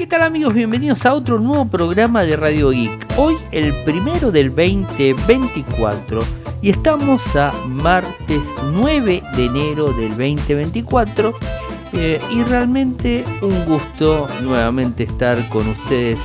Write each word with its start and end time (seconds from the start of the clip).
¿Qué 0.00 0.06
tal 0.06 0.22
amigos? 0.22 0.54
Bienvenidos 0.54 1.04
a 1.04 1.12
otro 1.12 1.38
nuevo 1.38 1.66
programa 1.66 2.22
de 2.22 2.34
Radio 2.34 2.70
Geek. 2.70 3.06
Hoy 3.18 3.36
el 3.52 3.74
primero 3.84 4.32
del 4.32 4.48
2024 4.48 6.22
y 6.62 6.70
estamos 6.70 7.36
a 7.36 7.52
martes 7.66 8.40
9 8.72 9.22
de 9.36 9.44
enero 9.44 9.92
del 9.92 10.08
2024 10.08 11.34
eh, 11.92 12.18
y 12.32 12.42
realmente 12.44 13.26
un 13.42 13.66
gusto 13.66 14.26
nuevamente 14.42 15.02
estar 15.02 15.46
con 15.50 15.68
ustedes 15.68 16.18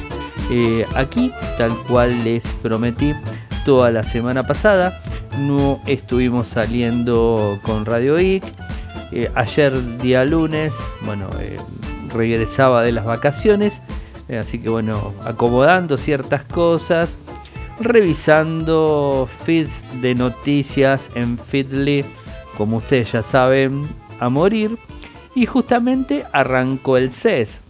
eh, 0.49 0.85
aquí 0.95 1.33
tal 1.57 1.75
cual 1.79 2.23
les 2.23 2.47
prometí 2.63 3.13
toda 3.65 3.91
la 3.91 4.03
semana 4.03 4.47
pasada. 4.47 5.01
No 5.37 5.81
estuvimos 5.85 6.47
saliendo 6.47 7.59
con 7.61 7.85
Radio 7.85 8.15
Geek. 8.15 8.45
Eh, 9.11 9.29
ayer 9.35 9.97
día 9.97 10.23
lunes, 10.23 10.73
bueno, 11.01 11.29
regresaba 12.15 12.83
de 12.83 12.91
las 12.91 13.05
vacaciones, 13.05 13.81
eh, 14.27 14.37
así 14.37 14.59
que 14.59 14.69
bueno, 14.69 15.13
acomodando 15.23 15.97
ciertas 15.97 16.43
cosas, 16.43 17.17
revisando 17.79 19.29
feeds 19.45 19.83
de 20.01 20.15
noticias 20.15 21.11
en 21.15 21.37
Feedly, 21.37 22.05
como 22.57 22.77
ustedes 22.77 23.11
ya 23.11 23.21
saben, 23.21 23.87
a 24.19 24.29
morir, 24.29 24.77
y 25.35 25.45
justamente 25.45 26.25
arrancó 26.31 26.97
el 26.97 27.11
CES. 27.11 27.61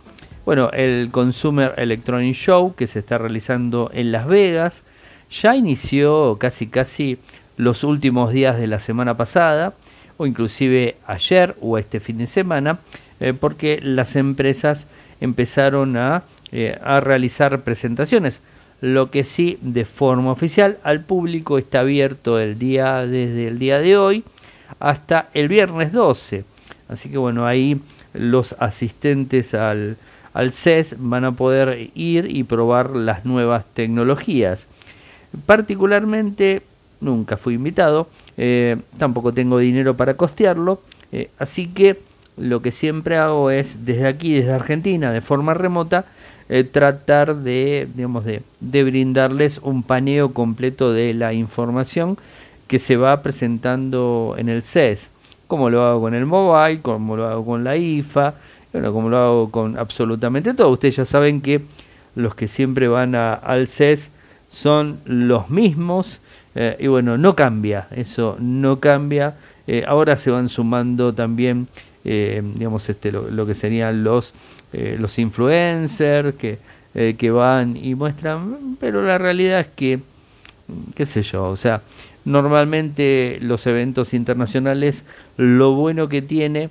Bueno, 0.45 0.69
el 0.71 1.09
Consumer 1.11 1.73
Electronic 1.77 2.35
Show 2.35 2.75
que 2.75 2.85
se 2.85 2.99
está 2.99 3.17
realizando 3.17 3.89
en 3.93 4.11
Las 4.11 4.27
Vegas 4.27 4.83
ya 5.31 5.55
inició 5.55 6.37
casi 6.39 6.67
casi 6.67 7.17
los 7.57 7.83
últimos 7.83 8.31
días 8.31 8.57
de 8.57 8.67
la 8.67 8.79
semana 8.79 9.17
pasada 9.17 9.73
o 10.17 10.25
inclusive 10.27 10.97
ayer 11.07 11.55
o 11.61 11.77
este 11.77 11.99
fin 11.99 12.19
de 12.19 12.27
semana 12.27 12.79
eh, 13.19 13.33
porque 13.33 13.79
las 13.81 14.15
empresas 14.15 14.87
empezaron 15.21 15.95
eh, 16.51 16.79
a, 16.83 16.99
realizar 16.99 17.61
presentaciones. 17.61 18.41
Lo 18.81 19.09
que 19.09 19.23
sí, 19.23 19.57
de 19.61 19.85
forma 19.85 20.31
oficial, 20.31 20.77
al 20.83 21.01
público 21.01 21.57
está 21.57 21.79
abierto 21.79 22.39
el 22.39 22.59
día, 22.59 23.05
desde 23.05 23.47
el 23.47 23.57
día 23.57 23.79
de 23.79 23.97
hoy 23.97 24.23
hasta 24.79 25.29
el 25.33 25.47
viernes 25.47 25.93
12. 25.93 26.43
Así 26.89 27.09
que 27.09 27.17
bueno, 27.17 27.47
ahí 27.47 27.79
los 28.13 28.55
asistentes 28.59 29.53
al, 29.53 29.97
al 30.33 30.51
CES 30.51 30.95
van 30.99 31.23
a 31.23 31.31
poder 31.31 31.89
ir 31.95 32.27
y 32.29 32.43
probar 32.43 32.95
las 32.95 33.25
nuevas 33.25 33.65
tecnologías. 33.73 34.67
Particularmente, 35.45 36.63
nunca 36.99 37.37
fui 37.37 37.55
invitado, 37.55 38.09
eh, 38.37 38.77
tampoco 38.97 39.33
tengo 39.33 39.57
dinero 39.57 39.95
para 39.95 40.15
costearlo, 40.15 40.81
así 41.39 41.67
que 41.67 42.01
lo 42.37 42.61
que 42.61 42.71
siempre 42.71 43.17
hago 43.17 43.51
es 43.51 43.85
desde 43.85 44.07
aquí, 44.07 44.33
desde 44.33 44.53
Argentina, 44.53 45.11
de 45.11 45.21
forma 45.21 45.53
remota, 45.53 46.05
eh, 46.49 46.63
tratar 46.63 47.37
de, 47.37 47.87
digamos, 47.95 48.25
de, 48.25 48.43
de, 48.59 48.83
brindarles 48.83 49.59
un 49.63 49.83
paneo 49.83 50.33
completo 50.33 50.93
de 50.93 51.13
la 51.13 51.33
información 51.33 52.17
que 52.67 52.77
se 52.79 52.97
va 52.97 53.21
presentando 53.23 54.35
en 54.37 54.49
el 54.49 54.61
CES, 54.61 55.09
como 55.47 55.69
lo 55.69 55.83
hago 55.83 56.01
con 56.01 56.13
el 56.13 56.25
mobile, 56.25 56.81
como 56.81 57.15
lo 57.15 57.27
hago 57.27 57.45
con 57.45 57.63
la 57.63 57.77
IFA, 57.77 58.35
bueno, 58.73 58.91
como 58.93 59.09
lo 59.09 59.17
hago 59.17 59.51
con 59.51 59.77
absolutamente 59.77 60.53
todo. 60.53 60.69
Ustedes 60.69 60.97
ya 60.97 61.05
saben 61.05 61.41
que 61.41 61.61
los 62.15 62.35
que 62.35 62.47
siempre 62.47 62.87
van 62.87 63.15
al 63.15 63.67
CES 63.67 64.11
son 64.49 64.99
los 65.05 65.49
mismos 65.49 66.21
eh, 66.55 66.77
y 66.79 66.87
bueno, 66.87 67.17
no 67.17 67.35
cambia, 67.35 67.87
eso 67.91 68.37
no 68.39 68.79
cambia. 68.79 69.35
Eh, 69.67 69.83
ahora 69.87 70.17
se 70.17 70.31
van 70.31 70.49
sumando 70.49 71.13
también 71.13 71.67
eh, 72.07 72.43
digamos, 72.53 72.87
este, 72.87 73.11
lo, 73.11 73.45
que 73.47 73.55
serían 73.55 74.03
los, 74.03 74.35
eh, 74.73 74.95
los 74.99 75.17
influencers 75.17 76.35
que, 76.35 76.59
eh, 76.93 77.15
que 77.17 77.31
van 77.31 77.75
y 77.75 77.95
muestran, 77.95 78.77
pero 78.79 79.01
la 79.01 79.17
realidad 79.17 79.61
es 79.61 79.67
que, 79.75 79.99
qué 80.93 81.07
sé 81.07 81.23
yo, 81.23 81.45
o 81.45 81.57
sea, 81.57 81.81
normalmente 82.23 83.39
los 83.41 83.65
eventos 83.65 84.13
internacionales, 84.13 85.03
lo 85.37 85.73
bueno 85.73 86.07
que 86.07 86.21
tiene 86.21 86.69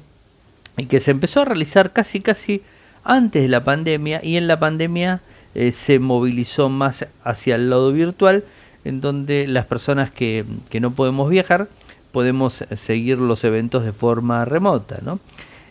y 0.76 0.86
que 0.86 1.00
se 1.00 1.10
empezó 1.10 1.41
a 1.41 1.47
realizar 1.47 1.92
casi 1.92 2.20
casi 2.20 2.62
antes 3.03 3.42
de 3.42 3.48
la 3.48 3.64
pandemia 3.64 4.20
y 4.22 4.37
en 4.37 4.47
la 4.47 4.60
pandemia 4.60 5.20
se 5.72 5.98
movilizó 5.98 6.69
más 6.69 7.06
hacia 7.22 7.56
el 7.56 7.70
lado 7.70 7.92
virtual 7.92 8.44
en 8.84 9.00
donde 9.00 9.47
las 9.47 9.66
personas 9.66 10.10
que, 10.10 10.44
que 10.69 10.81
no 10.81 10.92
podemos 10.92 11.31
viajar 11.31 11.69
podemos 12.14 12.64
seguir 12.76 13.19
los 13.19 13.42
eventos 13.42 13.84
de 13.84 13.92
forma 13.92 14.44
remota, 14.44 15.00
¿no? 15.02 15.19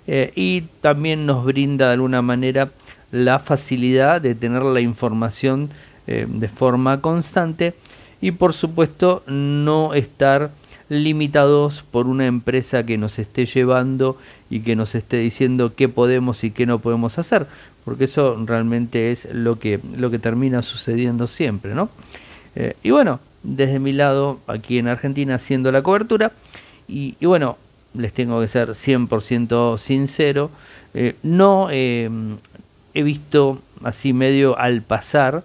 Eh, 0.08 0.34
y 0.36 0.62
también 0.81 1.26
nos 1.26 1.46
brinda 1.46 1.88
de 1.88 1.94
alguna 1.94 2.22
manera 2.22 2.72
la 3.12 3.40
facilidad 3.40 4.20
de 4.20 4.36
tener 4.36 4.64
la 4.64 4.81
información 4.81 5.70
eh, 6.06 6.28
de 6.28 6.50
forma 6.50 7.00
constante 7.00 7.74
y 8.20 8.31
por 8.31 8.54
supuesto 8.54 9.24
no 9.26 9.94
estar 9.94 10.52
limitados 10.90 11.86
por 11.90 12.08
una 12.08 12.28
empresa 12.28 12.86
que 12.86 12.98
nos 12.98 13.20
esté 13.20 13.46
llevando 13.46 14.18
y 14.50 14.60
que 14.60 14.75
nos 14.75 14.96
esté 14.96 15.20
diciendo 15.20 15.74
qué 15.78 15.88
podemos 15.88 16.44
y 16.44 16.52
qué 16.52 16.66
no 16.66 16.80
podemos 16.80 17.18
hacer, 17.18 17.48
porque 17.86 18.04
eso 18.04 18.38
realmente 18.46 19.14
es 19.14 19.30
lo 19.31 19.58
que, 19.58 19.80
lo 19.96 20.12
que 20.12 20.20
termina 20.20 20.62
sucediendo 20.62 21.28
siempre, 21.28 21.74
¿no? 21.74 21.90
Eh, 22.56 22.75
y 22.84 22.92
bueno, 22.92 23.22
desde 23.44 23.80
mi 23.80 23.92
lado 23.92 24.40
aquí 24.48 24.78
en 24.78 24.88
Argentina 24.88 25.36
haciendo 25.36 25.72
la 25.72 25.81
cobertura. 25.81 26.31
Y, 26.88 27.16
bueno, 27.22 27.58
les 27.94 28.14
tengo 28.14 28.42
que 28.42 28.48
ser 28.48 28.70
100% 28.70 29.78
sincero, 29.78 30.50
eh, 30.94 31.16
no 31.24 31.70
em, 31.72 32.38
he 32.94 33.04
visto 33.04 33.62
así 33.84 34.14
medio 34.14 34.58
al 34.58 34.81
pasar 34.81 35.44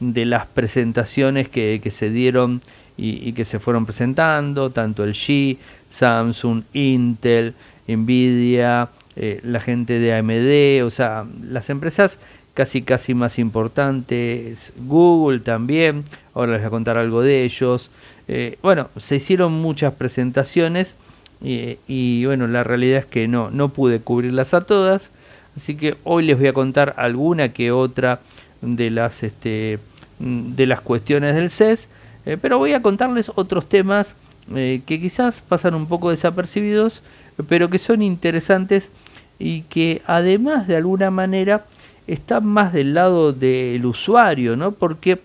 de 0.00 0.24
las 0.24 0.46
presentaciones 0.46 1.48
que, 1.48 1.80
se 1.90 2.10
dieron 2.10 2.62
y, 2.96 3.32
que 3.32 3.44
se 3.44 3.58
fueron 3.58 3.86
presentando, 3.86 4.70
tanto 4.70 5.04
el 5.04 5.14
G, 5.14 5.58
Samsung, 5.88 6.62
Intel, 6.72 7.54
Nvidia, 7.86 8.88
eh, 9.16 9.40
la 9.42 9.60
gente 9.60 9.98
de 9.98 10.14
AMD, 10.14 10.86
o 10.86 10.90
sea, 10.90 11.26
las 11.42 11.70
empresas 11.70 12.18
casi 12.58 12.82
casi 12.82 13.14
más 13.14 13.38
importantes, 13.38 14.72
Google 14.78 15.38
también, 15.38 16.02
ahora 16.34 16.54
les 16.54 16.62
voy 16.62 16.66
a 16.66 16.70
contar 16.70 16.96
algo 16.96 17.22
de 17.22 17.44
ellos. 17.44 17.92
Eh, 18.26 18.58
bueno, 18.62 18.88
se 18.96 19.14
hicieron 19.14 19.52
muchas 19.52 19.94
presentaciones 19.94 20.96
y 21.40 22.24
bueno, 22.26 22.48
la 22.48 22.64
realidad 22.64 22.98
es 22.98 23.06
que 23.06 23.28
no, 23.28 23.52
no 23.52 23.68
pude 23.68 24.00
cubrirlas 24.00 24.54
a 24.54 24.62
todas, 24.62 25.12
así 25.56 25.76
que 25.76 25.98
hoy 26.02 26.24
les 26.24 26.36
voy 26.36 26.48
a 26.48 26.52
contar 26.52 26.94
alguna 26.96 27.52
que 27.52 27.70
otra 27.70 28.22
de 28.60 28.90
las, 28.90 29.22
este, 29.22 29.78
de 30.18 30.66
las 30.66 30.80
cuestiones 30.80 31.36
del 31.36 31.52
CES, 31.52 31.88
eh, 32.26 32.38
pero 32.42 32.58
voy 32.58 32.72
a 32.72 32.82
contarles 32.82 33.30
otros 33.36 33.68
temas 33.68 34.16
eh, 34.52 34.82
que 34.84 35.00
quizás 35.00 35.42
pasan 35.48 35.76
un 35.76 35.86
poco 35.86 36.10
desapercibidos, 36.10 37.02
pero 37.48 37.70
que 37.70 37.78
son 37.78 38.02
interesantes 38.02 38.90
y 39.38 39.62
que 39.62 40.02
además 40.06 40.66
de 40.66 40.74
alguna 40.74 41.12
manera 41.12 41.64
está 42.08 42.40
más 42.40 42.72
del 42.72 42.94
lado 42.94 43.32
del 43.32 43.84
usuario, 43.86 44.56
¿no? 44.56 44.72
Porque 44.72 45.20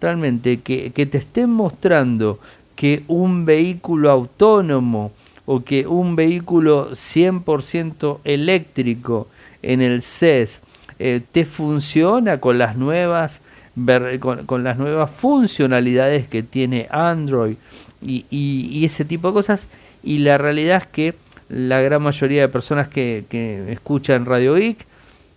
realmente 0.00 0.60
que, 0.60 0.90
te 0.90 1.18
estén 1.18 1.48
mostrando 1.48 2.38
que 2.76 3.04
un 3.08 3.46
vehículo 3.46 4.10
autónomo 4.10 5.12
o 5.46 5.62
que 5.64 5.86
un 5.86 6.16
vehículo 6.16 6.90
100% 6.90 8.18
eléctrico 8.24 9.28
en 9.62 9.80
el 9.80 10.02
CES 10.02 10.60
eh, 10.98 11.22
te 11.32 11.44
funciona 11.44 12.40
con 12.40 12.58
las 12.58 12.76
nuevas 12.76 13.40
con, 14.46 14.62
las 14.62 14.78
nuevas 14.78 15.10
funcionalidades 15.10 16.28
que 16.28 16.44
tiene 16.44 16.86
Android 16.90 17.56
y, 18.00 18.84
ese 18.84 19.04
tipo 19.04 19.28
de 19.28 19.34
cosas 19.34 19.66
y 20.02 20.18
la 20.18 20.38
realidad 20.38 20.82
es 20.82 20.86
que 20.86 21.14
la 21.48 21.80
gran 21.80 22.02
mayoría 22.02 22.42
de 22.42 22.48
personas 22.48 22.88
que, 22.88 23.24
que 23.28 23.72
escuchan 23.72 24.26
Radio 24.26 24.54
Geek 24.54 24.86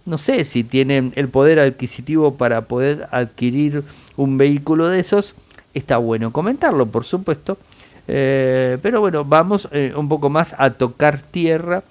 no 0.08 0.18
sé 0.18 0.46
si 0.46 0.64
tienen 0.64 1.12
el 1.16 1.28
poder 1.28 1.60
adquisitivo 1.60 2.36
para 2.36 2.62
poder 2.62 3.08
adquirir 3.12 3.84
un 4.16 4.38
vehículo 4.38 4.88
de 4.88 5.02
esos. 5.02 5.36
Está 5.74 5.98
bueno 5.98 6.32
comentarlo, 6.32 6.86
por 6.86 7.04
supuesto. 7.04 7.58
Eh, 8.08 8.78
pero 8.82 9.02
bueno, 9.02 9.26
vamos 9.26 9.68
eh, 9.72 9.94
un 9.96 10.08
poco 10.08 10.30
más 10.30 10.56
a 10.58 10.72
tocar 10.72 11.22
tierra 11.22 11.84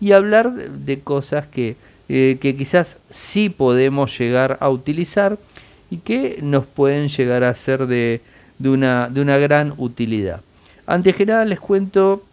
y 0.00 0.10
hablar 0.12 0.52
de, 0.52 0.98
cosas 0.98 1.46
que, 1.46 1.76
eh, 2.08 2.38
que 2.40 2.56
quizás 2.56 2.96
sí 3.08 3.50
podemos 3.50 4.18
llegar 4.18 4.58
a 4.60 4.68
utilizar 4.68 5.38
y 5.90 5.98
que 5.98 6.40
nos 6.42 6.66
pueden 6.66 7.08
llegar 7.08 7.44
a 7.44 7.54
ser 7.54 7.86
de, 7.86 8.20
de, 8.58 8.68
una, 8.68 9.08
de 9.08 9.20
una 9.20 9.38
gran 9.38 9.74
utilidad. 9.76 10.40
Antes 10.86 11.14
que 11.14 11.24
nada 11.24 11.44
les 11.44 11.60
cuento 11.60 12.24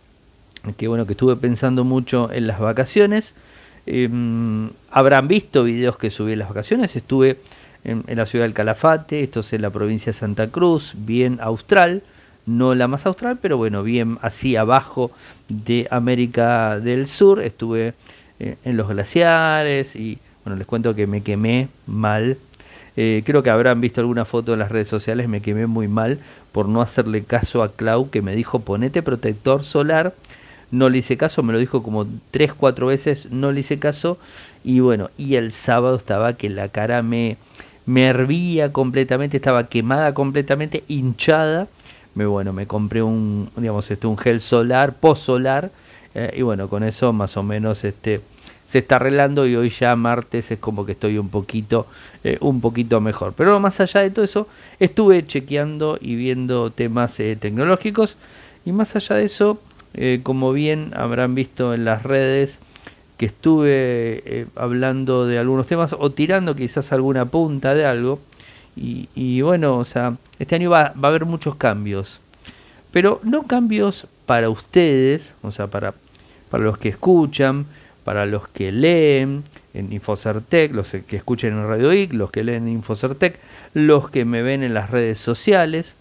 que 0.76 0.88
bueno 0.88 1.06
que 1.06 1.14
estuve 1.14 1.36
pensando 1.36 1.84
mucho 1.84 2.32
en 2.32 2.48
las 2.48 2.60
vacaciones 2.60 3.34
Em, 3.88 4.70
habrán 4.92 5.30
visto 5.30 5.64
videos 5.64 5.98
que 5.98 6.12
subí 6.12 6.34
en 6.34 6.40
las 6.40 6.50
vacaciones. 6.50 6.96
Estuve 6.96 7.38
en, 7.86 8.04
la 8.06 8.26
ciudad 8.26 8.44
del 8.44 8.54
Calafate, 8.54 9.24
esto 9.24 9.40
es 9.40 9.54
en 9.54 9.62
la 9.62 9.70
provincia 9.70 10.12
de 10.12 10.18
Santa 10.18 10.48
Cruz, 10.48 10.94
bien 10.98 11.40
austral, 11.42 12.04
no 12.46 12.76
la 12.76 12.90
más 12.90 13.06
austral, 13.06 13.40
pero 13.42 13.56
bueno, 13.56 13.84
bien 13.84 14.18
así 14.22 14.58
abajo 14.58 15.12
de 15.48 15.88
América 15.90 16.82
del 16.82 17.08
Sur. 17.08 17.42
Estuve 17.42 17.94
eh, 18.40 18.58
en 18.66 18.76
los 18.78 18.90
glaciares 18.90 19.96
y 19.96 20.20
Bueno, 20.44 20.58
les 20.58 20.68
cuento 20.68 20.94
que 20.94 21.08
me 21.08 21.24
quemé 21.24 21.70
mal. 21.86 22.38
Eh, 22.98 23.24
creo 23.26 23.42
que 23.42 23.52
habrán 23.52 23.80
visto 23.80 24.02
alguna 24.02 24.26
foto 24.26 24.54
en 24.54 24.60
las 24.60 24.72
redes 24.72 24.88
sociales, 24.88 25.30
me 25.30 25.42
quemé 25.42 25.68
muy 25.68 25.88
mal 25.88 26.20
por 26.52 26.68
no 26.68 26.82
hacerle 26.82 27.24
caso 27.24 27.64
a 27.64 27.72
Clau 27.72 28.10
que 28.10 28.22
me 28.22 28.36
dijo 28.36 28.60
ponete 28.60 29.02
protector 29.02 29.64
solar. 29.64 30.14
No 30.72 30.90
le 30.90 31.00
hice 31.00 31.18
caso, 31.18 31.44
me 31.44 31.54
lo 31.54 31.60
dijo 31.60 31.82
como 31.82 32.06
3, 32.32 32.54
4 32.54 32.88
veces, 32.88 33.28
no 33.32 33.52
le 33.52 33.62
hice 33.62 33.80
caso. 33.80 34.18
Y 34.64 34.80
bueno, 34.82 35.10
y 35.18 35.36
el 35.36 35.52
sábado 35.52 35.96
estaba 35.96 36.34
que 36.34 36.50
la 36.50 36.68
cara 36.70 37.02
me, 37.04 37.38
me 37.86 38.08
hervía 38.08 38.74
completamente, 38.74 39.38
estaba 39.38 39.70
quemada 39.70 40.14
completamente, 40.14 40.84
hinchada. 40.88 41.68
Me, 42.16 42.26
bueno, 42.26 42.52
me 42.52 42.68
compré 42.68 43.02
un, 43.02 43.50
digamos, 43.56 43.90
este, 43.92 44.08
un 44.08 44.18
gel 44.18 44.42
solar, 44.42 44.96
post 44.96 45.24
solar, 45.24 45.72
eh, 46.16 46.34
y 46.36 46.42
bueno, 46.42 46.68
con 46.68 46.84
eso 46.84 47.14
más 47.14 47.38
o 47.38 47.44
menos 47.44 47.84
este, 47.84 48.22
se 48.68 48.80
está 48.80 48.98
arreglando 48.98 49.48
y 49.48 49.56
hoy 49.56 49.70
ya 49.70 49.96
martes 49.96 50.52
es 50.52 50.60
como 50.60 50.86
que 50.86 50.92
estoy 50.92 51.18
un 51.18 51.30
poquito, 51.30 51.88
eh, 52.24 52.38
un 52.42 52.60
poquito 52.60 53.00
mejor. 53.00 53.34
Pero 53.38 53.60
más 53.60 53.80
allá 53.80 54.02
de 54.02 54.12
todo 54.12 54.26
eso, 54.26 54.48
estuve 54.80 55.26
chequeando 55.26 55.98
y 56.02 56.16
viendo 56.16 56.70
temas 56.72 57.18
eh, 57.22 57.38
tecnológicos 57.40 58.18
y 58.66 58.74
más 58.74 58.96
allá 58.98 59.16
de 59.16 59.26
eso, 59.26 59.62
como 60.24 60.54
bien 60.54 60.92
habrán 60.96 61.34
visto 61.34 61.74
en 61.74 61.86
las 61.86 62.04
redes, 62.04 62.60
que 63.18 63.26
estuve 63.26 64.22
eh, 64.26 64.46
hablando 64.56 65.26
de 65.26 65.40
algunos 65.40 65.66
temas 65.68 65.96
o 65.98 66.12
tirando 66.12 66.56
quizás 66.56 66.92
alguna 66.92 67.26
punta 67.26 67.74
de 67.74 67.86
algo. 67.86 68.20
Y, 68.80 69.42
bueno, 69.42 69.76
o 69.80 69.86
sea, 69.86 70.18
este 70.38 70.54
año 70.54 70.70
va, 70.70 70.94
va, 70.94 71.08
a 71.08 71.10
haber 71.10 71.26
muchos 71.26 71.56
cambios. 71.56 72.22
Pero 72.92 73.20
no 73.24 73.48
cambios 73.48 74.06
para 74.28 74.52
ustedes, 74.52 75.34
o 75.42 75.50
sea, 75.50 75.66
para, 75.66 75.96
para 76.52 76.64
los 76.64 76.78
que 76.78 76.90
escuchan, 76.90 77.66
para 78.04 78.28
los 78.28 78.48
que 78.48 78.72
leen 78.72 79.44
en 79.74 79.92
Infocertec, 79.92 80.76
los 80.76 80.92
que 80.92 81.16
escuchen 81.16 81.54
en 81.54 81.68
Radio 81.68 81.92
IC, 81.92 82.14
los 82.14 82.30
que 82.30 82.44
leen 82.44 82.68
en 82.68 82.74
Infocertec, 82.74 83.40
los 83.74 84.12
que 84.12 84.26
me 84.26 84.44
ven 84.44 84.62
en 84.62 84.76
las 84.76 84.92
redes 84.92 85.18
sociales. 85.18 85.96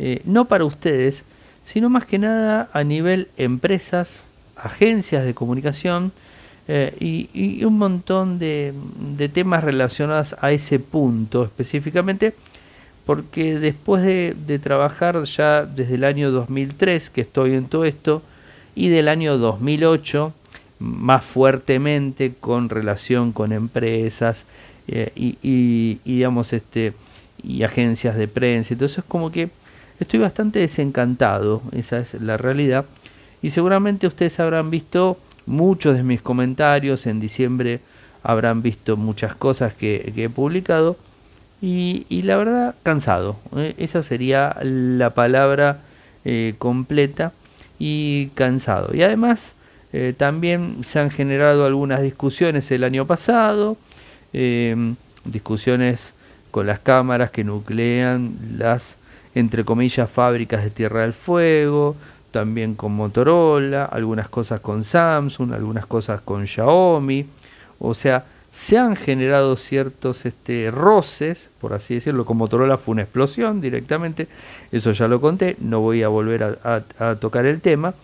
Eh, 0.00 0.20
no 0.24 0.46
para 0.46 0.64
ustedes, 0.64 1.24
sino 1.66 1.90
más 1.90 2.06
que 2.06 2.18
nada 2.18 2.70
a 2.72 2.84
nivel 2.84 3.28
empresas, 3.36 4.20
agencias 4.56 5.24
de 5.24 5.34
comunicación, 5.34 6.12
eh, 6.68 6.96
y, 6.98 7.64
un 7.64 7.78
montón 7.78 8.38
de, 8.38 8.72
temas 9.32 9.62
relacionados 9.62 10.36
a 10.40 10.52
ese 10.52 10.78
punto 10.78 11.44
específicamente, 11.44 12.34
porque 13.04 13.58
después 13.58 14.02
de, 14.02 14.58
trabajar 14.60 15.22
ya 15.24 15.64
desde 15.64 15.96
el 15.96 16.04
año 16.04 16.30
2003 16.30 17.10
que 17.10 17.20
estoy 17.20 17.54
en 17.54 17.66
todo 17.66 17.84
esto, 17.84 18.22
y 18.76 18.88
del 18.88 19.08
año 19.08 19.36
2008 19.36 20.32
más 20.78 21.24
fuertemente 21.24 22.34
con 22.38 22.68
relación 22.68 23.32
con 23.32 23.52
empresas 23.52 24.44
eh, 24.86 25.10
y, 25.16 25.98
digamos 26.04 26.52
este 26.52 26.92
y 27.42 27.62
agencias 27.62 28.16
de 28.16 28.28
prensa 28.28 28.74
entonces 28.74 28.98
es 28.98 29.04
como 29.04 29.32
que 29.32 29.48
estoy 30.00 30.20
bastante 30.20 30.58
desencantado 30.58 31.62
esa 31.72 31.98
es 31.98 32.14
la 32.14 32.36
realidad 32.36 32.84
y 33.42 33.50
seguramente 33.50 34.06
ustedes 34.06 34.40
habrán 34.40 34.70
visto 34.70 35.18
muchos 35.46 35.96
de 35.96 36.02
mis 36.02 36.20
comentarios. 36.20 37.06
En 37.06 37.20
diciembre 37.20 37.80
habrán 38.22 38.62
visto 38.62 38.96
muchas 38.96 39.34
cosas 39.34 39.72
que, 39.74 40.12
he 40.16 40.28
publicado. 40.28 40.96
Y, 41.62 42.04
la 42.22 42.36
verdad, 42.36 42.74
cansado. 42.82 43.36
¿eh? 43.56 43.74
esa 43.78 44.02
sería 44.02 44.56
la 44.62 45.10
palabra 45.10 45.80
eh, 46.24 46.54
completa. 46.58 47.32
Y 47.78 48.28
cansado. 48.34 48.94
Y 48.94 49.02
además, 49.02 49.52
eh, 49.92 50.14
también 50.16 50.78
se 50.82 50.98
han 50.98 51.10
generado 51.10 51.66
algunas 51.66 52.02
discusiones 52.02 52.70
el 52.70 52.84
año 52.84 53.06
pasado. 53.06 53.76
Em, 54.32 54.96
discusiones 55.24 56.14
con 56.50 56.66
las 56.66 56.78
cámaras 56.78 57.30
que 57.30 57.44
nuclean 57.44 58.34
las, 58.56 58.96
entre 59.36 59.64
comillas, 59.64 60.08
fábricas 60.08 60.64
de 60.64 60.70
Tierra 60.70 61.02
del 61.02 61.12
Fuego 61.12 61.94
también 62.30 62.74
con 62.74 62.92
Motorola, 62.92 63.84
algunas 63.84 64.28
cosas 64.28 64.60
con 64.60 64.82
Samsung, 64.82 65.52
algunas 65.52 65.86
cosas 65.86 66.20
con 66.22 66.46
Xiaomi. 66.46 67.26
O 67.78 67.94
sea, 67.94 68.24
se 68.50 68.78
han 68.78 68.96
generado 68.96 69.56
ciertos 69.56 70.24
este, 70.24 70.70
roces, 70.70 71.50
por 71.60 71.74
así 71.74 71.94
decirlo, 71.94 72.24
con 72.24 72.38
Motorola 72.38 72.78
fue 72.78 72.92
una 72.92 73.02
explosión 73.02 73.60
directamente, 73.60 74.28
eso 74.72 74.92
ya 74.92 75.08
lo 75.08 75.20
conté, 75.20 75.56
no 75.60 75.80
voy 75.80 76.02
a 76.02 76.08
volver 76.08 76.58
a, 76.62 77.14
tocar 77.16 77.44
el 77.44 77.60
tema, 77.60 77.94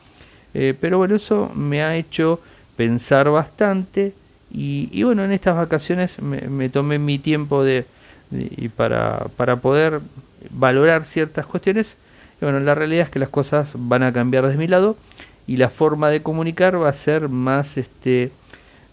eh, 0.52 0.75
pero 0.78 0.99
bueno, 0.99 1.14
eso 1.14 1.50
me 1.55 1.82
ha 1.82 1.96
hecho 1.96 2.40
pensar 2.76 3.31
bastante 3.31 4.12
y, 4.50 5.02
bueno, 5.02 5.25
en 5.25 5.32
estas 5.32 5.56
vacaciones 5.56 6.20
me, 6.20 6.69
tomé 6.69 6.99
mi 6.99 7.19
tiempo 7.19 7.64
de, 7.64 7.87
y 8.31 8.69
para, 8.69 9.26
para 9.37 9.56
poder 9.56 10.00
valorar 10.50 11.05
ciertas 11.05 11.47
cuestiones 11.47 11.97
bueno, 12.43 12.59
la 12.61 12.75
realidad 12.75 13.05
es 13.05 13.11
que 13.11 13.21
las 13.21 13.29
cosas 13.29 13.71
van 13.75 14.03
a 14.03 14.12
cambiar 14.12 14.44
desde 14.44 14.59
mi 14.59 14.67
lado 14.67 14.97
y 15.47 15.56
la 15.56 15.71
forma 15.71 16.11
de 16.11 16.23
comunicar 16.23 16.81
va 16.81 16.89
a 16.89 16.93
ser 16.93 17.29
más, 17.29 17.77
este, 17.77 18.33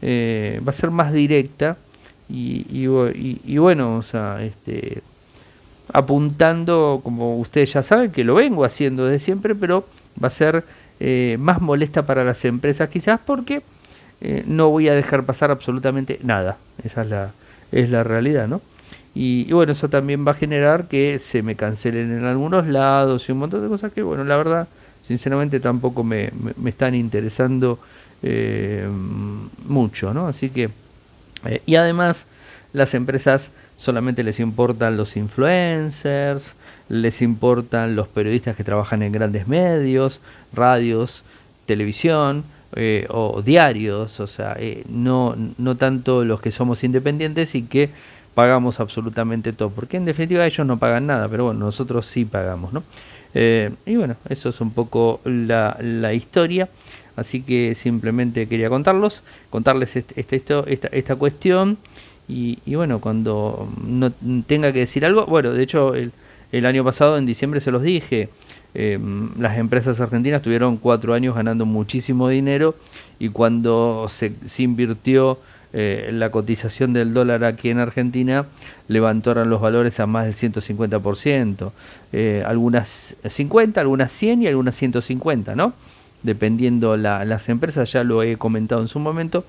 eh, 0.02 0.62
va 0.66 0.70
a 0.70 0.74
ser 0.74 0.92
más 0.92 1.12
directa 1.12 1.78
y, 2.32 2.86
bueno, 3.58 3.98
o 3.98 4.04
sea, 4.04 4.44
este, 4.44 5.02
apuntando, 5.92 7.02
como 7.04 7.40
ustedes 7.40 7.74
ya 7.74 7.82
saben, 7.82 8.12
que 8.12 8.24
lo 8.24 8.36
vengo 8.36 8.66
haciendo 8.66 9.08
desde 9.08 9.26
siempre, 9.26 9.56
pero 9.56 9.88
va 10.24 10.28
a 10.28 10.32
ser 10.32 10.64
eh, 11.00 11.38
más 11.40 11.60
molesta 11.60 12.06
para 12.06 12.24
las 12.24 12.46
empresas 12.46 12.90
quizás 12.90 13.20
porque 13.26 13.64
eh, 14.22 14.44
no 14.46 14.70
voy 14.70 14.90
a 14.90 14.94
dejar 14.94 15.24
pasar 15.24 15.50
absolutamente 15.50 16.20
nada. 16.22 16.58
Esa 16.84 17.02
es 17.02 17.10
la, 17.10 17.32
es 17.72 17.90
la 17.90 18.04
realidad, 18.04 18.48
¿no? 18.48 18.62
Y, 19.22 19.52
bueno, 19.52 19.74
eso 19.74 19.90
también 19.90 20.26
va 20.26 20.32
a 20.32 20.34
generar 20.34 20.88
que 20.88 21.20
se 21.20 21.44
me 21.44 21.58
cancelen 21.58 22.10
en 22.10 22.24
algunos 22.24 22.68
lados 22.68 23.28
y 23.28 23.34
un 23.34 23.40
montón 23.40 23.62
de 23.62 23.68
cosas 23.68 23.92
que, 23.92 24.02
bueno, 24.02 24.24
la 24.24 24.38
verdad, 24.38 24.70
sinceramente 25.06 25.60
tampoco 25.60 26.06
me, 26.06 26.32
me, 26.56 26.70
están 26.70 26.96
interesando 26.96 27.80
eh, 28.24 28.88
mucho, 29.68 30.14
¿no? 30.14 30.30
Así 30.30 30.50
que, 30.50 30.70
eh, 31.46 31.62
y 31.66 31.76
además, 31.76 32.28
las 32.72 32.94
empresas 32.94 33.52
solamente 33.76 34.24
les 34.24 34.40
importan 34.40 34.96
los 34.96 35.18
influencers, 35.18 36.54
les 36.88 37.22
importan 37.22 37.98
los 37.98 38.08
periodistas 38.08 38.56
que 38.56 38.64
trabajan 38.64 39.04
en 39.04 39.12
grandes 39.12 39.50
medios, 39.50 40.22
radios, 40.54 41.26
televisión, 41.66 42.46
eh, 42.74 43.06
o 43.10 43.42
diarios, 43.42 44.22
o 44.22 44.28
sea, 44.28 44.56
no, 44.88 45.36
no 45.58 45.76
tanto 45.76 46.24
los 46.24 46.40
que 46.40 46.52
somos 46.52 46.86
independientes 46.86 47.54
y 47.56 47.64
que 47.64 47.90
pagamos 48.34 48.80
absolutamente 48.80 49.54
todo, 49.54 49.70
porque 49.70 49.98
en 49.98 50.06
definitiva 50.06 50.46
ellos 50.46 50.66
no 50.66 50.78
pagan 50.78 51.08
nada, 51.08 51.28
pero 51.28 51.46
bueno, 51.46 51.62
nosotros 51.62 52.06
sí 52.06 52.26
pagamos, 52.26 52.74
¿no? 52.74 52.84
Eh, 53.34 53.72
y 53.86 53.96
bueno, 53.96 54.16
eso 54.28 54.50
es 54.50 54.62
un 54.62 54.72
poco 54.72 55.22
la, 55.24 55.78
la 55.82 56.14
historia, 56.14 56.70
así 57.16 57.42
que 57.42 57.76
simplemente 57.76 58.48
quería 58.48 58.70
contarlos, 58.70 59.24
contarles 59.50 59.96
este, 59.96 60.36
esta, 60.36 60.64
esta, 60.92 61.16
cuestión, 61.16 61.78
y, 62.28 62.60
bueno, 62.76 63.02
cuando 63.02 63.68
no 63.84 64.12
tenga 64.46 64.72
que 64.72 64.80
decir 64.80 65.04
algo, 65.04 65.26
bueno, 65.26 65.52
de 65.52 65.64
hecho 65.64 65.96
el, 65.96 66.12
el 66.52 66.66
año 66.68 66.84
pasado, 66.84 67.18
en 67.18 67.26
diciembre, 67.26 67.60
se 67.60 67.72
los 67.72 67.82
dije, 67.82 68.30
em, 68.76 69.32
las 69.40 69.58
empresas 69.58 70.00
argentinas 70.00 70.44
tuvieron 70.44 70.78
cuatro 70.78 71.16
años 71.16 71.36
ganando 71.36 71.66
muchísimo 71.66 72.30
dinero 72.30 72.76
y 73.18 73.30
cuando 73.30 74.08
se, 74.10 74.32
se 74.46 74.62
invirtió 74.62 75.40
eh, 75.72 76.10
la 76.12 76.32
cotización 76.32 76.94
del 76.94 77.14
dólar 77.14 77.44
aquí 77.44 77.70
en 77.70 77.80
Argentina 77.80 78.46
levantaron 78.88 79.50
los 79.50 79.62
valores 79.62 80.00
a 80.00 80.08
más 80.08 80.26
del 80.26 80.36
150%, 80.36 81.72
eh, 82.12 82.44
algunas 82.46 83.16
50, 83.28 83.80
algunas 83.80 84.12
100 84.12 84.44
y 84.44 84.48
algunas 84.48 84.76
150, 84.76 85.56
¿no? 85.56 85.74
Dependiendo 86.24 86.98
la, 86.98 87.24
las 87.24 87.50
empresas, 87.50 87.92
ya 87.92 88.04
lo 88.04 88.24
he 88.24 88.36
comentado 88.38 88.82
en 88.82 88.88
su 88.88 89.00
momento, 89.00 89.46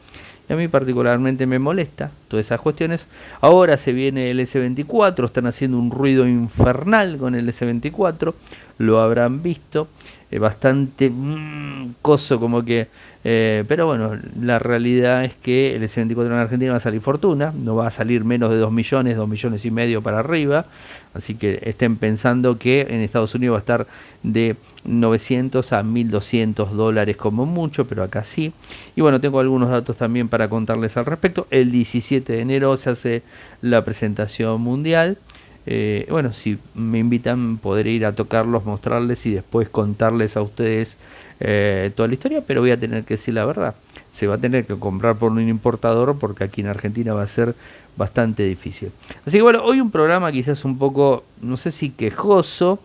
y 0.49 0.53
a 0.53 0.57
mí 0.57 0.69
particularmente 0.69 1.47
me 1.47 1.59
molesta 1.59 2.11
todas 2.29 2.47
esas 2.47 2.61
cuestiones. 2.61 3.07
Ahora 3.41 3.77
se 3.77 3.93
viene 3.93 4.31
el 4.31 4.41
S24, 4.41 5.25
están 5.25 5.47
haciendo 5.47 5.79
un 5.79 5.91
ruido 5.91 6.29
infernal 6.29 7.17
con 7.17 7.35
el 7.35 7.49
S24, 7.49 8.35
lo 8.79 9.01
habrán 9.01 9.43
visto, 9.43 9.89
eh, 10.31 10.39
bastante 10.39 11.11
mm, 11.11 11.95
coso 12.03 12.39
como 12.39 12.65
que 12.65 12.89
eh, 13.23 13.65
pero 13.69 13.85
bueno, 13.85 14.19
la 14.41 14.59
realidad 14.59 15.25
es 15.25 15.35
que 15.35 15.77
el 15.77 15.83
S24 15.83 16.27
en 16.27 16.33
Argentina 16.33 16.71
va 16.71 16.79
a 16.79 16.81
salir 16.81 17.03
fortuna, 17.03 17.53
no 17.55 17.77
va 17.77 17.89
a 17.89 17.91
salir 17.91 18.25
menos 18.25 18.49
de 18.51 18.57
2 18.57 18.73
millones, 18.73 19.17
2 19.17 19.29
millones 19.29 19.65
y 19.67 19.71
medio 19.71 20.01
para 20.01 20.21
arriba, 20.21 20.65
así 21.13 21.35
que 21.35 21.59
estén 21.63 21.97
pensando 21.97 22.57
que 22.57 22.87
en 22.89 23.01
Estados 23.01 23.35
Unidos 23.35 23.55
va 23.55 23.59
a 23.59 23.61
estar 23.61 23.87
de 24.23 24.57
900 24.85 25.71
a 25.75 25.83
1200 25.83 26.73
dólares 26.73 27.19
como 27.19 27.45
mucho, 27.45 27.87
pero 27.87 28.03
acá 28.03 28.25
sí. 28.25 28.55
Y 28.97 29.03
bueno, 29.03 29.21
tengo 29.21 29.39
algunos 29.39 29.69
datos 29.69 29.97
también 29.97 30.29
para 30.29 30.49
contarles 30.49 30.97
al 30.97 31.05
respecto. 31.05 31.47
El 31.51 31.71
17 31.73 32.33
de 32.33 32.41
enero 32.41 32.75
se 32.79 32.89
hace 32.89 33.23
la 33.61 33.85
presentación 33.85 34.63
mundial. 34.63 35.19
Eh, 35.67 36.07
bueno, 36.11 36.33
si 36.33 36.59
me 36.75 36.99
invitan 36.99 37.59
podré 37.59 37.91
ir 37.91 38.07
a 38.07 38.15
tocarlos, 38.15 38.65
mostrarles 38.65 39.25
y 39.27 39.33
después 39.33 39.69
contarles 39.69 40.37
a 40.37 40.43
ustedes 40.43 40.97
eh, 41.39 41.91
toda 41.95 42.09
la 42.09 42.15
historia, 42.15 42.43
pero 42.47 42.61
voy 42.61 42.71
a 42.71 42.81
tener 42.81 43.05
que 43.05 43.15
decir 43.15 43.35
la 43.35 43.45
verdad. 43.45 43.75
Se 44.11 44.27
va 44.27 44.35
a 44.35 44.39
tener 44.39 44.67
que 44.67 44.75
comprar 44.77 45.17
por 45.17 45.33
un 45.33 45.49
importador 45.49 46.19
porque 46.19 46.45
aquí 46.45 46.61
en 46.61 46.69
Argentina 46.69 47.15
va 47.15 47.23
a 47.23 47.27
ser 47.27 47.55
bastante 47.97 48.45
difícil. 48.45 48.91
Así 49.27 49.39
que 49.39 49.43
bueno, 49.43 49.63
hoy 49.63 49.81
un 49.81 49.91
programa 49.91 50.33
quizás 50.33 50.65
un 50.65 50.79
poco, 50.79 51.25
no 51.43 51.57
sé 51.57 51.71
si 51.71 51.91
quejoso, 51.91 52.81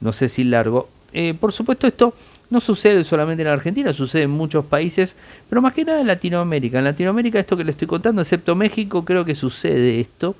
no 0.00 0.12
sé 0.12 0.28
si 0.28 0.44
largo. 0.44 0.88
Eh, 1.12 1.34
por 1.34 1.52
supuesto 1.52 1.86
esto 1.86 2.14
no 2.50 2.60
sucede 2.60 3.02
solamente 3.04 3.42
en 3.42 3.48
Argentina, 3.48 3.92
sucede 3.92 4.22
en 4.22 4.30
muchos 4.30 4.64
países, 4.64 5.16
pero 5.48 5.62
más 5.62 5.72
que 5.72 5.84
nada 5.84 6.00
en 6.00 6.06
Latinoamérica. 6.06 6.78
En 6.78 6.84
Latinoamérica 6.84 7.40
esto 7.40 7.56
que 7.56 7.64
le 7.64 7.72
estoy 7.72 7.88
contando, 7.88 8.22
excepto 8.22 8.54
México, 8.54 9.04
creo 9.04 9.24
que 9.24 9.34
sucede 9.34 10.00
esto. 10.00 10.36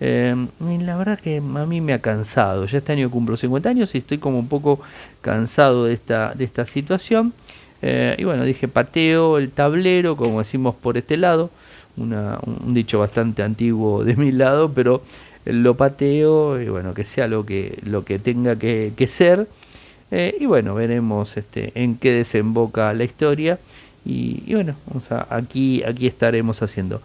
Eh, 0.00 0.34
la 0.80 0.96
verdad 0.96 1.18
que 1.20 1.36
a 1.38 1.66
mí 1.66 1.80
me 1.80 1.92
ha 1.92 2.00
cansado. 2.00 2.66
Ya 2.66 2.78
este 2.78 2.92
año 2.92 3.10
cumplo 3.10 3.36
50 3.36 3.68
años 3.68 3.94
y 3.94 3.98
estoy 3.98 4.18
como 4.18 4.38
un 4.38 4.48
poco 4.48 4.80
cansado 5.20 5.84
de 5.84 5.94
esta, 5.94 6.34
de 6.34 6.44
esta 6.44 6.66
situación. 6.66 7.32
Eh, 7.82 8.16
y 8.18 8.24
bueno, 8.24 8.44
dije 8.44 8.68
pateo 8.68 9.38
el 9.38 9.50
tablero, 9.50 10.16
como 10.16 10.38
decimos 10.38 10.74
por 10.74 10.96
este 10.96 11.16
lado. 11.16 11.50
un 11.96 12.74
dicho 12.74 12.98
bastante 12.98 13.42
antiguo 13.42 14.04
de 14.04 14.16
mi 14.16 14.32
lado, 14.32 14.72
pero 14.72 15.02
lo 15.44 15.76
pateo 15.76 16.60
y 16.60 16.68
bueno, 16.68 16.94
que 16.94 17.04
sea 17.04 17.26
lo 17.26 17.44
que, 17.44 17.78
lo 17.84 18.04
que 18.04 18.18
tenga 18.18 18.56
que, 18.56 19.06
ser. 19.08 19.48
Eh, 20.10 20.36
y 20.40 20.46
bueno, 20.46 20.74
veremos 20.74 21.36
este, 21.36 21.72
en 21.74 21.96
qué 21.96 22.12
desemboca 22.12 22.92
la 22.94 23.04
historia. 23.04 23.58
Y, 24.04 24.52
bueno, 24.54 24.74
aquí, 25.30 25.82
aquí 25.84 26.06
estaremos 26.06 26.62
haciendo. 26.62 27.00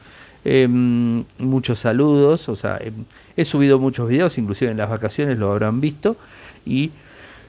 Em, 0.49 1.25
muchos 1.39 1.79
saludos, 1.79 2.47
o 2.47 2.55
sea, 2.55 2.77
em, 2.79 2.93
he 3.35 3.43
subido 3.43 3.79
muchos 3.79 4.07
videos, 4.07 4.37
inclusive 4.37 4.71
en 4.71 4.77
las 4.77 4.89
vacaciones 4.89 5.37
lo 5.37 5.51
habrán 5.51 5.81
visto, 5.81 6.15
y 6.65 6.91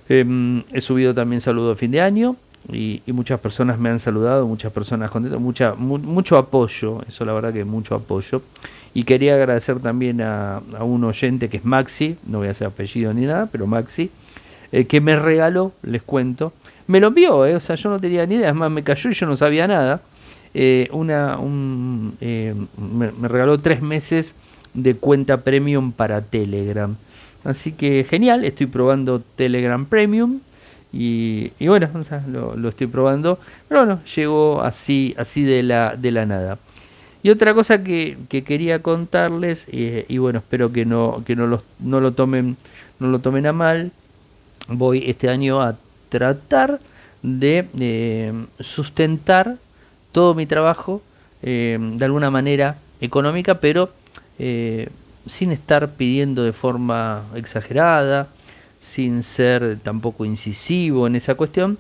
em, 0.08 0.64
he 0.72 0.80
subido 0.80 1.14
también 1.14 1.40
saludos 1.40 1.76
de 1.76 1.78
fin 1.78 1.92
de 1.92 2.00
año, 2.00 2.34
y, 2.72 3.00
muchas 3.06 3.38
personas 3.38 3.78
me 3.78 3.88
han 3.88 4.00
saludado, 4.00 4.48
muchas 4.48 4.72
personas 4.72 5.12
contentas, 5.12 5.40
mucha, 5.40 5.76
mucho 5.76 6.36
apoyo, 6.36 7.02
eso 7.06 7.24
la 7.24 7.32
verdad 7.34 7.52
que 7.52 7.64
mucho 7.64 7.94
apoyo. 7.94 8.42
Y 8.94 9.04
quería 9.04 9.36
agradecer 9.36 9.78
también 9.78 10.20
a, 10.20 10.60
un 10.80 11.04
oyente 11.04 11.48
que 11.48 11.58
es 11.58 11.64
Maxi, 11.64 12.16
no 12.26 12.38
voy 12.38 12.48
a 12.48 12.50
hacer 12.50 12.66
apellido 12.66 13.14
ni 13.14 13.26
nada, 13.26 13.46
pero 13.46 13.68
Maxi, 13.68 14.10
eh, 14.72 14.86
que 14.86 15.00
me 15.00 15.14
regaló, 15.14 15.70
les 15.82 16.02
cuento, 16.02 16.52
me 16.88 16.98
lo 16.98 17.06
envió, 17.06 17.46
eh, 17.46 17.54
o 17.54 17.60
sea, 17.60 17.76
yo 17.76 17.90
no 17.90 18.00
tenía 18.00 18.26
ni 18.26 18.34
idea, 18.34 18.48
es 18.48 18.56
más, 18.56 18.72
me 18.72 18.82
cayó 18.82 19.08
y 19.08 19.14
yo 19.14 19.24
no 19.24 19.36
sabía 19.36 19.68
nada 19.68 20.02
eh, 20.60 20.88
una, 20.90 21.38
un, 21.38 22.16
eh, 22.20 22.52
me, 22.76 23.28
regaló 23.28 23.60
tres 23.60 23.80
meses 23.80 24.34
de 24.74 24.96
cuenta 24.96 25.42
premium 25.42 25.92
para 25.92 26.20
Telegram. 26.20 26.96
Así 27.44 27.70
que 27.70 28.02
genial, 28.02 28.44
estoy 28.44 28.66
probando 28.66 29.20
Telegram 29.36 29.86
Premium. 29.86 30.40
Y, 30.92 31.52
bueno, 31.60 31.88
lo, 32.56 32.68
estoy 32.68 32.88
probando. 32.88 33.38
Pero 33.68 33.82
bueno, 33.82 34.00
llegó 34.16 34.60
así, 34.62 35.14
así 35.16 35.44
de 35.44 35.62
la, 35.62 35.94
de 35.94 36.10
la 36.10 36.26
nada. 36.26 36.58
Y 37.22 37.30
otra 37.30 37.54
cosa 37.54 37.84
que, 37.84 38.16
quería 38.28 38.82
contarles, 38.82 39.64
eh, 39.70 40.06
y 40.08 40.18
bueno, 40.18 40.40
espero 40.40 40.72
que 40.72 40.84
no, 40.84 41.22
que 41.24 41.36
no, 41.36 41.46
lo, 41.46 41.62
no, 41.78 42.00
lo 42.00 42.14
tomen, 42.14 42.56
no 42.98 43.06
lo 43.06 43.20
tomen 43.20 43.46
a 43.46 43.52
mal. 43.52 43.92
Voy 44.66 45.04
este 45.08 45.28
año 45.28 45.62
a 45.62 45.76
tratar 46.08 46.80
de 47.22 48.34
sustentar 48.58 49.56
todo 50.18 50.34
mi 50.34 50.46
trabajo 50.46 51.00
eh, 51.44 51.78
de 51.80 52.04
alguna 52.04 52.28
manera 52.28 52.76
económica, 53.00 53.60
pero 53.60 53.90
eh, 54.40 54.88
sin 55.28 55.52
estar 55.52 55.90
pidiendo 55.90 56.42
de 56.42 56.52
forma 56.52 57.22
exagerada, 57.36 58.26
sin 58.80 59.22
ser 59.22 59.78
tampoco 59.80 60.24
incisivo 60.24 61.06
en 61.06 61.14
esa 61.14 61.36
cuestión, 61.36 61.78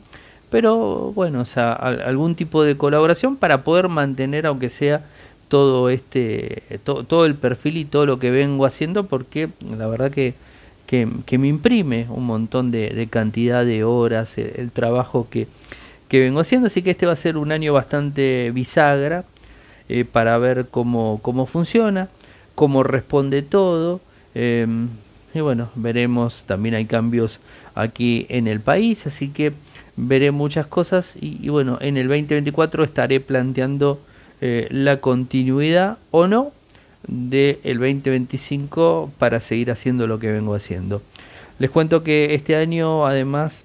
pero 0.52 1.10
bueno, 1.16 1.40
o 1.40 1.44
sea, 1.44 1.72
algún 1.72 2.36
tipo 2.36 2.62
de 2.62 2.76
colaboración 2.76 3.34
para 3.34 3.64
poder 3.64 3.88
mantener, 3.88 4.46
aunque 4.46 4.70
sea 4.70 5.04
todo 5.48 5.90
este, 5.90 6.62
todo 6.84 7.26
el 7.26 7.34
perfil 7.34 7.76
y 7.76 7.84
todo 7.86 8.06
lo 8.06 8.20
que 8.20 8.30
vengo 8.30 8.66
haciendo, 8.66 9.06
porque 9.06 9.48
la 9.76 9.88
verdad 9.88 10.12
que, 10.12 10.34
que, 10.86 11.38
me 11.38 11.48
imprime 11.48 12.06
un 12.08 12.24
montón 12.24 12.70
de, 12.70 13.08
cantidad 13.10 13.64
de 13.64 13.82
horas, 13.82 14.38
el 14.38 14.70
trabajo 14.70 15.26
que, 15.28 15.48
que 16.08 16.20
vengo 16.20 16.40
haciendo, 16.40 16.66
así 16.66 16.82
que 16.82 16.90
este 16.90 17.06
va 17.06 17.12
a 17.12 17.16
ser 17.16 17.36
un 17.36 17.52
año 17.52 17.72
bastante 17.72 18.50
bisagra 18.52 19.24
eh, 19.88 20.04
para 20.04 20.36
ver 20.38 20.66
cómo, 20.70 21.20
cómo 21.22 21.46
funciona, 21.46 22.08
cómo 22.54 22.82
responde 22.82 23.42
todo. 23.42 24.00
Em, 24.34 24.88
y 25.34 25.40
bueno, 25.40 25.70
veremos, 25.74 26.44
también 26.46 26.74
hay 26.74 26.86
cambios 26.86 27.40
aquí 27.74 28.26
en 28.28 28.46
el 28.48 28.60
país, 28.60 29.06
así 29.06 29.28
que 29.28 29.52
veré 29.96 30.30
muchas 30.30 30.66
cosas 30.66 31.14
y, 31.20 31.48
bueno, 31.48 31.78
en 31.80 31.96
el 31.96 32.08
2024 32.08 32.84
estaré 32.84 33.20
planteando 33.20 34.00
eh, 34.40 34.66
la 34.70 34.98
continuidad 34.98 35.98
o 36.10 36.26
no 36.26 36.52
del 37.06 37.58
2025 37.64 39.12
para 39.18 39.40
seguir 39.40 39.70
haciendo 39.70 40.06
lo 40.06 40.18
que 40.18 40.32
vengo 40.32 40.54
haciendo. 40.54 41.02
Les 41.58 41.70
cuento 41.70 42.02
que 42.02 42.34
este 42.34 42.56
año 42.56 43.06
además 43.06 43.64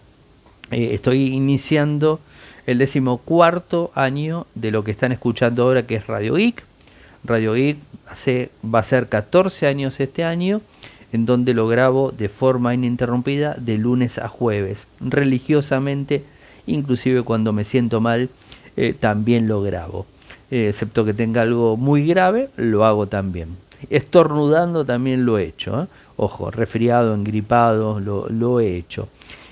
eh, 0.71 0.91
estoy 0.93 1.27
iniciando 1.27 2.19
el 2.65 2.77
decimocuarto 2.77 3.91
año 3.95 4.47
de 4.55 4.71
lo 4.71 4.83
que 4.83 4.91
están 4.91 5.11
escuchando 5.11 5.63
ahora, 5.63 5.85
que 5.85 5.95
es 5.95 6.07
Radio 6.07 6.35
Geek. 6.35 6.63
Radio 7.23 7.53
Geek 7.53 7.77
hace, 8.07 8.51
va 8.63 8.79
a 8.79 8.83
ser 8.83 9.09
14 9.09 9.67
años 9.67 9.99
este 9.99 10.23
año, 10.23 10.61
en 11.11 11.25
donde 11.25 11.53
lo 11.53 11.67
grabo 11.67 12.11
de 12.11 12.29
forma 12.29 12.73
ininterrumpida 12.73 13.55
de 13.57 13.77
lunes 13.77 14.17
a 14.17 14.27
jueves, 14.27 14.87
religiosamente, 14.99 16.23
inclusive 16.65 17.21
cuando 17.23 17.53
me 17.53 17.63
siento 17.63 18.01
mal, 18.01 18.29
eh, 18.77 18.93
también 18.97 19.47
lo 19.47 19.61
grabo. 19.61 20.05
Eh, 20.49 20.69
excepto 20.69 21.05
que 21.05 21.13
tenga 21.13 21.41
algo 21.41 21.77
muy 21.77 22.05
grave, 22.07 22.49
lo 22.55 22.85
hago 22.85 23.07
también. 23.07 23.57
Estornudando 23.89 24.85
también 24.85 25.25
lo 25.25 25.37
he 25.37 25.45
hecho. 25.45 25.83
¿eh? 25.83 25.87
Ojo, 26.15 26.51
resfriado, 26.51 27.13
engripado, 27.13 27.99
lo, 27.99 28.59
he 28.59 28.77
hecho. 28.77 29.09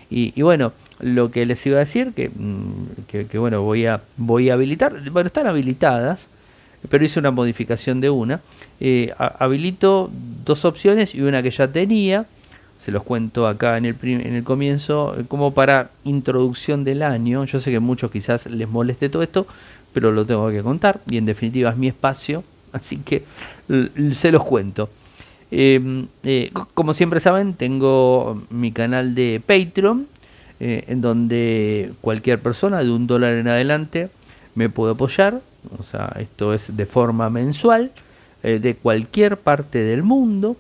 Y 0.10 0.42
bueno, 0.42 0.74
lo 1.02 1.32
que 1.32 1.46
les 1.46 1.66
iba 1.66 1.78
a 1.78 1.80
decir, 1.80 2.14
que, 2.14 2.30
mm, 2.30 3.28
que, 3.30 3.38
bueno, 3.38 3.62
voy 3.62 3.86
a, 3.86 4.02
voy 4.18 4.50
a 4.50 4.54
habilitar, 4.54 5.10
bueno, 5.12 5.28
están 5.28 5.48
habilitadas, 5.48 6.28
pero 6.90 7.06
hice 7.06 7.20
una 7.20 7.32
modificación 7.32 8.02
de 8.02 8.10
una. 8.10 8.42
Eh, 8.80 9.14
habilito 9.18 10.10
dos 10.46 10.66
opciones 10.66 11.14
y 11.14 11.22
una 11.22 11.44
que 11.44 11.52
ya 11.52 11.68
tenía, 11.68 12.26
se 12.80 12.92
los 12.92 13.04
cuento 13.04 13.48
acá 13.48 13.78
en 13.78 13.86
el, 13.86 13.96
en 14.02 14.36
el 14.36 14.44
comienzo, 14.44 15.16
como 15.28 15.54
para 15.54 15.92
introducción 16.04 16.84
del 16.84 17.04
año. 17.04 17.46
Yo 17.46 17.60
sé 17.60 17.70
que 17.70 17.78
a 17.78 17.82
muchos 17.82 18.10
quizás 18.10 18.48
les 18.48 18.68
moleste 18.68 19.10
todo 19.10 19.22
esto, 19.22 19.46
pero 19.94 20.12
lo 20.12 20.26
tengo 20.26 20.50
que 20.50 20.64
contar 20.64 21.00
y 21.10 21.18
en 21.18 21.26
definitiva 21.26 21.70
es 21.70 21.78
mi 21.78 21.88
espacio, 21.88 22.44
así 22.74 22.98
que 22.98 23.24
se 24.14 24.32
los 24.32 24.44
cuento. 24.44 24.90
Em, 25.52 26.08
eh, 26.24 26.50
como 26.74 26.94
siempre 26.94 27.20
saben, 27.20 27.54
tengo 27.54 28.42
mi 28.50 28.72
canal 28.72 29.14
de 29.14 29.42
Patreon 29.46 30.08
eh, 30.64 30.84
en 30.90 31.02
donde 31.02 31.92
cualquier 32.02 32.40
persona 32.40 32.84
de 32.84 32.92
un 32.92 33.08
dólar 33.08 33.34
en 33.34 33.48
adelante 33.48 34.10
me 34.54 34.70
puede 34.70 34.94
apoyar. 34.94 35.42
O 35.80 35.84
sea, 35.84 36.16
esto 36.20 36.54
es 36.54 36.78
de 36.78 36.86
forma 36.86 37.32
mensual, 37.32 37.92
eh, 38.44 38.60
de 38.60 38.76
cualquier 38.76 39.38
parte 39.38 39.80
del 39.80 40.04
mundo. 40.04 40.56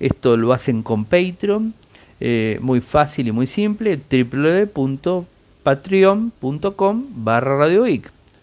Esto 0.00 0.38
lo 0.38 0.54
hacen 0.54 0.82
con 0.82 1.04
Patreon, 1.04 1.74
eh, 2.18 2.60
muy 2.62 2.80
fácil 2.80 3.28
y 3.28 3.32
muy 3.32 3.46
simple, 3.46 4.00
www.patreon.com 4.10 7.04
barra 7.16 7.58
Radio 7.58 7.84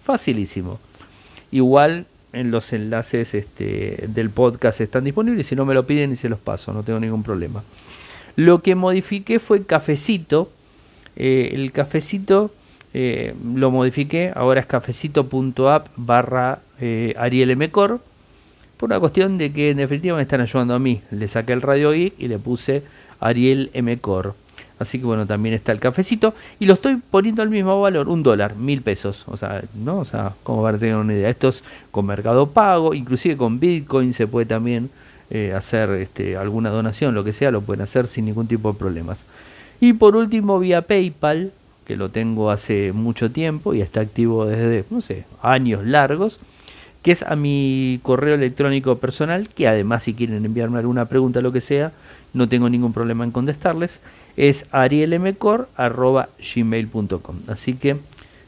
Facilísimo. 0.04 0.80
Igual 1.50 2.06
en 2.34 2.52
los 2.52 2.72
enlaces 2.72 3.34
este, 3.34 4.06
del 4.10 4.30
podcast 4.30 4.80
están 4.80 5.06
disponibles, 5.06 5.48
si 5.48 5.56
no 5.56 5.66
me 5.66 5.74
lo 5.74 5.88
piden 5.88 6.12
y 6.12 6.16
se 6.16 6.30
los 6.30 6.38
paso, 6.38 6.72
no 6.72 6.84
tengo 6.84 7.00
ningún 7.00 7.24
problema. 7.24 7.64
Lo 8.36 8.62
que 8.62 8.76
modifiqué 8.76 9.40
fue 9.40 9.66
cafecito, 9.66 10.52
eh, 11.20 11.52
el 11.54 11.74
cafecito 11.74 12.50
eh, 12.94 13.36
lo 13.54 13.72
modifiqué, 13.72 14.32
ahora 14.34 14.62
es 14.62 14.66
cafecito.app 14.66 15.88
barra 15.98 16.60
eh, 16.80 17.14
Ariel 17.18 17.70
por 17.70 18.00
una 18.80 19.00
cuestión 19.02 19.38
de 19.38 19.52
que 19.52 19.72
en 19.72 19.78
definitiva 19.78 20.16
me 20.16 20.22
están 20.24 20.40
ayudando 20.40 20.74
a 20.74 20.80
mí. 20.80 21.02
Le 21.12 21.28
saqué 21.28 21.52
el 21.52 21.62
Radio 21.62 21.92
Geek 21.92 22.14
y 22.18 22.30
le 22.30 22.40
puse 22.40 22.84
Ariel 23.20 23.70
Mcor. 23.76 24.34
Así 24.80 24.98
que 24.98 25.06
bueno, 25.06 25.28
también 25.28 25.54
está 25.54 25.74
el 25.74 25.80
cafecito. 25.80 26.34
Y 26.58 26.66
lo 26.66 26.76
estoy 26.76 26.96
poniendo 26.96 27.42
al 27.42 27.50
mismo 27.50 27.82
valor, 27.82 28.08
un 28.08 28.24
dólar, 28.24 28.56
mil 28.56 28.82
pesos. 28.82 29.26
O 29.28 29.36
sea, 29.36 29.62
¿no? 29.76 29.98
O 30.00 30.06
sea, 30.06 30.32
como 30.44 30.64
para 30.64 30.78
tener 30.78 30.96
una 30.96 31.14
idea. 31.14 31.28
Esto 31.30 31.50
es 31.50 31.66
con 31.92 32.06
mercado 32.06 32.52
pago, 32.52 32.94
inclusive 32.94 33.36
con 33.36 33.60
Bitcoin 33.60 34.14
se 34.14 34.26
puede 34.26 34.46
también 34.46 34.90
hacer 35.56 35.92
este, 35.92 36.38
alguna 36.38 36.72
donación, 36.72 37.14
lo 37.14 37.24
que 37.24 37.34
sea, 37.34 37.52
lo 37.52 37.62
pueden 37.62 37.84
hacer 37.84 38.08
sin 38.08 38.26
ningún 38.26 38.48
tipo 38.48 38.72
de 38.72 38.80
problemas. 38.80 39.28
Y 39.80 39.94
por 39.94 40.16
último, 40.16 40.60
vía 40.60 40.84
PayPal, 40.84 41.52
que 41.86 41.96
lo 41.96 42.10
tengo 42.10 42.52
hace 42.52 42.94
mucho 42.94 43.32
tiempo 43.32 43.74
y 43.74 43.82
está 43.82 44.02
activo 44.02 44.46
desde, 44.46 44.86
no 44.90 45.02
sé, 45.02 45.26
años 45.42 45.86
largos, 45.86 46.40
que 47.02 47.12
es 47.12 47.24
a 47.24 47.36
mi 47.36 48.00
correo 48.04 48.36
electrónico 48.36 48.98
personal, 48.98 49.50
que 49.50 49.68
además 49.68 50.04
si 50.04 50.14
quieren 50.14 50.46
enviarme 50.46 50.78
alguna 50.80 51.06
pregunta, 51.06 51.42
lo 51.42 51.52
que 51.52 51.62
sea, 51.62 51.92
no 52.34 52.48
tengo 52.50 52.70
ningún 52.70 52.94
problema 52.94 53.24
en 53.24 53.32
contestarles, 53.32 54.00
es 54.38 54.68
arielmcor.gmail.com. 54.72 57.36
Así 57.48 57.74
que 57.74 57.98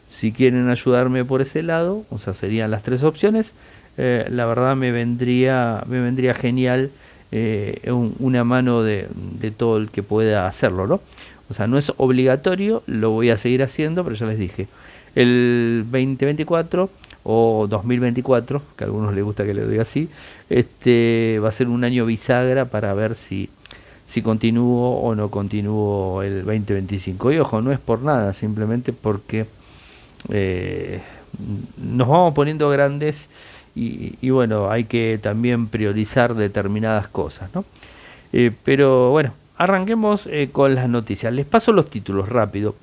si 0.09 0.31
quieren 0.33 0.69
ayudarme 0.69 1.25
por 1.25 1.41
ese 1.41 1.63
lado, 1.63 2.05
o 2.09 2.19
sea, 2.19 2.33
serían 2.33 2.69
las 2.71 2.83
tres 2.83 3.03
opciones, 3.03 3.53
eh, 3.97 4.25
la 4.29 4.45
verdad 4.45 4.75
me 4.75 4.91
vendría, 4.91 5.83
me 5.87 6.01
vendría 6.01 6.33
genial 6.33 6.91
eh, 7.31 7.91
una 7.91 8.43
mano 8.43 8.83
de, 8.83 9.07
de, 9.39 9.51
todo 9.51 9.77
el 9.77 9.89
que 9.89 10.03
pueda 10.03 10.47
hacerlo, 10.47 10.87
¿no? 10.87 11.01
O 11.49 11.53
sea, 11.53 11.67
no 11.67 11.77
es 11.77 11.91
obligatorio, 11.97 12.83
lo 12.87 13.11
voy 13.11 13.29
a 13.29 13.37
seguir 13.37 13.63
haciendo, 13.63 14.03
pero 14.03 14.15
ya 14.15 14.25
les 14.25 14.39
dije, 14.39 14.67
el 15.15 15.85
2024 15.91 16.89
o 17.23 17.67
2024, 17.69 18.61
que 18.75 18.83
a 18.83 18.87
algunos 18.87 19.13
les 19.13 19.23
gusta 19.23 19.45
que 19.45 19.53
le 19.53 19.67
diga 19.67 19.83
así, 19.83 20.09
este 20.49 21.39
va 21.43 21.49
a 21.49 21.51
ser 21.51 21.67
un 21.67 21.83
año 21.83 22.05
bisagra 22.05 22.65
para 22.65 22.93
ver 22.93 23.15
si, 23.15 23.49
si 24.05 24.21
continúo 24.21 24.99
o 24.99 25.15
no 25.15 25.29
continúo 25.29 26.23
el 26.23 26.43
2025. 26.45 27.31
Y 27.31 27.39
ojo, 27.39 27.61
no 27.61 27.71
es 27.71 27.79
por 27.79 28.01
nada, 28.01 28.33
simplemente 28.33 28.93
porque 28.93 29.45
eh, 30.29 31.01
nos 31.77 32.07
vamos 32.07 32.33
poniendo 32.33 32.69
grandes 32.69 33.29
y, 33.73 34.29
bueno, 34.29 34.69
hay 34.69 34.83
que 34.83 35.19
también 35.21 35.67
priorizar 35.67 36.35
determinadas 36.35 37.07
cosas, 37.07 37.49
¿no? 37.53 37.63
Eh, 38.33 38.51
pero 38.63 39.11
bueno, 39.11 39.33
arranquemos 39.57 40.27
eh, 40.27 40.49
con 40.51 40.75
las 40.75 40.89
noticias. 40.89 41.33
Les 41.33 41.45
paso 41.45 41.71
los 41.71 41.89
títulos 41.89 42.29
rápido. 42.29 42.75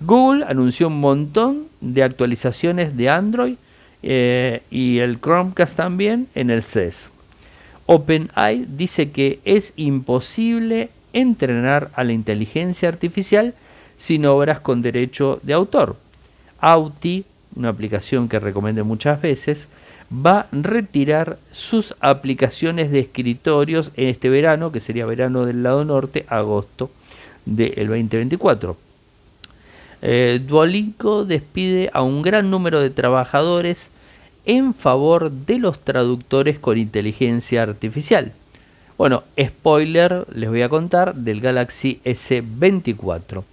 Google 0.00 0.44
anunció 0.44 0.88
un 0.88 1.00
montón 1.00 1.66
de 1.80 2.02
actualizaciones 2.02 2.96
de 2.96 3.08
Android 3.08 3.54
eh, 4.02 4.62
y 4.70 4.98
el 4.98 5.20
Chromecast 5.20 5.76
también 5.76 6.28
en 6.34 6.50
el 6.50 6.62
CES. 6.62 7.10
OpenAI 7.86 8.66
dice 8.68 9.10
que 9.10 9.40
es 9.44 9.72
imposible 9.76 10.90
entrenar 11.12 11.90
a 11.94 12.04
la 12.04 12.12
inteligencia 12.12 12.88
artificial 12.88 13.54
sin 13.96 14.26
obras 14.26 14.60
con 14.60 14.82
derecho 14.82 15.38
de 15.42 15.52
autor. 15.52 15.96
Auti, 16.60 17.24
una 17.54 17.68
aplicación 17.68 18.28
que 18.28 18.40
recomendé 18.40 18.82
muchas 18.82 19.20
veces, 19.20 19.68
va 20.12 20.40
a 20.40 20.46
retirar 20.52 21.38
sus 21.50 21.94
aplicaciones 22.00 22.90
de 22.90 23.00
escritorios 23.00 23.92
en 23.96 24.08
este 24.08 24.28
verano, 24.28 24.72
que 24.72 24.80
sería 24.80 25.06
verano 25.06 25.46
del 25.46 25.62
lado 25.62 25.84
norte, 25.84 26.26
agosto 26.28 26.90
del 27.46 27.88
2024. 27.88 28.76
Eh, 30.02 30.40
Duolingo 30.46 31.24
despide 31.24 31.88
a 31.92 32.02
un 32.02 32.22
gran 32.22 32.50
número 32.50 32.80
de 32.80 32.90
trabajadores 32.90 33.90
en 34.44 34.74
favor 34.74 35.30
de 35.30 35.58
los 35.58 35.78
traductores 35.80 36.58
con 36.58 36.76
inteligencia 36.76 37.62
artificial. 37.62 38.32
Bueno, 38.98 39.24
spoiler, 39.40 40.26
les 40.34 40.50
voy 40.50 40.62
a 40.62 40.68
contar 40.68 41.14
del 41.14 41.40
Galaxy 41.40 42.00
S24. 42.04 43.44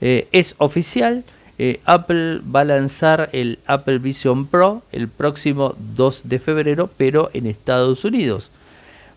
Eh, 0.00 0.28
es 0.32 0.54
oficial, 0.58 1.24
eh, 1.58 1.80
Apple 1.84 2.40
va 2.54 2.60
a 2.60 2.64
lanzar 2.64 3.30
el 3.32 3.58
Apple 3.66 3.98
Vision 3.98 4.46
Pro 4.46 4.82
el 4.92 5.08
próximo 5.08 5.74
2 5.96 6.22
de 6.24 6.38
febrero, 6.38 6.90
pero 6.96 7.30
en 7.32 7.46
Estados 7.46 8.04
Unidos. 8.04 8.50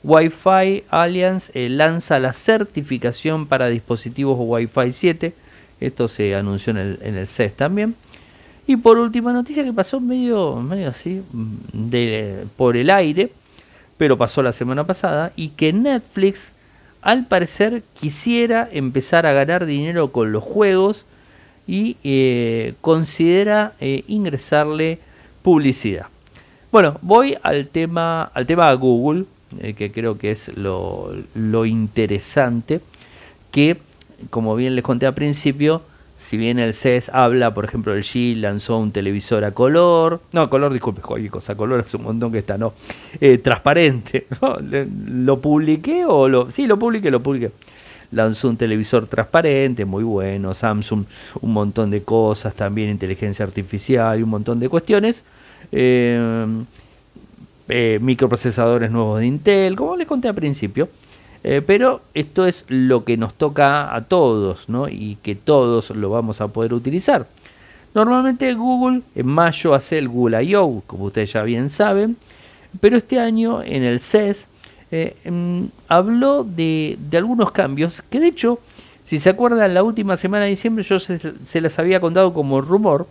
Wi-Fi 0.04 0.84
Alliance 0.90 1.52
lanza 1.70 2.20
la 2.20 2.32
certificación 2.32 3.48
para 3.48 3.68
dispositivos 3.68 4.38
Wi-Fi 4.40 4.94
7 4.94 5.34
esto 5.80 6.08
se 6.08 6.36
anunció 6.36 6.72
en 6.72 6.78
el, 6.78 7.00
en 7.02 7.28
CES 7.28 7.54
también. 7.54 7.96
Y 8.68 8.76
por 8.76 8.98
última 8.98 9.34
noticia 9.34 9.64
que 9.64 9.74
pasó 9.74 10.00
medio, 10.00 10.58
medio 10.58 10.90
así 10.90 11.24
de, 11.74 12.46
por 12.56 12.78
el 12.78 12.90
aire, 12.90 13.32
pero 13.98 14.18
pasó 14.18 14.44
la 14.44 14.52
semana 14.52 14.86
pasada, 14.86 15.32
y 15.36 15.50
que 15.50 15.74
Netflix 15.74 16.52
al 17.02 17.26
parecer 17.26 17.84
quisiera 18.00 18.70
empezar 18.72 19.26
a 19.26 19.32
ganar 19.34 19.66
dinero 19.66 20.12
con 20.12 20.32
los 20.32 20.44
juegos 20.44 21.06
y 21.70 21.98
eh, 22.04 22.74
considera 22.82 23.74
eh, 23.80 24.04
ingresarle 24.08 24.98
publicidad. 25.44 26.08
Bueno, 26.72 26.98
voy 27.04 27.38
al 27.44 27.68
tema, 27.68 28.24
al 28.24 28.48
tema 28.48 28.74
Google, 28.74 29.26
eh, 29.60 29.74
que 29.74 29.92
creo 29.92 30.18
que 30.18 30.32
es 30.32 30.52
lo, 30.58 31.14
interesante, 31.68 32.82
que 33.52 33.78
como 34.32 34.56
bien 34.56 34.76
les 34.76 34.84
conté 34.84 35.06
al 35.06 35.14
principio, 35.14 35.84
si 36.18 36.38
bien 36.38 36.58
el 36.58 36.74
CES 36.74 37.10
habla, 37.10 37.54
por 37.54 37.66
ejemplo, 37.66 37.94
el 37.94 38.02
G 38.02 38.36
lanzó 38.36 38.80
un 38.80 38.92
televisor 38.92 39.46
a 39.46 39.52
color, 39.52 40.22
no, 40.32 40.50
color, 40.50 40.74
disculpe, 40.74 41.02
cualquier 41.02 41.32
cosa, 41.32 41.56
color 41.56 41.82
es 41.82 41.94
un 41.94 42.02
montón 42.02 42.32
que 42.32 42.40
está, 42.40 42.58
no, 42.58 42.74
eh, 43.22 43.38
transparente, 43.38 44.26
¿lo 45.08 45.40
publiqué 45.40 46.04
o 46.04 46.28
lo, 46.28 46.50
sí, 46.50 46.66
lo 46.66 46.80
publiqué, 46.80 47.12
lo 47.12 47.22
publiqué. 47.22 47.52
Lanzó 48.12 48.50
un 48.50 48.58
televisor 48.58 49.08
transparente, 49.08 49.86
muy 49.86 50.04
bueno, 50.04 50.54
Samsung, 50.54 51.06
un 51.42 51.54
montón 51.54 51.92
de 51.92 52.02
cosas, 52.02 52.56
también 52.56 52.90
inteligencia 52.90 53.46
artificial 53.46 54.20
y 54.20 54.24
un 54.24 54.30
montón 54.30 54.60
de 54.60 54.68
cuestiones. 54.70 55.24
Eh, 55.72 56.48
eh, 57.72 58.00
microprocesadores 58.02 58.90
nuevos 58.90 59.20
de 59.20 59.28
Intel, 59.28 59.76
como 59.76 59.96
les 59.96 60.08
conté 60.08 60.28
al 60.28 60.36
principio. 60.36 60.90
Eh, 61.44 61.62
pero 61.66 62.02
esto 62.14 62.46
es 62.46 62.66
lo 62.68 63.06
que 63.06 63.16
nos 63.16 63.34
toca 63.36 63.96
a 63.96 64.06
todos, 64.06 64.68
¿no? 64.68 64.90
Y 64.90 65.18
que 65.22 65.36
todos 65.36 65.92
lo 65.92 66.10
vamos 66.10 66.42
a 66.42 66.50
poder 66.50 66.74
utilizar. 66.74 67.28
Normalmente 67.94 68.54
Google 68.54 69.02
en 69.16 69.28
mayo 69.28 69.74
hace 69.74 69.98
el 69.98 70.10
Google 70.10 70.44
I.O., 70.44 70.84
como 70.86 71.06
ustedes 71.06 71.34
ya 71.34 71.44
bien 71.44 71.70
saben, 71.70 72.18
pero 72.82 72.98
este 72.98 73.20
año 73.20 73.64
en 73.64 73.84
el 73.84 74.00
CES 74.00 74.48
eh, 74.92 75.16
em, 75.24 75.70
habló 75.88 76.44
de, 76.44 76.98
algunos 77.14 77.52
cambios 77.52 78.02
que 78.02 78.20
de 78.20 78.28
hecho, 78.28 78.60
si 79.06 79.20
se 79.20 79.30
acuerdan, 79.30 79.74
la 79.74 79.84
última 79.84 80.18
semana 80.18 80.46
de 80.46 80.52
diciembre 80.52 80.84
yo 80.84 81.00
se, 81.00 81.62
las 81.62 81.80
había 81.80 82.00
contado 82.00 82.34
como 82.34 82.62
rumor. 82.62 83.08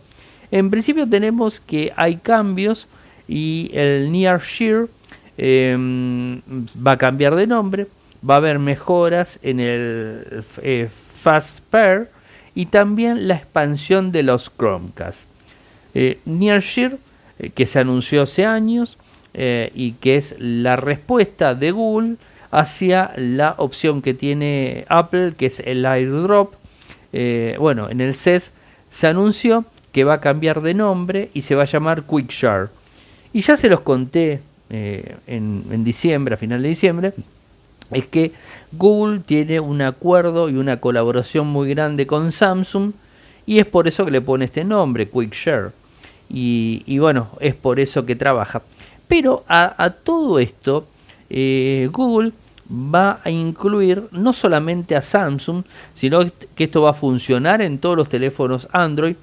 En 0.51 0.71
principio 0.71 1.09
tenemos 1.09 1.61
que 1.61 1.93
hay 1.97 2.17
cambios 2.17 2.89
y 3.27 3.71
el 3.75 4.11
Near 4.11 4.41
Shear 4.41 4.87
em, 5.37 6.41
va 6.87 6.93
a 6.93 6.99
cambiar 6.99 7.35
de 7.35 7.47
nombre 7.47 7.87
va 8.29 8.35
a 8.35 8.37
haber 8.39 8.59
mejoras 8.59 9.39
en 9.43 9.61
el 9.61 10.45
eh, 10.63 10.89
Fast 11.15 11.61
Pair 11.71 12.09
y 12.55 12.67
también 12.67 13.29
la 13.29 13.35
expansión 13.35 14.13
de 14.13 14.23
los 14.23 14.51
Chromecast. 14.57 15.29
Eh, 15.95 16.19
Nearshare, 16.25 16.99
eh, 17.39 17.51
que 17.51 17.67
se 17.67 17.79
anunció 17.79 18.23
hace 18.23 18.45
años 18.45 18.99
y 19.75 19.93
que 20.01 20.17
es 20.17 20.35
la 20.39 20.75
respuesta 20.77 21.55
de 21.55 21.71
Google 21.71 22.17
hacia 22.51 23.13
la 23.17 23.55
opción 23.59 24.03
que 24.03 24.15
tiene 24.15 24.85
Apple, 24.89 25.35
que 25.39 25.47
es 25.47 25.61
el 25.61 25.87
AirDrop. 25.87 26.55
bueno, 27.59 27.89
en 27.89 28.01
el 28.01 28.15
CES 28.15 28.53
se 28.89 29.07
anunció 29.07 29.65
que 29.93 30.05
va 30.05 30.15
a 30.15 30.21
cambiar 30.21 30.61
de 30.63 30.75
nombre 30.75 31.31
y 31.35 31.43
se 31.43 31.55
va 31.55 31.63
a 31.63 31.67
llamar 31.67 32.03
QuickShare. 32.03 32.69
Y 33.33 33.43
ya 33.43 33.57
se 33.57 33.69
los 33.69 33.81
conté 33.81 34.41
en, 34.71 35.65
en 35.71 35.85
diciembre, 35.85 36.35
a 36.35 36.39
final 36.39 36.63
de 36.63 36.69
diciembre, 36.69 37.13
es 37.91 38.07
que 38.07 38.33
Google 38.73 39.21
tiene 39.21 39.61
un 39.61 39.81
acuerdo 39.83 40.49
y 40.49 40.57
una 40.57 40.79
colaboración 40.79 41.47
muy 41.47 41.71
grande 41.71 42.07
con 42.07 42.33
Samsung 42.33 42.93
y 43.47 43.59
es 43.59 43.67
por 43.67 43.89
eso 43.89 44.05
que 44.05 44.11
le 44.11 44.21
pone 44.21 44.45
este 44.45 44.65
nombre, 44.65 45.09
QuickShare. 45.09 45.71
Y 46.29 46.99
bueno, 46.99 47.31
es 47.41 47.55
por 47.55 47.81
eso 47.81 48.05
que 48.05 48.15
trabaja. 48.15 48.63
Pero 49.09 49.45
a, 49.49 49.91
todo 50.05 50.39
esto, 50.39 50.87
eh, 51.31 51.89
Google 51.91 52.33
va 52.71 53.21
a 53.25 53.31
incluir 53.31 54.05
no 54.13 54.35
solamente 54.35 54.95
a 54.95 55.03
Samsung, 55.03 55.65
sino 55.95 56.21
que 56.55 56.65
esto 56.65 56.83
va 56.83 56.91
a 56.91 56.95
funcionar 56.95 57.63
en 57.63 57.79
todos 57.79 57.97
los 57.97 58.11
teléfonos 58.11 58.69
Android, 58.73 59.17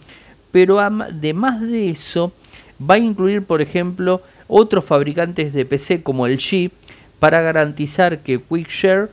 pero 0.52 0.80
además 0.80 1.62
de 1.62 1.92
eso, 1.92 2.34
va 2.82 2.96
a 2.96 3.00
incluir, 3.00 3.44
por 3.44 3.62
ejemplo, 3.62 4.22
otros 4.48 4.86
fabricantes 4.86 5.54
de 5.54 5.66
PC 5.66 6.02
como 6.02 6.26
el 6.26 6.40
G, 6.40 6.72
para 7.20 7.42
garantizar 7.42 8.20
que 8.20 8.40
QuickShare 8.40 9.10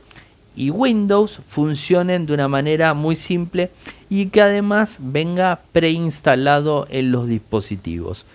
y 0.55 0.69
Windows 0.69 1.39
funcionen 1.47 2.25
de 2.25 2.33
una 2.33 2.47
manera 2.47 2.93
muy 2.93 3.15
simple 3.15 3.71
y 4.09 4.27
que 4.27 4.41
además 4.41 4.97
venga 4.99 5.61
preinstalado 5.71 6.85
en 6.89 7.11
los 7.11 7.27
dispositivos. 7.27 8.25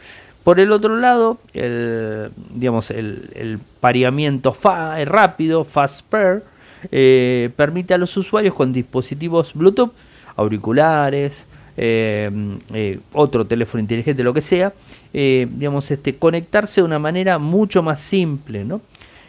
Por 0.48 0.60
el 0.60 0.72
otro 0.72 0.96
lado, 0.96 1.36
el, 1.52 2.30
digamos, 2.54 2.90
el, 2.90 3.60
pareamiento 3.80 4.56
rápido, 5.04 5.62
Fast 5.62 6.06
Pair, 6.06 6.42
eh, 6.90 7.50
permite 7.54 7.92
a 7.92 7.98
los 7.98 8.16
usuarios 8.16 8.54
con 8.54 8.72
dispositivos 8.72 9.52
Bluetooth, 9.52 9.92
auriculares, 10.36 11.44
eh, 11.76 12.30
eh, 12.72 12.98
otro 13.12 13.46
teléfono 13.46 13.82
inteligente, 13.82 14.22
lo 14.22 14.32
que 14.32 14.40
sea, 14.40 14.72
digamos, 15.12 15.90
este, 15.90 16.16
conectarse 16.16 16.80
de 16.80 16.86
una 16.86 16.98
manera 16.98 17.38
mucho 17.38 17.82
más 17.82 18.00
simple, 18.00 18.64
¿no? 18.64 18.80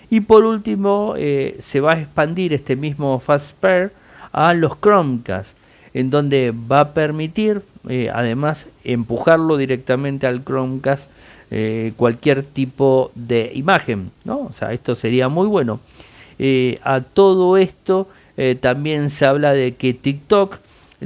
Y 0.10 0.22
por 0.22 0.46
último, 0.46 1.16
eh, 1.18 1.58
se 1.60 1.82
va 1.82 1.96
a 1.96 2.00
expandir 2.00 2.54
este 2.54 2.78
mismo 2.78 3.22
Pair 3.60 3.92
a 4.32 4.54
los 4.54 4.80
Chromecast, 4.80 5.58
en 5.94 6.12
donde 6.12 6.54
va 6.54 6.80
a 6.80 6.94
permitir, 6.94 7.62
eh, 7.88 8.10
además, 8.14 8.68
empujarlo 8.84 9.58
directamente 9.58 10.28
al 10.28 10.44
Chromecast 10.44 11.10
cualquier 11.98 12.44
tipo 12.44 13.12
de 13.16 13.52
imagen, 13.56 14.12
¿no? 14.24 14.42
O 14.42 14.54
sea, 14.54 14.72
esto 14.72 14.94
sería 14.94 15.30
muy 15.30 15.48
bueno. 15.48 15.80
a 16.84 17.02
todo 17.02 17.58
esto 17.58 18.08
también 18.60 19.10
se 19.10 19.26
habla 19.26 19.54
de 19.54 19.72
que 19.72 19.96
TikTok 19.96 20.60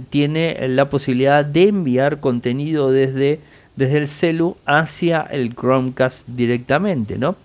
tiene 0.10 0.68
la 0.68 0.90
posibilidad 0.90 1.46
de 1.46 1.70
enviar 1.70 2.20
contenido 2.20 2.92
desde, 2.92 3.40
desde 3.76 3.98
el 3.98 4.08
celu 4.08 4.58
hacia 4.66 5.22
el 5.22 5.56
Chromecast 5.56 6.28
directamente, 6.28 7.18
¿no? 7.18 7.36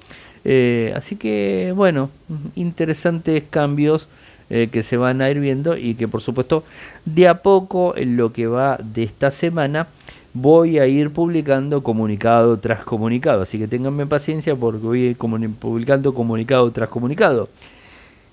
Eh, 0.45 0.93
así 0.97 1.17
que, 1.17 1.73
bueno, 1.77 2.11
interesantes 2.57 3.45
cambios 3.51 4.09
eh, 4.51 4.69
que 4.73 4.83
se 4.83 4.97
van 4.97 5.21
a 5.21 5.31
ir 5.31 5.41
viendo 5.41 5.77
y 5.77 5.95
que 5.95 6.09
por 6.09 6.23
supuesto 6.23 6.65
de 7.05 7.29
a 7.29 7.43
poco 7.43 7.97
en 7.97 8.17
lo 8.17 8.33
que 8.33 8.47
va 8.47 8.79
de 8.83 9.03
esta 9.03 9.31
semana 9.31 9.89
voy 10.35 10.79
a 10.79 10.87
ir 10.87 11.11
publicando 11.11 11.83
comunicado 11.83 12.59
tras 12.59 12.85
comunicado. 12.85 13.43
Así 13.43 13.59
que 13.59 13.69
ténganme 13.69 14.07
paciencia 14.07 14.55
porque 14.55 14.87
voy 14.87 15.07
a 15.07 15.11
ir 15.11 15.17
publicando 15.17 16.15
comunicado 16.15 16.71
tras 16.71 16.89
comunicado. 16.89 17.49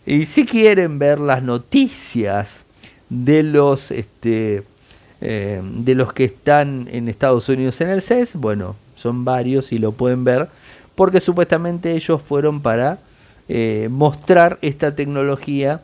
Y 0.06 0.26
si 0.26 0.46
quieren 0.46 1.00
ver 1.00 1.20
las 1.20 1.42
noticias 1.42 2.66
de 3.10 3.44
los 3.44 3.92
este, 3.92 4.64
eh, 5.22 5.62
de 5.64 5.96
los 5.96 6.14
que 6.14 6.26
están 6.26 6.88
en 6.92 7.10
Estados 7.10 7.50
Unidos 7.50 7.82
en 7.82 7.90
el 7.90 8.02
CES, 8.02 8.36
bueno, 8.36 8.76
son 8.96 9.26
varios 9.26 9.72
y 9.72 9.80
lo 9.80 9.92
pueden 9.92 10.24
ver 10.24 10.48
porque 10.96 11.20
supuestamente 11.20 11.94
ellos 11.94 12.22
fueron 12.22 12.62
para 12.62 13.00
eh, 13.48 13.90
mostrar 13.92 14.58
esta 14.62 14.96
tecnología 14.96 15.82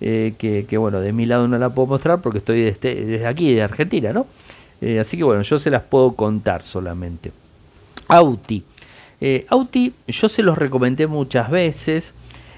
eh, 0.00 0.34
que, 0.38 0.78
bueno, 0.78 1.00
de 1.00 1.12
mi 1.12 1.26
lado 1.26 1.48
no 1.48 1.58
la 1.58 1.70
puedo 1.70 1.88
mostrar 1.88 2.20
porque 2.20 2.38
estoy 2.38 2.62
desde, 2.62 3.04
desde 3.04 3.26
aquí, 3.26 3.54
de 3.54 3.62
Argentina, 3.62 4.12
¿no? 4.12 4.26
así 4.98 5.18
que 5.18 5.24
bueno, 5.24 5.42
yo 5.42 5.58
se 5.58 5.68
las 5.68 5.82
puedo 5.82 6.12
contar 6.12 6.62
solamente. 6.62 7.32
Auti. 8.08 8.64
Auti, 9.50 9.92
yo 10.08 10.28
se 10.30 10.42
los 10.42 10.56
recomendé 10.56 11.06
muchas 11.06 11.50
veces, 11.50 12.14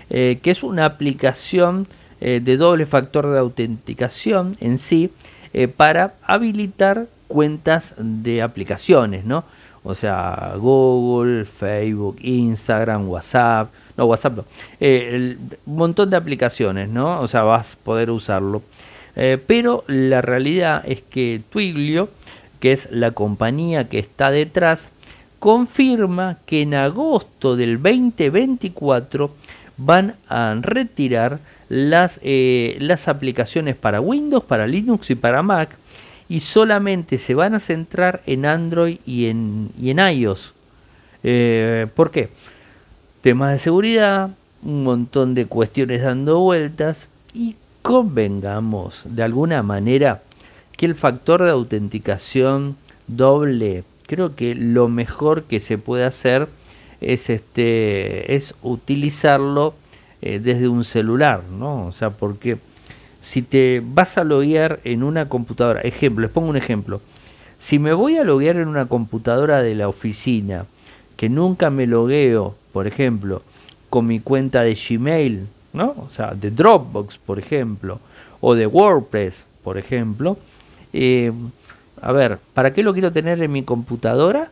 que 0.08 0.40
es 0.44 0.62
una 0.62 0.84
aplicación 0.84 1.88
eh, 2.24 2.38
de 2.40 2.56
doble 2.56 2.86
factor 2.86 3.28
de 3.28 3.36
autenticación 3.40 4.56
en 4.60 4.78
sí 4.78 5.10
eh, 5.52 5.66
para 5.66 6.14
habilitar 6.22 7.08
cuentas 7.26 7.94
de 7.98 8.42
aplicaciones, 8.42 9.24
¿no? 9.24 9.42
O 9.82 9.96
sea, 9.96 10.52
Google, 10.56 11.44
Facebook, 11.46 12.18
Instagram, 12.20 13.08
WhatsApp, 13.08 13.72
no, 13.96 14.06
WhatsApp 14.06 14.36
no, 14.36 14.44
eh, 14.80 15.36
un 15.66 15.76
montón 15.76 16.10
de 16.10 16.16
aplicaciones, 16.16 16.88
¿no? 16.88 17.20
O 17.20 17.28
sea, 17.28 17.42
vas 17.42 17.74
a 17.74 17.84
poder 17.84 18.10
usarlo. 18.10 18.62
pero 19.46 19.84
la 19.88 20.22
realidad 20.22 20.82
es 20.86 21.02
que 21.02 21.42
Twiglio, 21.50 22.08
que 22.60 22.72
es 22.72 22.88
la 22.90 23.10
compañía 23.10 23.88
que 23.88 23.98
está 23.98 24.30
detrás, 24.30 24.90
confirma 25.42 26.38
que 26.46 26.62
en 26.62 26.74
agosto 26.74 27.56
del 27.56 27.82
2024 27.82 29.34
van 29.76 30.14
a 30.28 30.56
retirar 30.60 31.40
las, 31.68 32.20
eh, 32.22 32.76
las 32.78 33.08
aplicaciones 33.08 33.74
para 33.74 34.00
Windows, 34.00 34.44
para 34.44 34.66
Linux 34.66 35.10
y 35.10 35.14
para 35.14 35.42
Mac 35.42 35.70
y 36.28 36.40
solamente 36.40 37.18
se 37.18 37.34
van 37.34 37.54
a 37.54 37.60
centrar 37.60 38.22
en 38.26 38.46
Android 38.46 38.98
y 39.04 39.26
en, 39.26 39.70
y 39.80 39.90
en 39.90 39.98
iOS. 39.98 40.54
Eh, 41.24 41.86
¿Por 41.96 42.10
qué? 42.10 42.28
Temas 43.22 43.52
de 43.52 43.60
seguridad, 43.60 44.30
un 44.64 44.82
montón 44.82 45.34
de 45.34 45.46
cuestiones 45.46 46.02
dando 46.02 46.40
vueltas 46.40 47.06
y 47.32 47.54
convengamos 47.82 49.02
de 49.04 49.22
alguna 49.22 49.62
manera 49.62 50.22
que 50.76 50.86
el 50.86 50.96
factor 50.96 51.40
de 51.40 51.50
autenticación 51.50 52.74
doble, 53.06 53.84
creo 54.08 54.34
que 54.34 54.56
lo 54.56 54.88
mejor 54.88 55.44
que 55.44 55.60
se 55.60 55.78
puede 55.78 56.04
hacer 56.04 56.48
es 57.00 57.30
este 57.30 58.34
es 58.34 58.56
utilizarlo 58.60 59.74
eh, 60.20 60.40
desde 60.40 60.66
un 60.66 60.84
celular, 60.84 61.44
¿no? 61.44 61.86
O 61.86 61.92
sea, 61.92 62.10
porque 62.10 62.58
si 63.20 63.42
te 63.42 63.84
vas 63.84 64.18
a 64.18 64.24
loguear 64.24 64.80
en 64.82 65.04
una 65.04 65.28
computadora, 65.28 65.80
ejemplo, 65.82 66.22
les 66.22 66.32
pongo 66.32 66.48
un 66.48 66.56
ejemplo, 66.56 67.00
si 67.60 67.78
me 67.78 67.92
voy 67.92 68.16
a 68.16 68.24
loguear 68.24 68.56
en 68.56 68.66
una 68.66 68.86
computadora 68.86 69.62
de 69.62 69.76
la 69.76 69.86
oficina, 69.86 70.66
que 71.16 71.28
nunca 71.28 71.70
me 71.70 71.86
logueo, 71.86 72.56
por 72.72 72.86
ejemplo, 72.86 73.42
con 73.90 74.06
mi 74.06 74.20
cuenta 74.20 74.62
de 74.62 74.74
Gmail, 74.74 75.46
¿no? 75.72 75.94
O 75.98 76.10
sea, 76.10 76.32
de 76.34 76.50
Dropbox, 76.50 77.18
por 77.18 77.38
ejemplo, 77.38 78.00
o 78.40 78.54
de 78.54 78.66
WordPress, 78.66 79.44
por 79.62 79.78
ejemplo, 79.78 80.36
eh, 80.92 81.32
a 82.00 82.12
ver, 82.12 82.38
¿para 82.54 82.72
qué 82.74 82.82
lo 82.82 82.92
quiero 82.92 83.12
tener 83.12 83.40
en 83.42 83.52
mi 83.52 83.62
computadora? 83.62 84.50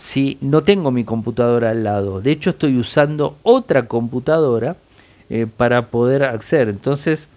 si 0.00 0.38
no 0.40 0.62
tengo 0.62 0.90
mi 0.90 1.04
computadora 1.04 1.70
al 1.70 1.84
lado. 1.84 2.20
De 2.20 2.32
hecho, 2.32 2.50
estoy 2.50 2.78
usando 2.78 3.36
otra 3.42 3.84
computadora 3.84 4.76
eh, 5.28 5.46
para 5.54 5.86
poder 5.88 6.24
acceder. 6.24 6.70
Entonces, 6.70 7.28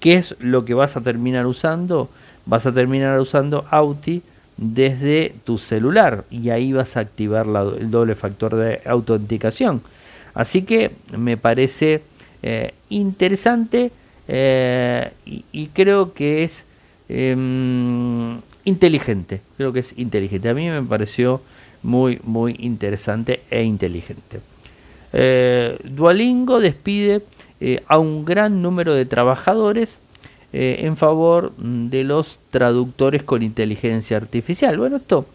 ¿qué 0.00 0.14
es 0.14 0.34
lo 0.40 0.64
que 0.64 0.74
vas 0.74 0.96
a 0.96 1.00
terminar 1.00 1.46
usando? 1.46 2.08
Vas 2.44 2.66
a 2.66 2.72
terminar 2.72 3.20
usando 3.20 3.64
Auti 3.70 4.22
desde 4.56 5.34
tu 5.44 5.58
celular 5.58 6.24
y 6.30 6.50
ahí 6.50 6.72
vas 6.72 6.96
a 6.96 7.00
activar 7.00 7.46
el 7.46 7.90
doble 7.90 8.14
factor 8.14 8.54
de 8.56 8.80
autenticación. 8.84 9.82
Así 10.34 10.62
que 10.62 10.92
me 11.16 11.36
parece 11.36 12.02
eh, 12.42 12.72
interesante 12.88 13.92
eh, 14.28 15.12
y, 15.26 15.66
creo 15.68 16.12
que 16.12 16.44
es 16.44 16.64
em, 17.08 18.40
inteligente. 18.64 19.40
Creo 19.56 19.72
que 19.72 19.80
es 19.80 19.98
inteligente. 19.98 20.48
A 20.48 20.54
mí 20.54 20.68
me 20.68 20.82
pareció 20.82 21.42
muy, 21.82 22.20
muy 22.22 22.56
interesante 22.58 23.42
e 23.50 23.62
inteligente. 23.62 24.40
Eh, 25.12 25.78
Duolingo 25.84 26.60
despide 26.60 27.22
a 27.86 27.98
un 27.98 28.24
gran 28.24 28.60
número 28.60 28.92
de 28.94 29.06
trabajadores 29.06 30.00
eh, 30.52 30.80
en 30.80 30.96
favor 30.96 31.52
de 31.56 32.04
los 32.04 32.38
traductores 32.50 33.22
con 33.22 33.42
inteligencia 33.42 34.16
artificial. 34.16 34.76
Bueno, 34.78 34.96
esto 34.96 35.26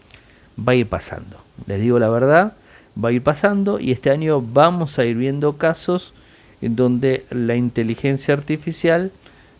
va 0.56 0.72
a 0.72 0.76
ir 0.76 0.86
pasando. 0.86 1.36
Les 1.66 1.80
digo 1.80 1.98
la 1.98 2.08
verdad, 2.08 2.54
va 3.02 3.08
a 3.08 3.12
ir 3.12 3.22
pasando 3.22 3.80
y 3.80 3.92
este 3.92 4.10
año 4.10 4.40
vamos 4.40 4.98
a 4.98 5.04
ir 5.04 5.16
viendo 5.16 5.56
casos 5.56 6.14
en 6.60 6.76
donde 6.76 7.24
la 7.30 7.56
inteligencia 7.56 8.34
artificial 8.34 9.12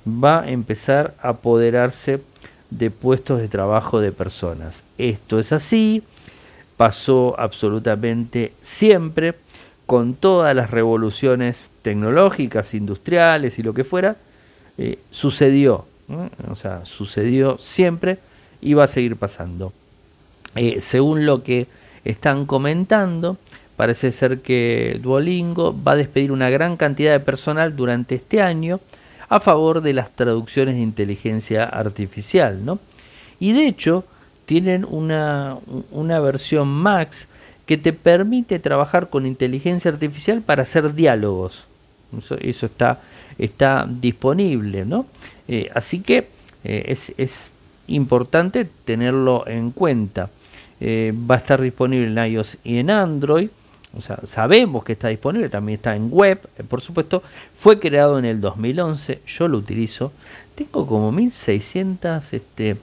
va 0.07 0.43
a 0.43 0.51
empezar 0.51 1.15
a 1.23 1.31
apoderarse 1.31 2.21
de 2.71 2.91
puestos 2.91 3.41
de 3.41 3.49
trabajo 3.49 4.01
de 4.01 4.13
personas. 4.13 4.85
Esto 4.97 5.39
es 5.39 5.53
así, 5.53 6.03
pasó 6.77 7.35
absolutamente 7.39 8.53
siempre 8.61 9.35
con 9.87 10.15
todas 10.15 10.55
las 10.55 10.71
revoluciones 10.71 11.71
tecnológicas, 11.83 12.75
industriales 12.75 13.59
y 13.59 13.63
lo 13.63 13.73
que 13.73 13.85
fuera, 13.85 14.17
eh, 14.79 14.99
sucedió. 15.11 15.87
O 16.51 16.57
sea, 16.57 16.87
sucedió 16.87 17.59
siempre 17.59 18.19
y 18.63 18.75
va 18.75 18.85
a 18.85 18.89
seguir 18.89 19.17
pasando. 19.17 19.73
Eh, 20.57 20.81
según 20.81 21.27
lo 21.27 21.43
que 21.43 21.67
están 22.05 22.47
comentando, 22.47 23.37
parece 23.77 24.11
ser 24.11 24.41
que 24.41 24.99
Duolingo 25.03 25.77
va 25.87 25.93
a 25.93 25.97
despedir 25.97 26.33
una 26.33 26.49
gran 26.49 26.77
cantidad 26.77 27.13
de 27.13 27.21
personal 27.21 27.77
durante 27.77 28.15
este 28.15 28.41
año 28.41 28.81
a 29.29 29.41
favor 29.41 29.83
de 29.83 29.93
las 29.93 30.11
traducciones 30.11 30.77
de 30.77 30.83
inteligencia 30.83 31.65
artificial. 31.65 32.65
¿no? 32.65 32.79
Y 33.39 33.53
de 33.53 33.67
hecho, 33.67 34.05
tienen 34.47 34.87
una, 34.89 35.59
una 35.91 36.21
versión 36.21 36.69
Max 36.69 37.29
que 37.67 37.77
te 37.77 37.93
permite 37.93 38.59
trabajar 38.59 39.11
con 39.11 39.27
inteligencia 39.27 39.91
artificial 39.91 40.41
para 40.41 40.63
hacer 40.63 40.95
diálogos. 40.95 41.67
Eso, 42.17 42.67
está, 42.67 43.01
está 43.37 43.87
disponible, 43.89 44.85
¿no? 44.85 45.07
Eh, 45.47 45.71
así 45.75 46.01
que 46.01 46.29
eh, 46.65 46.95
es, 47.19 47.51
importante 47.89 48.67
tenerlo 48.85 49.47
en 49.47 49.71
cuenta. 49.71 50.31
Eh, 50.81 51.15
va 51.29 51.37
a 51.37 51.39
estar 51.39 51.61
disponible 51.61 52.07
en 52.07 52.33
iOS 52.33 52.59
y 52.65 52.79
en 52.79 52.91
Android. 52.91 53.49
O 53.97 54.03
sea, 54.03 54.19
sabemos 54.27 54.85
que 54.85 54.93
está 54.93 55.09
disponible, 55.09 55.49
también 55.49 55.77
está 55.77 55.97
en 55.97 56.09
web, 56.11 56.41
por 56.69 56.83
supuesto. 56.83 57.23
Fue 57.57 57.81
creado 57.81 58.19
en 58.19 58.27
el 58.27 58.41
2011, 58.41 59.23
yo 59.27 59.49
lo 59.49 59.57
utilizo. 59.57 60.13
Tengo 60.55 60.87
como 60.87 61.11
1600, 61.13 62.33
este, 62.35 62.77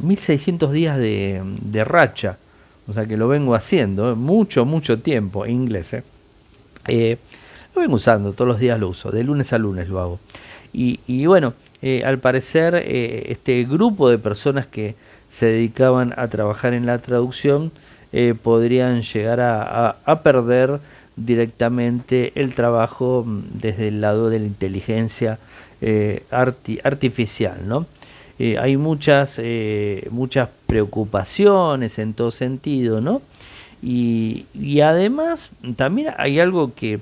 1600 0.00 0.72
días 0.72 0.98
de, 0.98 1.42
de 1.62 1.84
racha 1.84 2.38
o 2.86 2.92
sea 2.92 3.06
que 3.06 3.16
lo 3.16 3.28
vengo 3.28 3.54
haciendo 3.54 4.14
mucho, 4.14 4.64
mucho 4.64 5.00
tiempo 5.00 5.46
inglés. 5.46 5.94
¿eh? 6.86 7.18
¿Eh? 7.74 7.76
lo 7.76 7.82
vengo 7.82 7.96
usando, 7.96 8.32
todos 8.32 8.48
los 8.48 8.58
días 8.58 8.78
lo 8.78 8.88
uso, 8.88 9.10
de 9.10 9.24
lunes 9.24 9.52
a 9.52 9.58
lunes 9.58 9.88
lo 9.88 10.00
hago. 10.00 10.20
Y, 10.72 11.26
bueno, 11.26 11.54
eh, 11.82 12.02
al 12.04 12.18
parecer 12.18 12.74
este 12.74 13.62
grupo 13.62 14.08
de 14.08 14.18
personas 14.18 14.66
que 14.66 14.96
se 15.28 15.46
dedicaban 15.46 16.12
a 16.16 16.26
trabajar 16.26 16.74
en 16.74 16.86
la 16.86 16.98
traducción 16.98 17.70
podrían 18.42 19.02
llegar 19.02 19.40
a, 19.40 20.20
perder 20.24 20.80
directamente 21.16 22.32
el 22.34 22.54
trabajo 22.54 23.24
mm, 23.24 23.42
desde 23.60 23.88
el 23.88 24.00
lado 24.00 24.30
de 24.30 24.40
la 24.40 24.46
inteligencia 24.46 25.38
artificial, 26.82 27.68
¿no? 27.68 27.86
Eh, 28.38 28.58
hay 28.58 28.76
muchas, 28.76 29.36
eh, 29.38 30.08
muchas 30.10 30.48
preocupaciones 30.66 31.98
en 31.98 32.14
todo 32.14 32.30
sentido, 32.30 33.00
¿no? 33.00 33.22
Y, 33.82 34.46
además 34.80 35.50
también 35.76 36.14
hay 36.16 36.40
algo 36.40 36.74
que 36.74 37.00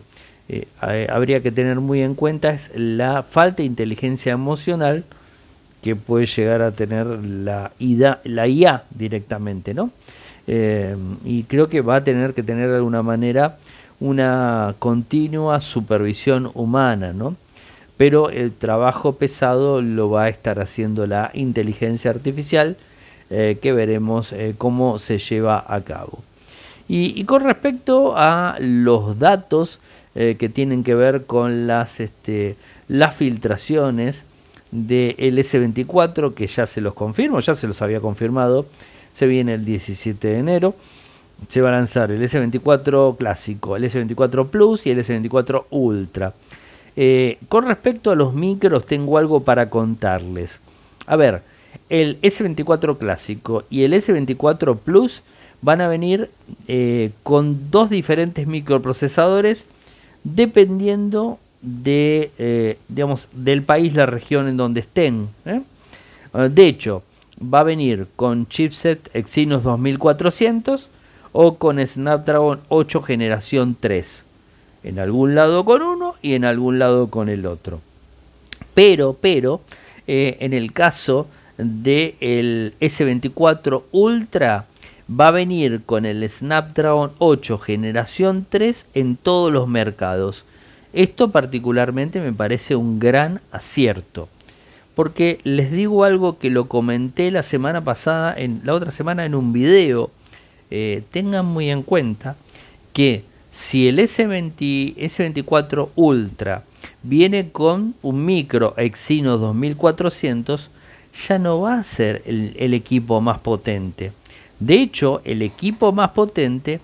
eh, 0.82 1.06
habría 1.10 1.40
que 1.40 1.50
tener 1.50 1.80
muy 1.80 2.02
en 2.02 2.14
cuenta, 2.14 2.50
es 2.50 2.70
la 2.74 3.22
falta 3.22 3.58
de 3.58 3.64
inteligencia 3.64 4.32
emocional 4.32 5.04
que 5.82 5.96
puede 5.96 6.26
llegar 6.26 6.62
a 6.62 6.70
tener 6.70 7.06
la, 7.06 7.72
IA, 7.78 8.84
directamente, 8.90 9.74
¿no? 9.74 9.90
Eh, 10.46 10.96
y 11.24 11.44
creo 11.44 11.68
que 11.68 11.80
va 11.80 11.96
a 11.96 12.04
tener 12.04 12.34
que 12.34 12.42
tener 12.42 12.68
de 12.68 12.76
alguna 12.76 13.02
manera 13.02 13.58
una 14.00 14.74
continua 14.78 15.60
supervisión 15.60 16.50
humana, 16.54 17.12
¿no? 17.12 17.36
Pero 17.96 18.30
el 18.30 18.52
trabajo 18.52 19.12
pesado 19.12 19.80
lo 19.80 20.10
va 20.10 20.24
a 20.24 20.28
estar 20.28 20.60
haciendo 20.60 21.06
la 21.06 21.30
inteligencia 21.34 22.10
artificial, 22.10 22.76
eh, 23.30 23.58
que 23.62 23.72
veremos 23.72 24.32
eh, 24.32 24.54
cómo 24.58 24.98
se 24.98 25.18
lleva 25.18 25.64
a 25.66 25.80
cabo. 25.82 26.18
Y, 26.88 27.24
con 27.24 27.44
respecto 27.44 28.14
a 28.14 28.56
los 28.60 29.18
datos 29.18 29.78
que 30.14 30.50
tienen 30.52 30.84
que 30.84 30.94
ver 30.94 31.24
con 31.24 31.66
las, 31.66 31.98
este, 32.00 32.56
las 32.88 33.14
filtraciones, 33.16 34.24
del 34.72 35.38
S24, 35.38 36.34
que 36.34 36.46
ya 36.46 36.66
se 36.66 36.80
los 36.80 36.94
confirmo, 36.94 37.38
ya 37.38 37.54
se 37.54 37.68
los 37.68 37.80
había 37.82 38.00
confirmado, 38.00 38.66
se 39.12 39.26
viene 39.26 39.54
el 39.54 39.64
17 39.64 40.26
de 40.26 40.38
enero. 40.38 40.74
Se 41.48 41.60
va 41.60 41.68
a 41.68 41.72
lanzar 41.72 42.10
el 42.10 42.22
S24 42.22 43.16
clásico, 43.16 43.76
el 43.76 43.84
S24 43.84 44.48
Plus 44.48 44.86
y 44.86 44.90
el 44.90 45.04
S24 45.04 45.64
Ultra. 45.70 46.34
Eh, 46.96 47.38
con 47.48 47.66
respecto 47.66 48.10
a 48.10 48.16
los 48.16 48.32
micros, 48.34 48.86
tengo 48.86 49.18
algo 49.18 49.40
para 49.40 49.68
contarles. 49.68 50.60
A 51.06 51.16
ver, 51.16 51.42
el 51.88 52.20
S24 52.22 52.96
clásico 52.96 53.64
y 53.70 53.82
el 53.82 53.92
S24 53.92 54.78
Plus 54.78 55.22
van 55.62 55.80
a 55.80 55.88
venir 55.88 56.30
eh, 56.68 57.10
con 57.24 57.70
dos 57.70 57.90
diferentes 57.90 58.46
microprocesadores 58.46 59.66
dependiendo 60.24 61.38
de, 61.62 62.32
eh, 62.38 62.78
digamos, 62.88 63.28
del 63.32 63.62
país, 63.62 63.94
la 63.94 64.06
región 64.06 64.48
en 64.48 64.56
donde 64.56 64.80
estén. 64.80 65.28
¿eh? 65.44 65.60
Ah, 66.32 66.48
de 66.48 66.66
hecho, 66.66 67.02
va 67.42 67.60
a 67.60 67.64
venir 67.64 68.06
con 68.16 68.46
chipset 68.48 69.10
Exynos 69.14 69.62
2400 69.62 70.90
o 71.32 71.54
con 71.56 71.84
Snapdragon 71.84 72.60
8 72.68 73.02
generación 73.02 73.76
3. 73.78 74.22
En 74.84 74.98
algún 74.98 75.34
lado 75.34 75.64
con 75.64 75.82
uno 75.82 76.16
y 76.22 76.34
en 76.34 76.44
algún 76.44 76.78
lado 76.78 77.08
con 77.08 77.28
el 77.28 77.46
otro. 77.46 77.80
Pero, 78.74 79.16
pero, 79.20 79.60
eh, 80.06 80.38
en 80.40 80.52
el 80.52 80.72
caso 80.72 81.28
del 81.56 82.74
S24 82.80 83.84
Ultra, 83.92 84.66
va 85.20 85.28
a 85.28 85.32
venir 85.32 85.82
con 85.84 86.06
el 86.06 86.28
Snapdragon 86.28 87.12
8 87.18 87.58
generación 87.58 88.46
3 88.48 88.86
en 88.94 89.16
todos 89.16 89.52
los 89.52 89.68
mercados. 89.68 90.44
Esto 90.92 91.30
particularmente 91.30 92.20
me 92.20 92.32
parece 92.32 92.76
un 92.76 92.98
gran 92.98 93.40
acierto. 93.50 94.28
Porque 94.94 95.38
les 95.42 95.70
digo 95.72 96.04
algo 96.04 96.38
que 96.38 96.50
lo 96.50 96.68
comenté 96.68 97.30
la 97.30 97.42
semana 97.42 97.82
pasada, 97.82 98.34
en 98.36 98.60
la 98.64 98.74
otra 98.74 98.92
semana 98.92 99.24
en 99.24 99.34
un 99.34 99.52
video. 99.52 100.10
Eh, 100.70 101.02
tengan 101.10 101.46
muy 101.46 101.70
en 101.70 101.82
cuenta 101.82 102.36
que 102.92 103.24
si 103.50 103.88
el 103.88 103.98
S20, 103.98 104.96
S24 104.96 105.90
Ultra 105.94 106.64
viene 107.02 107.50
con 107.50 107.94
un 108.02 108.24
micro 108.24 108.74
Exynos 108.76 109.40
2400, 109.40 110.70
ya 111.28 111.38
no 111.38 111.60
va 111.60 111.74
a 111.74 111.84
ser 111.84 112.22
el 112.24 112.74
equipo 112.74 113.20
más 113.20 113.38
potente. 113.38 114.12
De 114.62 114.74
hecho, 114.74 115.20
el 115.24 115.42
equipo 115.42 115.90
más 115.90 116.10
potente 116.10 116.78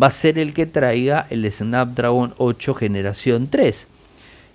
va 0.00 0.08
a 0.08 0.10
ser 0.10 0.38
el 0.38 0.52
que 0.52 0.66
traiga 0.66 1.26
el 1.30 1.50
Snapdragon 1.50 2.34
8 2.36 2.74
generación 2.74 3.48
3. 3.48 3.86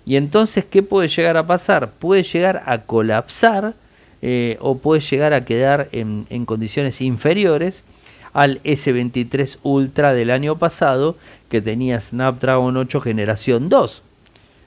Y 0.06 0.14
entonces, 0.14 0.64
¿qué 0.64 0.84
puede 0.84 1.08
llegar 1.08 1.36
a 1.36 1.46
pasar? 1.46 1.90
Puede 1.90 2.22
llegar 2.22 2.62
a 2.66 2.82
colapsar 2.82 3.74
eh, 4.22 4.58
o 4.60 4.78
puede 4.78 5.00
llegar 5.00 5.32
a 5.32 5.44
quedar 5.44 5.88
en, 5.90 6.24
condiciones 6.46 7.00
inferiores 7.00 7.82
al 8.32 8.62
S23 8.62 9.58
Ultra 9.64 10.14
del 10.14 10.30
año 10.30 10.56
pasado 10.56 11.16
que 11.48 11.60
tenía 11.60 12.00
Snapdragon 12.00 12.76
8 12.76 13.00
generación 13.00 13.68
2. 13.68 14.02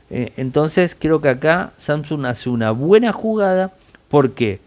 Eh, 0.09 0.33
entonces 0.35 0.97
creo 0.99 1.21
que 1.21 1.29
acá 1.29 1.71
Samsung 1.77 2.25
hace 2.25 2.49
una 2.49 2.71
buena 2.71 3.13
jugada 3.13 3.71
porque 4.09 4.59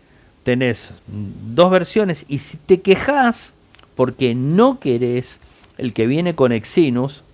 tenés 0.45 0.91
dos 1.07 1.71
versiones 1.71 2.25
y 2.29 2.39
si 2.39 2.57
te 2.59 2.81
quejas 2.81 3.53
porque 3.97 4.35
no 4.35 4.79
querés 4.79 5.41
el 5.79 5.93
que 5.93 6.07
viene 6.07 6.35
con 6.35 6.53
Exynos, 6.53 7.25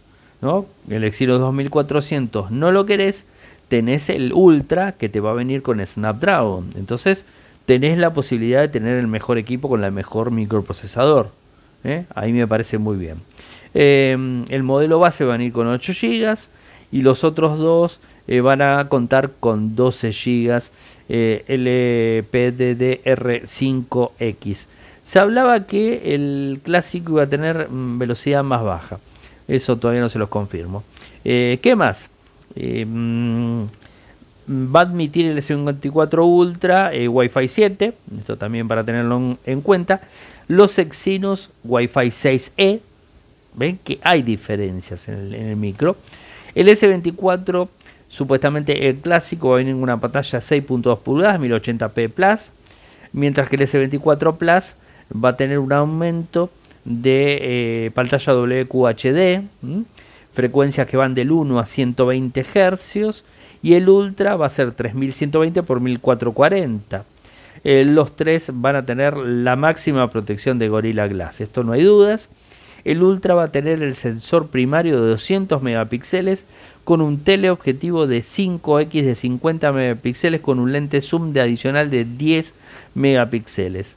¿no? 0.41 0.67
el 0.89 1.05
Exynos 1.05 1.41
2400 1.41 2.51
no 2.51 2.73
lo 2.73 2.87
querés, 2.87 3.25
tenés 3.69 4.09
el 4.09 4.33
Ultra 4.33 4.93
que 4.93 5.09
te 5.09 5.21
va 5.21 5.33
a 5.33 5.35
venir 5.35 5.63
con 5.63 5.85
Snapdragon. 5.85 6.71
Entonces 6.77 7.27
tenés 7.67 7.99
la 7.99 8.13
posibilidad 8.13 8.61
de 8.61 8.69
tener 8.69 8.99
el 8.99 9.07
mejor 9.07 9.39
equipo 9.39 9.69
con 9.69 9.85
el 9.85 9.93
mejor 9.93 10.31
microprocesador. 10.31 11.31
¿eh? 11.85 12.05
Ahí 12.15 12.33
me 12.33 12.47
parece 12.47 12.79
muy 12.79 12.97
bien. 12.97 13.17
Em, 13.75 14.45
el 14.49 14.63
modelo 14.63 14.99
base 14.99 15.25
va 15.25 15.35
a 15.35 15.37
venir 15.37 15.53
con 15.53 15.67
8 15.67 15.93
GB 15.93 16.37
y 16.93 17.03
los 17.03 17.23
otros 17.23 17.59
dos 17.59 18.01
eh, 18.27 18.41
van 18.41 18.63
a 18.63 18.89
contar 18.89 19.31
con 19.39 19.77
12 19.77 20.11
GB 20.11 20.63
eh, 21.13 22.23
LPDDR5X 22.33 24.67
se 25.03 25.19
hablaba 25.19 25.67
que 25.67 26.15
el 26.15 26.61
clásico 26.63 27.15
iba 27.15 27.25
a 27.25 27.27
tener 27.27 27.69
mm, 27.69 27.99
velocidad 27.99 28.45
más 28.45 28.63
baja. 28.63 29.01
Eso 29.49 29.77
todavía 29.77 30.03
no 30.03 30.09
se 30.09 30.21
los 30.21 30.29
confirmo. 30.29 30.85
Eh, 31.25 31.59
¿Qué 31.61 31.75
más? 31.75 32.11
Eh, 32.55 32.87
mm, 32.87 33.65
va 34.73 34.81
a 34.81 34.83
admitir 34.85 35.27
el 35.27 35.37
S54 35.39 36.25
Ultra 36.25 36.93
Wi-Fi 37.09 37.49
7. 37.49 37.93
Esto 38.21 38.37
también 38.37 38.69
para 38.69 38.85
tenerlo 38.85 39.37
en, 39.45 39.61
cuenta. 39.63 40.03
Los 40.47 40.79
Exynos 40.79 41.51
Wi-Fi 41.65 42.07
6E. 42.07 42.79
Ven 43.55 43.81
que 43.83 43.99
hay 44.03 44.23
diferencias 44.23 45.09
en 45.09 45.15
el, 45.15 45.35
en 45.35 45.47
el 45.49 45.57
micro. 45.57 45.97
El 46.55 46.69
S24 46.69 47.69
supuestamente 48.11 48.89
el 48.89 48.97
clásico 48.97 49.51
va 49.51 49.55
a 49.55 49.59
venir 49.59 49.73
con 49.75 49.85
una 49.85 49.99
pantalla 49.99 50.41
6.2 50.41 50.99
pulgadas 50.99 51.41
1080p 51.41 52.11
Plus. 52.11 52.51
Mientras 53.13 53.49
que 53.49 53.57
el 53.57 53.63
S24 53.63 54.37
Plus 54.37 54.75
va 55.13 55.31
a 55.31 55.37
tener 55.37 55.59
un 55.59 55.73
aumento 55.73 56.51
de 56.85 57.39
eh, 57.87 57.91
pantalla 57.93 58.35
WQHD, 58.35 59.43
frecuencias 60.33 60.87
que 60.87 60.97
van 60.97 61.15
del 61.15 61.31
1 61.33 61.59
a 61.59 61.67
120 61.67 62.45
Hz 62.45 63.25
y 63.63 63.75
el 63.75 63.89
Ultra 63.89 64.37
va 64.37 64.47
a 64.47 64.51
ser 64.51 64.73
3120 64.73 65.63
por 65.63 65.81
1440. 65.81 67.05
Eh, 67.63 67.85
los 67.85 68.17
tres 68.17 68.51
van 68.53 68.77
a 68.77 68.87
tener 68.87 69.17
la 69.17 69.57
máxima 69.57 70.09
protección 70.11 70.59
de 70.59 70.69
Gorilla 70.69 71.07
Glass, 71.09 71.41
esto 71.41 71.65
no 71.65 71.73
hay 71.73 71.83
dudas. 71.83 72.29
El 72.85 73.03
Ultra 73.03 73.35
va 73.35 73.45
a 73.45 73.53
tener 73.53 73.83
el 73.83 73.95
sensor 73.95 74.47
primario 74.49 75.03
de 75.03 75.11
200 75.11 75.61
megapíxeles 75.63 76.47
con 76.91 77.03
un 77.03 77.21
teleobjetivo 77.21 78.09
de 78.09 78.19
5x 78.19 79.05
de 79.05 79.15
50 79.15 79.71
megapíxeles 79.71 80.41
con 80.41 80.59
un 80.59 80.73
lente 80.73 81.01
zoom 81.01 81.33
de 81.33 81.41
adicional 81.41 81.89
de 81.89 82.05
10 82.05 82.53
megapíxeles 82.97 83.95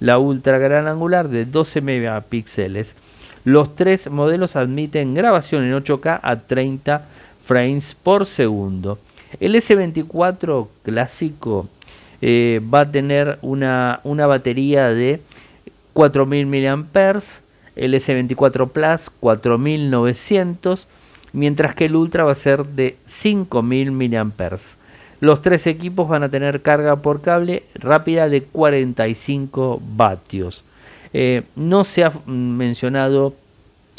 la 0.00 0.18
ultra 0.18 0.58
gran 0.58 0.88
angular 0.88 1.28
de 1.28 1.44
12 1.44 1.82
megapíxeles. 1.82 2.96
Los 3.44 3.76
tres 3.76 4.10
modelos 4.10 4.56
admiten 4.56 5.14
grabación 5.14 5.62
en 5.62 5.72
8K 5.72 6.18
a 6.20 6.40
30 6.40 7.06
frames 7.44 7.94
por 8.02 8.26
segundo. 8.26 8.98
El 9.38 9.54
S24 9.54 10.66
clásico 10.82 11.68
eh, 12.22 12.60
va 12.74 12.80
a 12.80 12.90
tener 12.90 13.38
una, 13.42 14.00
una 14.02 14.26
batería 14.26 14.88
de 14.88 15.20
4000 15.92 16.46
mAh, 16.48 17.22
el 17.76 17.94
S24 17.94 18.68
Plus 18.68 19.10
4900, 19.20 20.88
mientras 21.32 21.74
que 21.74 21.86
el 21.86 21.96
Ultra 21.96 22.24
va 22.24 22.32
a 22.32 22.36
ser 22.36 22.64
de 22.64 22.96
5000 23.06 23.92
mAh. 23.92 24.58
Los 25.20 25.40
tres 25.40 25.66
equipos 25.66 26.08
van 26.08 26.24
a 26.24 26.28
tener 26.28 26.62
carga 26.62 26.96
por 26.96 27.20
cable 27.20 27.62
rápida 27.74 28.28
de 28.28 28.42
45 28.42 29.80
vatios. 29.96 30.64
Eh, 31.12 31.42
no 31.54 31.84
se 31.84 32.04
ha 32.04 32.12
mencionado 32.26 33.34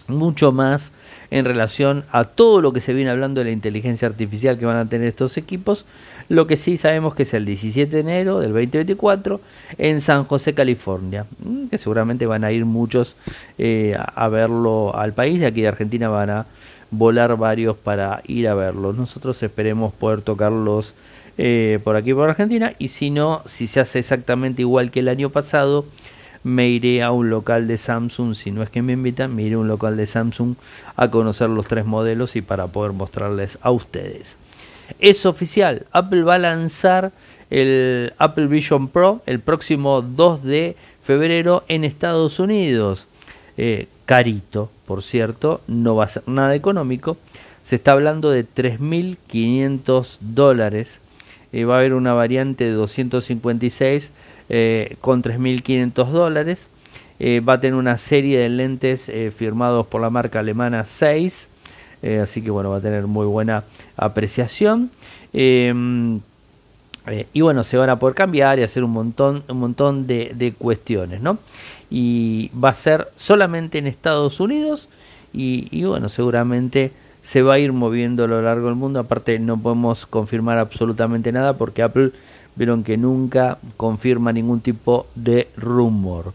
mucho 0.07 0.51
más 0.51 0.91
en 1.33 1.45
relación 1.45 2.03
a 2.11 2.25
todo 2.25 2.61
lo 2.61 2.73
que 2.73 2.79
se 2.79 2.93
viene 2.93 3.09
hablando 3.09 3.39
de 3.39 3.45
la 3.45 3.51
inteligencia 3.51 4.07
artificial 4.07 4.59
que 4.59 4.67
van 4.67 4.77
a 4.77 4.87
tener 4.87 5.07
estos 5.07 5.35
equipos. 5.35 5.83
Lo 6.29 6.45
que 6.45 6.57
sí 6.57 6.77
sabemos 6.77 7.15
que 7.15 7.23
es 7.23 7.33
el 7.33 7.43
17 7.43 7.89
de 7.89 8.01
enero 8.01 8.39
del 8.39 8.51
2024 8.53 9.41
en 9.79 9.99
San 9.99 10.25
José, 10.25 10.53
California, 10.53 11.25
que 11.71 11.79
seguramente 11.79 12.27
van 12.27 12.43
a 12.43 12.51
ir 12.51 12.65
muchos 12.65 13.15
eh, 13.57 13.97
a 13.97 14.27
verlo 14.27 14.95
al 14.95 15.13
país. 15.13 15.39
De 15.39 15.47
aquí 15.47 15.63
de 15.63 15.69
Argentina 15.69 16.07
van 16.07 16.29
a 16.29 16.45
volar 16.91 17.35
varios 17.35 17.77
para 17.77 18.21
ir 18.27 18.47
a 18.47 18.53
verlo. 18.53 18.93
Nosotros 18.93 19.41
esperemos 19.41 19.91
poder 19.91 20.21
tocarlos 20.21 20.93
eh, 21.39 21.79
por 21.83 21.95
aquí 21.95 22.13
por 22.13 22.29
Argentina 22.29 22.75
y 22.77 22.89
si 22.89 23.09
no, 23.09 23.41
si 23.47 23.65
se 23.65 23.79
hace 23.79 23.97
exactamente 23.97 24.61
igual 24.61 24.91
que 24.91 24.99
el 24.99 25.09
año 25.09 25.31
pasado, 25.31 25.83
me 26.43 26.69
iré 26.69 27.01
a 27.03 27.12
un 27.12 27.29
local 27.29 27.67
de 27.67 27.77
Samsung, 27.77 28.36
si 28.36 28.51
no 28.51 28.63
es 28.63 28.69
que 28.69 28.82
me 28.82 28.93
invitan, 28.93 29.36
me 29.36 29.43
iré 29.43 29.56
a 29.56 29.60
un 29.60 29.67
local 29.67 29.97
de 29.97 30.08
Samsung 30.08 30.56
a 30.95 31.10
conocer 31.10 31.49
los 31.49 31.67
tres 31.67 31.86
modelos 31.86 32.36
y 32.36 32.41
para 32.41 32.67
poder 32.67 32.93
mostrarles 32.93 33.58
a 33.62 33.71
ustedes. 33.71 34.38
Es 34.99 35.25
oficial, 35.25 35.86
Apple 35.91 36.23
va 36.23 36.36
a 36.36 36.39
lanzar 36.39 37.12
el 37.49 38.13
Apple 38.17 38.47
Vision 38.47 38.88
Pro 38.88 39.21
el 39.25 39.39
próximo 39.39 40.01
2 40.01 40.43
de 40.43 40.75
febrero 41.03 41.63
en 41.67 41.84
Estados 41.84 42.39
Unidos. 42.39 43.08
Eh, 43.58 43.88
carito, 44.06 44.71
por 44.86 45.03
cierto, 45.03 45.62
no 45.67 45.95
va 45.95 46.06
a 46.06 46.10
ser 46.10 46.23
nada 46.25 46.56
económico. 46.56 47.17
Se 47.63 47.75
está 47.75 47.93
hablando 47.93 48.32
de 48.32 48.45
3.500 48.45 50.17
dólares. 50.19 50.99
Eh, 51.51 51.65
va 51.65 51.75
a 51.75 51.79
haber 51.79 51.93
una 51.93 52.13
variante 52.13 52.65
de 52.65 52.71
256 52.71 54.12
eh, 54.49 54.95
con 55.01 55.23
3.500 55.23 56.10
dólares. 56.10 56.69
va 57.19 57.53
a 57.53 57.62
tener 57.62 57.75
una 57.75 57.97
serie 57.97 58.39
de 58.39 58.49
lentes 58.49 59.12
firmados 59.36 59.88
por 59.88 60.01
la 60.01 60.10
marca 60.10 60.39
alemana 60.39 60.84
6. 60.86 61.47
así 62.21 62.41
que 62.41 62.51
bueno, 62.51 62.71
va 62.71 62.77
a 62.77 62.82
tener 62.82 63.08
muy 63.08 63.25
buena 63.25 63.63
apreciación. 63.95 64.91
Em, 65.32 66.19
y 67.34 67.41
bueno, 67.41 67.63
se 67.63 67.77
van 67.77 67.89
a 67.89 67.99
poder 67.99 68.15
cambiar 68.15 68.60
y 68.60 68.63
hacer 68.63 68.84
un 68.84 68.91
montón, 68.91 69.43
un 69.47 69.58
montón 69.58 70.08
de, 70.08 70.32
de 70.36 70.53
cuestiones, 70.53 71.21
¿no? 71.21 71.38
y 71.95 72.49
va 72.58 72.69
a 72.69 72.73
ser 72.73 73.12
solamente 73.17 73.77
en 73.77 73.86
Estados 73.86 74.39
Unidos 74.39 74.89
y, 75.32 75.84
bueno, 75.84 76.10
seguramente 76.10 76.91
se 77.21 77.43
va 77.43 77.53
a 77.53 77.60
ir 77.60 77.71
moviendo 77.71 78.23
a 78.23 78.27
lo 78.27 78.41
largo 78.41 78.65
del 78.65 78.75
mundo. 78.75 78.99
Aparte 78.99 79.38
no 79.38 79.60
podemos 79.60 80.08
confirmar 80.08 80.58
absolutamente 80.58 81.32
nada 81.32 81.53
porque 81.53 81.84
Apple 81.84 82.10
vieron 82.55 82.83
que 82.83 82.97
nunca 82.97 83.57
confirma 83.77 84.31
ningún 84.31 84.61
tipo 84.61 85.07
de 85.15 85.47
rumor. 85.57 86.33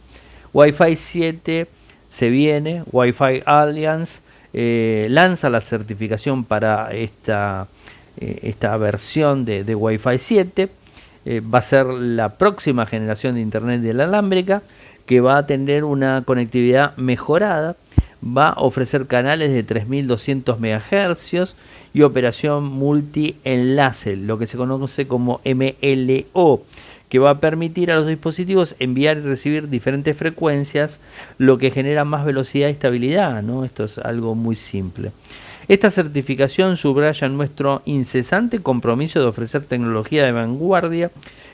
Wi-Fi 0.52 0.96
7 0.96 1.66
se 2.08 2.28
viene, 2.30 2.82
Wi-Fi 2.90 3.42
Alliance 3.44 4.20
eh, 4.52 5.06
lanza 5.10 5.50
la 5.50 5.60
certificación 5.60 6.44
para 6.44 6.90
esta, 6.92 7.68
eh, 8.18 8.40
esta 8.42 8.76
versión 8.76 9.44
de, 9.44 9.74
Wi-Fi 9.74 10.18
7. 10.18 10.68
Eh, 11.24 11.40
va 11.40 11.58
a 11.58 11.62
ser 11.62 11.86
la 11.86 12.30
próxima 12.38 12.86
generación 12.86 13.34
de 13.34 13.42
Internet 13.42 13.82
de 13.82 13.92
la 13.92 14.04
alámbrica 14.04 14.62
que 15.04 15.20
va 15.20 15.38
a 15.38 15.46
tener 15.46 15.84
una 15.84 16.22
conectividad 16.24 16.96
mejorada, 16.96 17.76
va 18.24 18.50
a 18.50 18.60
ofrecer 18.60 19.06
canales 19.06 19.52
de 19.52 19.62
3200 19.62 20.58
MHz 20.60 21.54
y 21.94 22.02
operación 22.02 22.64
multi-enlace, 22.64 24.16
lo 24.16 24.38
que 24.38 24.46
se 24.46 24.56
conoce 24.56 25.06
como 25.06 25.40
MLO, 25.44 26.62
que 27.08 27.18
va 27.18 27.30
a 27.30 27.40
permitir 27.40 27.90
a 27.90 27.96
los 27.96 28.06
dispositivos 28.06 28.76
enviar 28.78 29.16
y 29.18 29.22
recibir 29.22 29.68
diferentes 29.68 30.16
frecuencias, 30.16 31.00
lo 31.38 31.58
que 31.58 31.70
genera 31.70 32.04
más 32.04 32.24
velocidad 32.24 32.68
y 32.68 32.72
estabilidad. 32.72 33.42
Esto 33.64 33.84
es 33.84 33.98
algo 33.98 34.34
muy 34.34 34.56
simple. 34.56 35.12
Esta 35.68 35.90
certificación 35.90 36.76
subraya 36.76 37.28
nuestro 37.28 37.82
incesante 37.84 38.60
compromiso 38.60 39.20
de 39.20 39.26
ofrecer 39.26 39.64
tecnología 39.64 40.24
de 40.24 40.32
vanguardia 40.32 41.10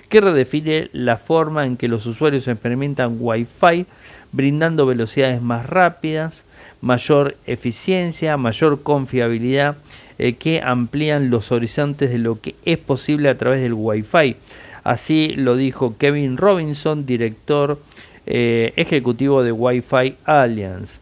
que 0.09 0.20
redefine 0.20 0.88
la 0.92 1.16
forma 1.16 1.66
en 1.66 1.77
que 1.77 1.88
los 1.88 2.07
usuarios 2.07 2.47
experimentan 2.47 3.16
Wi-Fi, 3.18 3.87
brindando 4.31 4.87
velocidades 4.87 5.42
más 5.42 5.66
rápidas, 5.66 6.44
mayor 6.81 7.37
eficiencia, 7.47 8.37
mayor 8.37 8.83
confiabilidad, 8.83 9.77
eh, 10.18 10.35
que 10.35 10.61
amplían 10.62 11.31
los 11.31 11.53
horizontes 11.53 12.11
de 12.11 12.18
lo 12.18 12.40
que 12.40 12.55
es 12.64 12.79
posible 12.79 13.29
a 13.29 13.38
través 13.38 13.61
del 13.61 13.74
Wi-Fi. 13.74 14.37
Así 14.85 15.35
lo 15.37 15.57
dijo 15.57 15.96
Kevin 15.98 16.37
Robinson, 16.37 17.07
director 17.07 17.79
eh, 18.27 18.72
ejecutivo 18.77 19.42
de 19.42 19.53
Wi-Fi 19.53 20.16
Alliance. 20.24 21.00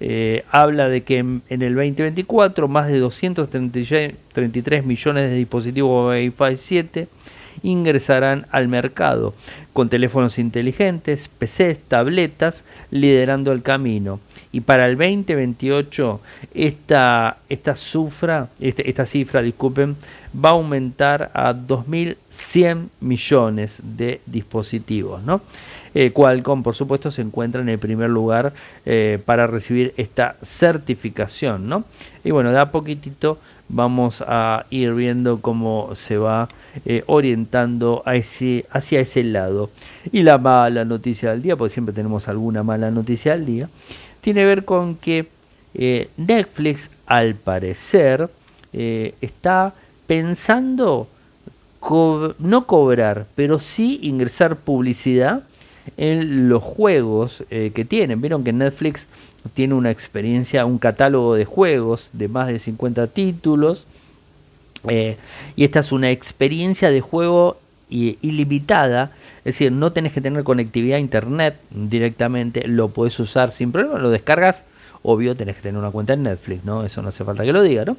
Eh, 0.00 0.44
habla 0.50 0.88
de 0.88 1.02
que 1.02 1.18
en, 1.18 1.42
en, 1.48 1.62
el 1.62 1.74
2024 1.74 2.68
más 2.68 2.88
de 2.88 2.98
233 2.98 4.84
millones 4.84 5.30
de 5.30 5.36
dispositivos 5.36 6.10
Wi-Fi 6.10 6.56
7 6.56 7.08
ingresarán 7.62 8.46
al 8.50 8.68
mercado 8.68 9.34
con 9.72 9.88
teléfonos 9.88 10.38
inteligentes, 10.38 11.28
PCs, 11.28 11.78
tabletas, 11.88 12.64
liderando 12.90 13.52
el 13.52 13.62
camino. 13.62 14.20
Y 14.54 14.60
para 14.60 14.86
el 14.86 14.96
2028 14.96 16.20
esta, 16.54 17.38
este, 17.48 18.88
esta 18.88 19.04
cifra 19.04 19.42
disculpen, 19.42 19.96
va 20.32 20.50
a 20.50 20.52
aumentar 20.52 21.32
a 21.34 21.52
2.100 21.52 22.86
millones 23.00 23.80
de 23.82 24.20
dispositivos. 24.26 25.24
¿no? 25.24 25.40
Eh, 25.92 26.12
Qualcomm, 26.12 26.62
por 26.62 26.76
supuesto, 26.76 27.10
se 27.10 27.22
encuentra 27.22 27.62
en 27.62 27.68
el 27.68 27.80
primer 27.80 28.10
lugar 28.10 28.52
eh, 28.86 29.18
para 29.24 29.48
recibir 29.48 29.92
esta 29.96 30.36
certificación. 30.40 31.68
¿no? 31.68 31.82
Y 32.22 32.30
bueno, 32.30 32.52
da 32.52 32.70
poquitito 32.70 33.40
vamos 33.68 34.22
a 34.26 34.66
ir 34.70 34.94
viendo 34.94 35.40
cómo 35.40 35.94
se 35.94 36.18
va 36.18 36.48
eh, 36.84 37.02
orientando 37.06 38.02
a 38.06 38.12
hacia 38.12 39.00
ese 39.00 39.24
lado. 39.24 39.70
Y 40.12 40.22
la 40.22 40.38
mala 40.38 40.84
noticia 40.84 41.30
del 41.30 41.42
día, 41.42 41.56
porque 41.56 41.72
siempre 41.72 41.94
tenemos 41.94 42.28
alguna 42.28 42.62
mala 42.62 42.90
noticia 42.90 43.32
del 43.32 43.46
día, 43.46 43.68
tiene 44.24 44.40
que 44.40 44.46
ver 44.46 44.64
con 44.64 44.96
que 44.96 45.28
eh, 45.74 46.08
Netflix 46.16 46.90
al 47.06 47.34
parecer 47.34 48.30
eh, 48.72 49.14
está 49.20 49.74
pensando 50.06 51.08
no 52.38 52.66
cobrar, 52.66 53.26
pero 53.34 53.58
sí 53.58 53.98
ingresar 54.02 54.56
publicidad 54.56 55.42
en 55.98 56.48
los 56.48 56.62
juegos 56.62 57.44
que 57.50 57.84
tienen. 57.86 58.22
Vieron 58.22 58.42
que 58.42 58.54
Netflix 58.54 59.06
tiene 59.52 59.74
una 59.74 59.90
experiencia, 59.90 60.64
un 60.64 60.78
catálogo 60.78 61.34
de 61.34 61.44
juegos 61.44 62.08
de 62.14 62.28
más 62.28 62.48
de 62.48 62.58
50 62.58 63.08
títulos. 63.08 63.86
Eh, 64.88 65.16
y 65.56 65.64
esta 65.64 65.80
es 65.80 65.92
una 65.92 66.10
experiencia 66.10 66.90
de 66.90 67.00
juego 67.00 67.58
ilimitada, 68.20 69.12
es 69.38 69.54
decir, 69.54 69.72
no 69.72 69.92
tenés 69.92 70.12
que 70.12 70.20
tener 70.20 70.42
conectividad 70.44 70.96
a 70.96 71.00
internet 71.00 71.56
directamente, 71.70 72.66
lo 72.66 72.88
puedes 72.88 73.18
usar 73.20 73.52
sin 73.52 73.72
problema, 73.72 73.98
lo 73.98 74.10
descargas, 74.10 74.64
obvio 75.02 75.36
tenés 75.36 75.56
que 75.56 75.62
tener 75.62 75.78
una 75.78 75.90
cuenta 75.90 76.14
en 76.14 76.22
Netflix, 76.24 76.64
¿no? 76.64 76.84
Eso 76.84 77.02
no 77.02 77.10
hace 77.10 77.24
falta 77.24 77.44
que 77.44 77.52
lo 77.52 77.62
diga, 77.62 77.84
¿no? 77.84 77.96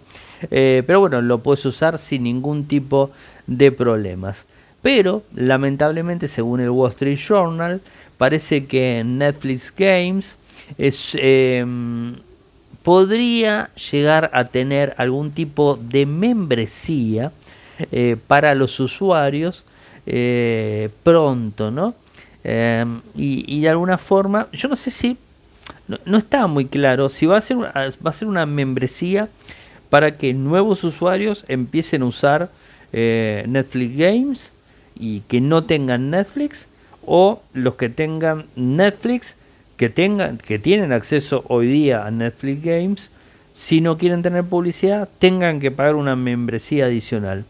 Eh, 0.52 0.84
pero 0.86 1.00
bueno, 1.00 1.22
lo 1.22 1.40
puedes 1.40 1.64
usar 1.66 2.00
sin 2.00 2.24
ningún 2.24 2.66
tipo 2.66 3.12
de 3.48 3.72
problemas. 3.72 4.46
Pero, 4.82 5.24
lamentablemente, 5.34 6.28
según 6.28 6.60
el 6.60 6.70
Wall 6.70 6.90
Street 6.92 7.18
Journal, 7.18 7.82
parece 8.18 8.66
que 8.66 9.04
Netflix 9.06 9.74
Games 9.76 10.36
es, 10.78 11.16
em, 11.20 12.16
podría 12.84 13.70
llegar 13.92 14.30
a 14.34 14.46
tener 14.46 14.94
algún 14.98 15.32
tipo 15.32 15.76
de 15.76 16.06
membresía 16.06 17.32
eh, 17.92 18.16
para 18.28 18.56
los 18.56 18.80
usuarios 18.80 19.64
eh, 20.06 20.90
pronto, 21.04 21.72
¿no? 21.72 21.96
Em, 22.44 23.02
y, 23.16 23.62
de 23.62 23.70
alguna 23.70 23.98
forma, 23.98 24.48
yo 24.54 24.70
no 24.70 24.76
sé 24.76 24.92
si, 24.92 25.18
no, 25.88 25.98
no, 26.06 26.18
está 26.20 26.46
muy 26.46 26.66
claro 26.66 27.10
si 27.10 27.26
va 27.26 27.38
a, 27.38 27.42
ser, 27.42 27.58
va 27.58 28.10
a 28.10 28.14
ser 28.14 28.28
una 28.28 28.46
membresía 28.46 29.30
para 29.90 30.18
que 30.18 30.34
nuevos 30.34 30.84
usuarios 30.84 31.44
empiecen 31.48 32.04
a 32.04 32.06
usar 32.06 32.52
eh, 32.94 33.46
Netflix 33.48 33.98
Games 33.98 34.52
y 35.00 35.22
que 35.22 35.42
no 35.42 35.64
tengan 35.64 36.12
Netflix 36.12 36.68
o 37.06 37.42
los 37.54 37.76
que 37.76 37.90
tengan 37.90 38.46
Netflix 38.56 39.36
que 39.78 39.90
tengan, 39.90 40.38
que 40.38 40.60
tienen 40.60 40.94
acceso 40.94 41.44
hoy 41.48 41.68
día 41.68 42.06
a 42.06 42.12
Netflix 42.12 42.64
Games, 42.64 43.12
si 43.54 43.82
no 43.82 43.98
quieren 43.98 44.22
tener 44.22 44.44
publicidad, 44.44 45.10
tengan 45.20 45.60
que 45.60 45.72
pagar 45.72 45.96
una 45.96 46.16
membresía 46.16 46.86
adicional. 46.86 47.46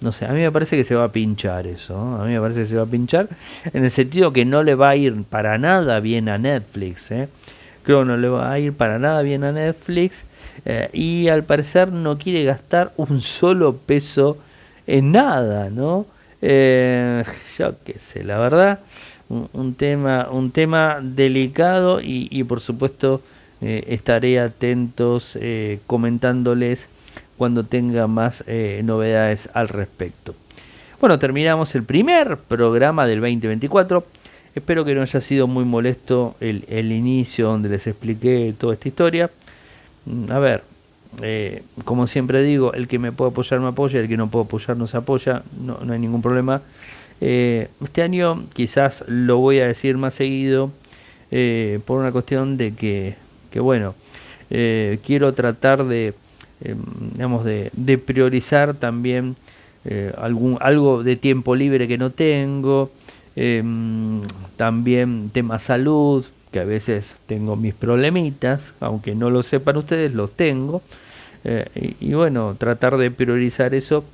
No 0.00 0.12
sé, 0.12 0.24
a 0.24 0.32
mí 0.32 0.40
me 0.40 0.50
parece 0.50 0.76
que 0.76 0.84
se 0.84 0.94
va 0.94 1.04
a 1.04 1.12
pinchar 1.12 1.66
eso. 1.66 1.94
A 1.94 2.24
mí 2.24 2.32
me 2.32 2.40
parece 2.40 2.60
que 2.60 2.66
se 2.66 2.76
va 2.76 2.84
a 2.84 2.86
pinchar 2.86 3.28
en 3.72 3.84
el 3.84 3.90
sentido 3.90 4.32
que 4.32 4.46
no 4.46 4.62
le 4.62 4.74
va 4.74 4.90
a 4.90 4.96
ir 4.96 5.24
para 5.24 5.58
nada 5.58 6.00
bien 6.00 6.30
a 6.30 6.38
Netflix. 6.38 7.10
¿eh? 7.10 7.28
Creo 7.82 8.00
que 8.00 8.06
no 8.06 8.16
le 8.16 8.28
va 8.28 8.50
a 8.50 8.58
ir 8.58 8.72
para 8.72 8.98
nada 8.98 9.20
bien 9.20 9.44
a 9.44 9.52
Netflix. 9.52 10.24
Eh, 10.64 10.88
y 10.94 11.28
al 11.28 11.44
parecer 11.44 11.92
no 11.92 12.16
quiere 12.16 12.44
gastar 12.44 12.92
un 12.96 13.20
solo 13.20 13.76
peso 13.76 14.38
en 14.86 15.12
nada, 15.12 15.68
¿no? 15.68 16.06
Eh, 16.40 17.22
yo 17.58 17.74
qué 17.84 17.98
sé, 17.98 18.24
la 18.24 18.38
verdad 18.38 18.80
un, 19.28 19.74
tema, 19.74 20.28
un 20.30 20.50
tema 20.50 20.98
delicado 21.00 22.00
y, 22.02 22.42
por 22.44 22.60
supuesto 22.60 23.22
estaré 23.60 24.40
atentos 24.40 25.38
comentándoles 25.86 26.88
cuando 27.40 27.64
tenga 27.64 28.06
más 28.06 28.44
eh, 28.46 28.82
novedades 28.84 29.48
al 29.54 29.70
respecto. 29.70 30.34
Bueno, 31.00 31.18
terminamos 31.18 31.74
el 31.74 31.84
primer 31.84 32.36
programa 32.36 33.06
del 33.06 33.22
2024. 33.22 34.04
Espero 34.54 34.84
que 34.84 34.94
no 34.94 35.00
haya 35.00 35.22
sido 35.22 35.46
muy 35.46 35.64
molesto 35.64 36.36
el, 36.38 36.92
inicio 36.92 37.46
donde 37.46 37.70
les 37.70 37.86
expliqué 37.86 38.52
toda 38.58 38.74
esta 38.74 38.88
historia. 38.88 39.30
Mm, 40.04 40.30
a 40.30 40.38
ver, 40.38 40.64
como 41.86 42.06
siempre 42.06 42.42
digo, 42.42 42.74
el 42.74 42.86
que 42.88 42.98
me 42.98 43.10
puede 43.10 43.30
apoyar 43.30 43.58
me 43.60 43.68
apoya, 43.68 44.00
el 44.00 44.08
que 44.08 44.18
no 44.18 44.28
puede 44.28 44.44
apoyar 44.44 44.76
no 44.76 44.86
se 44.86 44.98
apoya, 44.98 45.42
no, 45.64 45.78
no 45.82 45.94
hay 45.94 45.98
ningún 45.98 46.20
problema. 46.20 46.60
Eh, 47.22 47.68
este 47.82 48.02
año 48.02 48.44
quizás 48.52 49.02
lo 49.06 49.38
voy 49.38 49.60
a 49.60 49.66
decir 49.66 49.96
más 49.96 50.12
seguido. 50.12 50.72
eh, 51.30 51.80
por 51.86 52.00
una 52.00 52.12
cuestión 52.12 52.58
de 52.58 52.74
que, 52.74 53.14
que 53.50 53.60
bueno, 53.60 53.94
eh, 54.50 54.98
quiero 55.06 55.32
tratar 55.32 55.84
de, 55.84 56.12
em, 56.62 56.78
digamos, 57.14 57.44
de, 57.44 57.98
priorizar 58.04 58.74
también 58.74 59.36
algún, 60.18 60.58
algo 60.60 61.02
de 61.02 61.16
tiempo 61.16 61.56
libre 61.56 61.88
que 61.88 61.96
no 61.96 62.10
tengo, 62.10 62.90
em, 63.34 64.20
también 64.56 65.30
tema 65.32 65.58
salud, 65.58 66.24
que 66.52 66.60
a 66.60 66.64
veces 66.64 67.16
tengo 67.26 67.56
mis 67.56 67.74
problemitas, 67.74 68.74
aunque 68.80 69.14
no 69.14 69.30
lo 69.30 69.42
sepan 69.42 69.78
ustedes, 69.78 70.12
los 70.14 70.32
tengo. 70.32 70.82
y, 71.74 71.96
y, 72.00 72.12
bueno, 72.12 72.54
tratar 72.58 72.98
de 72.98 73.10
priorizar 73.10 73.74
eso 73.74 74.04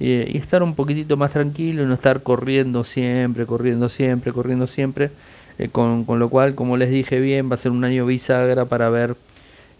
y 0.00 0.36
estar 0.36 0.62
un 0.62 0.74
poquitito 0.74 1.16
más 1.16 1.32
tranquilo 1.32 1.86
no 1.86 1.94
estar 1.94 2.22
corriendo 2.22 2.84
siempre, 2.84 3.46
corriendo 3.46 3.88
siempre, 3.88 4.32
corriendo 4.32 4.66
siempre. 4.66 5.10
Eh, 5.58 5.68
con, 5.68 6.04
con, 6.04 6.18
lo 6.18 6.28
cual, 6.28 6.54
como 6.56 6.76
les 6.76 6.90
dije 6.90 7.20
bien, 7.20 7.48
va 7.48 7.54
a 7.54 7.58
ser 7.58 7.70
un 7.70 7.84
año 7.84 8.06
bisagra 8.06 8.64
para 8.64 8.90
ver 8.90 9.14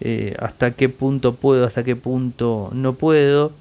eh, 0.05 0.37
hasta 0.39 0.71
qué 0.71 0.89
punto 0.89 1.35
puedo, 1.35 1.67
hasta 1.67 1.83
qué 1.83 1.97
punto 1.97 2.71
no 2.73 2.93
puedo. 2.93 3.53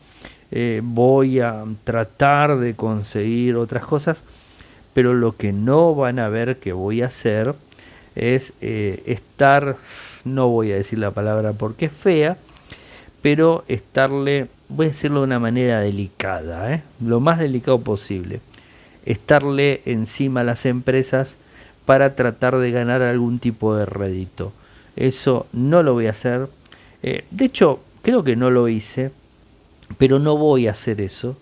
Eh, 0.51 0.81
voy 0.83 1.39
a 1.39 1.63
tratar 1.83 2.59
de 2.59 2.75
conseguir 2.75 3.55
otras 3.55 3.83
cosas, 3.85 4.23
pero 4.93 5.15
lo 5.15 5.35
que 5.35 5.51
no 5.51 5.95
van 5.95 6.19
a 6.19 6.29
ver 6.29 6.57
que 6.57 6.73
voy 6.73 7.01
a 7.01 7.07
hacer 7.07 7.55
es 8.13 8.53
estar, 8.61 9.77
no 10.23 10.49
voy 10.49 10.71
a 10.71 10.75
decir 10.75 10.99
la 10.99 11.09
palabra 11.09 11.53
porque 11.53 11.85
es 11.85 11.91
fea, 11.91 12.37
pero 13.23 13.63
estarle 13.67 14.49
voy 14.75 14.87
a 14.87 14.89
decirlo 14.89 15.19
de 15.19 15.25
una 15.25 15.39
manera 15.39 15.79
delicada, 15.79 16.73
¿eh? 16.73 16.83
lo 16.99 17.19
más 17.19 17.39
delicado 17.39 17.79
posible, 17.81 18.41
estarle 19.05 19.81
encima 19.85 20.41
a 20.41 20.43
las 20.43 20.65
empresas 20.65 21.35
para 21.85 22.15
tratar 22.15 22.57
de 22.57 22.71
ganar 22.71 23.01
algún 23.01 23.39
tipo 23.39 23.75
de 23.75 23.85
rédito. 23.85 24.51
Eso 24.95 25.47
no 25.53 25.83
lo 25.83 25.93
voy 25.93 26.07
a 26.07 26.11
hacer. 26.11 26.47
Eh, 27.01 27.25
de 27.31 27.45
hecho, 27.45 27.79
creo 28.01 28.23
que 28.23 28.35
no 28.35 28.49
lo 28.49 28.67
hice, 28.67 29.11
pero 29.97 30.19
no 30.19 30.37
voy 30.37 30.67
a 30.67 30.71
hacer 30.71 31.01
eso, 31.01 31.37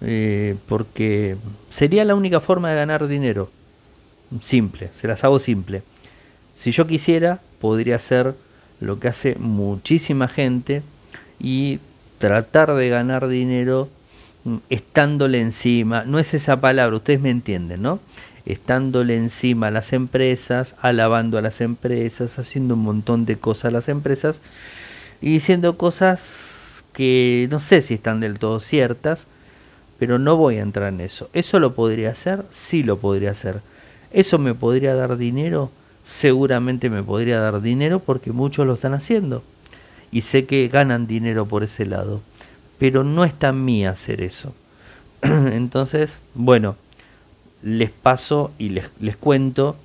eh, 0.00 0.56
porque 0.68 1.36
sería 1.70 2.04
la 2.04 2.14
única 2.14 2.40
forma 2.40 2.70
de 2.70 2.76
ganar 2.76 3.06
dinero. 3.06 3.50
Simple, 4.40 4.90
se 4.92 5.08
las 5.08 5.24
hago 5.24 5.38
simple. 5.38 5.82
Si 6.56 6.70
yo 6.70 6.86
quisiera, 6.86 7.40
podría 7.60 7.96
hacer 7.96 8.34
lo 8.80 9.00
que 9.00 9.08
hace 9.08 9.36
muchísima 9.36 10.28
gente 10.28 10.82
y 11.40 11.80
tratar 12.18 12.74
de 12.74 12.88
ganar 12.88 13.28
dinero 13.28 13.88
mm, 14.44 14.56
estándole 14.70 15.40
encima, 15.40 16.04
no 16.04 16.18
es 16.18 16.34
esa 16.34 16.60
palabra, 16.60 16.96
ustedes 16.96 17.20
me 17.20 17.30
entienden, 17.30 17.82
¿no? 17.82 18.00
Estándole 18.46 19.16
encima 19.16 19.68
a 19.68 19.70
las 19.70 19.92
empresas, 19.92 20.74
alabando 20.80 21.38
a 21.38 21.42
las 21.42 21.60
empresas, 21.60 22.38
haciendo 22.38 22.74
un 22.74 22.82
montón 22.82 23.24
de 23.24 23.38
cosas 23.38 23.66
a 23.66 23.70
las 23.70 23.88
empresas 23.88 24.40
y 25.22 25.30
diciendo 25.30 25.78
cosas 25.78 26.84
que 26.92 27.48
no 27.50 27.60
sé 27.60 27.80
si 27.80 27.94
están 27.94 28.20
del 28.20 28.38
todo 28.38 28.60
ciertas, 28.60 29.26
pero 29.98 30.18
no 30.18 30.36
voy 30.36 30.58
a 30.58 30.62
entrar 30.62 30.92
en 30.92 31.00
eso. 31.00 31.30
¿Eso 31.32 31.58
lo 31.58 31.74
podría 31.74 32.10
hacer? 32.10 32.44
Sí 32.50 32.82
lo 32.82 32.98
podría 32.98 33.30
hacer. 33.30 33.60
¿Eso 34.12 34.38
me 34.38 34.54
podría 34.54 34.94
dar 34.94 35.16
dinero? 35.16 35.70
Seguramente 36.04 36.90
me 36.90 37.02
podría 37.02 37.40
dar 37.40 37.62
dinero 37.62 38.00
porque 38.00 38.32
muchos 38.32 38.66
lo 38.66 38.74
están 38.74 38.94
haciendo 38.94 39.42
y 40.12 40.20
sé 40.20 40.44
que 40.44 40.68
ganan 40.68 41.08
dinero 41.08 41.46
por 41.46 41.64
ese 41.64 41.86
lado, 41.86 42.20
pero 42.78 43.02
no 43.02 43.24
está 43.24 43.48
en 43.48 43.64
mí 43.64 43.84
hacer 43.84 44.20
eso. 44.20 44.54
Entonces, 45.22 46.18
bueno, 46.34 46.76
les 47.64 47.90
paso 47.90 48.52
y 48.58 48.68
les, 48.68 48.90
les 49.00 49.16
cuento, 49.16 49.76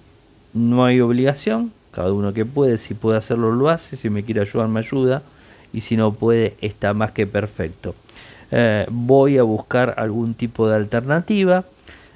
no 0.54 0.84
hay 0.84 1.00
obligación, 1.00 1.72
cada 1.92 2.12
uno 2.12 2.34
que 2.34 2.46
puede, 2.46 2.78
si 2.78 2.94
puede 2.94 3.18
hacerlo 3.18 3.54
lo 3.54 3.70
hace, 3.70 3.96
si 3.96 4.10
me 4.10 4.24
quiere 4.24 4.42
ayudar 4.42 4.68
me 4.68 4.82
ayuda 4.82 5.24
y 5.72 5.82
si 5.82 5.96
no 5.96 6.14
puede 6.14 6.56
está 6.62 6.94
más 6.94 7.12
que 7.12 7.26
perfecto. 7.26 7.96
Eh, 8.52 8.86
voy 8.90 9.38
a 9.38 9.44
buscar 9.44 9.96
algún 9.98 10.34
tipo 10.34 10.68
de 10.68 10.76
alternativa 10.76 11.64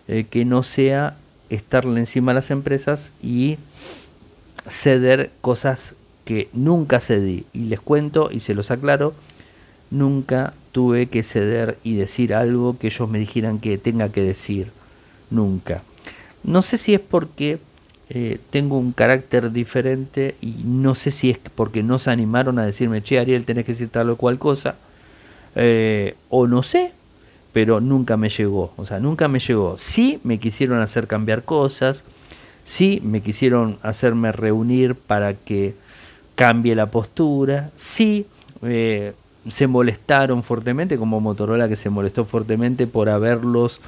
eh, 0.08 0.26
que 0.30 0.44
no 0.44 0.64
sea 0.64 1.16
estarle 1.50 2.00
encima 2.00 2.32
a 2.32 2.36
las 2.36 2.52
empresas 2.52 3.12
y 3.22 3.58
ceder 4.68 5.32
cosas 5.40 5.96
que 6.26 6.50
nunca 6.52 7.00
cedí. 7.00 7.46
Y 7.54 7.66
les 7.66 7.80
cuento 7.80 8.32
y 8.32 8.42
se 8.42 8.54
los 8.54 8.70
aclaro, 8.70 9.14
nunca 9.92 10.54
tuve 10.74 11.08
que 11.08 11.24
ceder 11.24 11.78
y 11.84 11.96
decir 11.96 12.34
algo 12.34 12.78
que 12.78 12.88
ellos 12.88 13.10
me 13.10 13.20
dijeran 13.20 13.60
que 13.60 13.78
tenga 13.78 14.10
que 14.10 14.24
decir. 14.24 14.72
Nunca. 15.34 15.82
No 16.44 16.62
sé 16.62 16.78
si 16.78 16.94
es 16.94 17.00
porque 17.00 17.58
eh, 18.10 18.38
tengo 18.52 18.78
un 18.78 18.92
carácter 18.92 19.52
diferente 19.52 20.36
y 20.42 20.54
no 20.64 20.94
sé 20.94 21.10
si 21.10 21.32
es 21.32 21.40
porque 21.56 21.82
no 21.82 21.98
se 21.98 22.12
animaron 22.12 22.60
a 22.60 22.66
decirme, 22.66 23.02
che, 23.02 23.18
Ariel, 23.18 23.44
tenés 23.44 23.66
que 23.66 23.72
decir 23.72 23.90
tal 23.90 24.12
o 24.12 24.16
cual 24.16 24.38
cosa. 24.38 24.76
Eh, 25.56 26.16
o 26.30 26.46
no 26.46 26.62
sé, 26.62 26.92
pero 27.52 27.80
nunca 27.82 28.16
me 28.16 28.30
llegó. 28.30 28.74
O 28.78 28.86
sea, 28.86 29.00
nunca 29.00 29.28
me 29.28 29.40
llegó. 29.40 29.78
Sí 29.80 30.20
me 30.24 30.40
quisieron 30.40 30.80
hacer 30.82 31.08
cambiar 31.08 31.44
cosas. 31.44 32.04
Sí 32.64 33.02
me 33.04 33.22
quisieron 33.22 33.80
hacerme 33.82 34.32
reunir 34.32 34.94
para 34.94 35.34
que 35.34 35.74
cambie 36.36 36.76
la 36.76 36.92
postura. 36.92 37.72
Sí, 37.76 38.28
eh, 38.62 39.14
se 39.50 39.68
molestaron 39.68 40.44
fuertemente, 40.44 40.98
como 40.98 41.20
Motorola 41.20 41.68
que 41.68 41.76
se 41.76 41.90
molestó 41.90 42.26
fuertemente 42.26 42.88
por 42.88 43.10
haberlos 43.10 43.82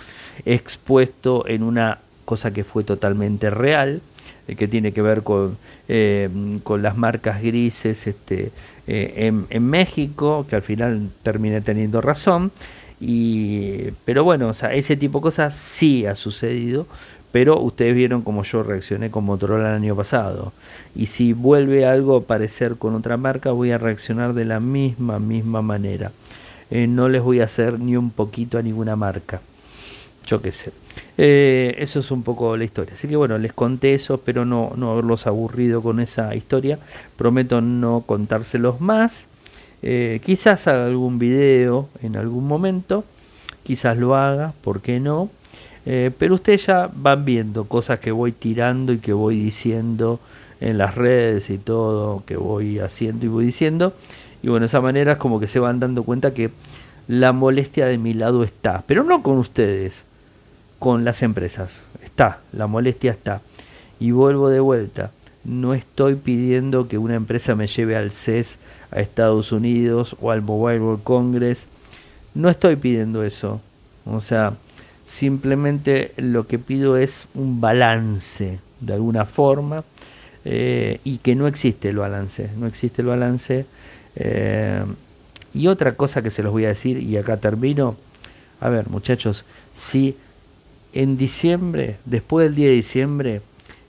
expuesto 0.45 1.47
en 1.47 1.63
una 1.63 1.99
cosa 2.25 2.51
que 2.51 2.63
fue 2.63 2.83
totalmente 2.83 3.49
real, 3.49 4.01
eh, 4.47 4.55
que 4.55 4.67
tiene 4.67 4.91
que 4.91 5.01
ver 5.01 5.23
con, 5.23 5.57
eh, 5.87 6.29
con 6.63 6.81
las 6.81 6.97
marcas 6.97 7.41
grises 7.41 8.07
este, 8.07 8.51
en, 8.87 9.45
en, 9.49 9.63
México, 9.69 10.45
que 10.49 10.55
al 10.55 10.61
final 10.61 11.09
terminé 11.23 11.61
teniendo 11.61 12.01
razón. 12.01 12.51
Y, 12.99 13.91
pero 14.05 14.23
bueno, 14.23 14.49
o 14.49 14.53
sea, 14.53 14.73
ese 14.73 14.95
tipo 14.95 15.19
de 15.19 15.23
cosas 15.23 15.55
sí 15.55 16.05
ha 16.05 16.15
sucedido, 16.15 16.87
pero 17.35 17.59
ustedes 17.59 17.93
vieron 17.93 18.21
cómo 18.21 18.43
yo 18.43 18.63
reaccioné 18.63 19.11
con 19.11 19.25
Motorola 19.25 19.71
el 19.71 19.75
año 19.75 19.93
pasado. 19.93 20.53
Y 20.95 21.07
si 21.07 21.33
vuelve 21.33 21.85
algo 21.85 22.15
a 22.15 22.19
aparecer 22.19 22.77
con 22.77 22.95
otra 22.95 23.17
marca, 23.17 23.51
voy 23.51 23.71
a 23.71 23.77
reaccionar 23.77 24.33
de 24.33 24.45
la 24.45 24.61
misma, 24.61 25.19
misma 25.19 25.61
manera. 25.61 26.13
Eh, 26.71 26.87
no 26.87 27.09
les 27.09 27.21
voy 27.21 27.41
a 27.41 27.43
hacer 27.43 27.77
ni 27.77 27.97
un 27.97 28.11
poquito 28.11 28.57
a 28.57 28.61
ninguna 28.61 28.95
marca. 28.95 29.41
Yo 30.25 30.41
qué 30.41 30.53
sé. 30.53 30.71
Eh, 31.17 31.75
eso 31.77 31.99
es 31.99 32.09
un 32.09 32.23
poco 32.23 32.55
la 32.55 32.63
historia. 32.63 32.93
Así 32.93 33.05
que 33.09 33.17
bueno, 33.17 33.37
les 33.37 33.51
conté 33.51 33.93
eso, 33.93 34.21
pero 34.23 34.45
no, 34.45 34.71
no 34.77 34.93
haberlos 34.93 35.27
aburrido 35.27 35.83
con 35.83 35.99
esa 35.99 36.33
historia. 36.35 36.79
Prometo 37.17 37.59
no 37.59 38.05
contárselos 38.05 38.79
más. 38.79 39.27
Eh, 39.81 40.21
quizás 40.23 40.67
haga 40.67 40.85
algún 40.85 41.19
video 41.19 41.89
en 42.01 42.15
algún 42.15 42.47
momento. 42.47 43.03
Quizás 43.63 43.97
lo 43.97 44.15
haga, 44.15 44.53
¿por 44.61 44.79
qué 44.79 45.01
no? 45.01 45.29
Eh, 45.85 46.11
pero 46.17 46.35
ustedes 46.35 46.65
ya 46.65 46.89
van 46.93 47.25
viendo 47.25 47.65
cosas 47.65 47.99
que 47.99 48.11
voy 48.11 48.31
tirando 48.31 48.91
y 48.91 48.97
que 48.97 49.13
voy 49.13 49.39
diciendo 49.39 50.19
en 50.59 50.77
las 50.77 50.95
redes 50.95 51.49
y 51.49 51.57
todo, 51.57 52.23
que 52.25 52.37
voy 52.37 52.79
haciendo 52.79 53.25
y 53.25 53.29
voy 53.29 53.45
diciendo. 53.45 53.93
Y 54.41 54.49
bueno, 54.49 54.61
de 54.61 54.67
esa 54.67 54.81
manera 54.81 55.13
es 55.13 55.17
como 55.17 55.39
que 55.39 55.47
se 55.47 55.59
van 55.59 55.79
dando 55.79 56.03
cuenta 56.03 56.33
que 56.33 56.49
la 57.07 57.33
molestia 57.33 57.85
de 57.85 57.97
mi 57.97 58.13
lado 58.13 58.43
está, 58.43 58.83
pero 58.87 59.03
no 59.03 59.21
con 59.21 59.37
ustedes, 59.37 60.05
con 60.79 61.05
las 61.05 61.21
empresas. 61.21 61.81
Está, 62.03 62.39
la 62.51 62.67
molestia 62.67 63.11
está. 63.11 63.41
Y 63.99 64.11
vuelvo 64.11 64.49
de 64.49 64.59
vuelta. 64.59 65.11
No 65.43 65.75
estoy 65.75 66.15
pidiendo 66.15 66.87
que 66.87 66.97
una 66.97 67.15
empresa 67.15 67.55
me 67.55 67.67
lleve 67.67 67.95
al 67.95 68.11
CES 68.11 68.57
a 68.89 68.99
Estados 68.99 69.51
Unidos 69.51 70.15
o 70.19 70.31
al 70.31 70.41
Mobile 70.41 70.79
World 70.79 71.03
Congress. 71.03 71.67
No 72.33 72.49
estoy 72.49 72.75
pidiendo 72.75 73.23
eso. 73.23 73.61
O 74.05 74.21
sea, 74.21 74.53
Simplemente 75.05 76.13
lo 76.17 76.47
que 76.47 76.59
pido 76.59 76.97
es 76.97 77.27
un 77.35 77.61
balance 77.61 78.59
de 78.79 78.93
alguna 78.93 79.25
forma 79.25 79.83
eh, 80.43 80.99
y 81.03 81.17
que 81.17 81.35
no 81.35 81.47
existe 81.47 81.89
el 81.89 81.97
balance, 81.97 82.49
no 82.57 82.67
existe 82.67 83.01
el 83.01 83.07
balance. 83.07 83.65
Eh, 84.15 84.83
y 85.53 85.67
otra 85.67 85.95
cosa 85.95 86.21
que 86.21 86.29
se 86.29 86.43
los 86.43 86.51
voy 86.51 86.65
a 86.65 86.69
decir, 86.69 86.97
y 86.97 87.17
acá 87.17 87.37
termino, 87.37 87.95
a 88.59 88.69
ver 88.69 88.89
muchachos, 88.89 89.45
si 89.73 90.17
en 90.93 91.17
diciembre, 91.17 91.97
después 92.05 92.45
del 92.47 92.55
día 92.55 92.67
de 92.67 92.73
diciembre, 92.73 93.41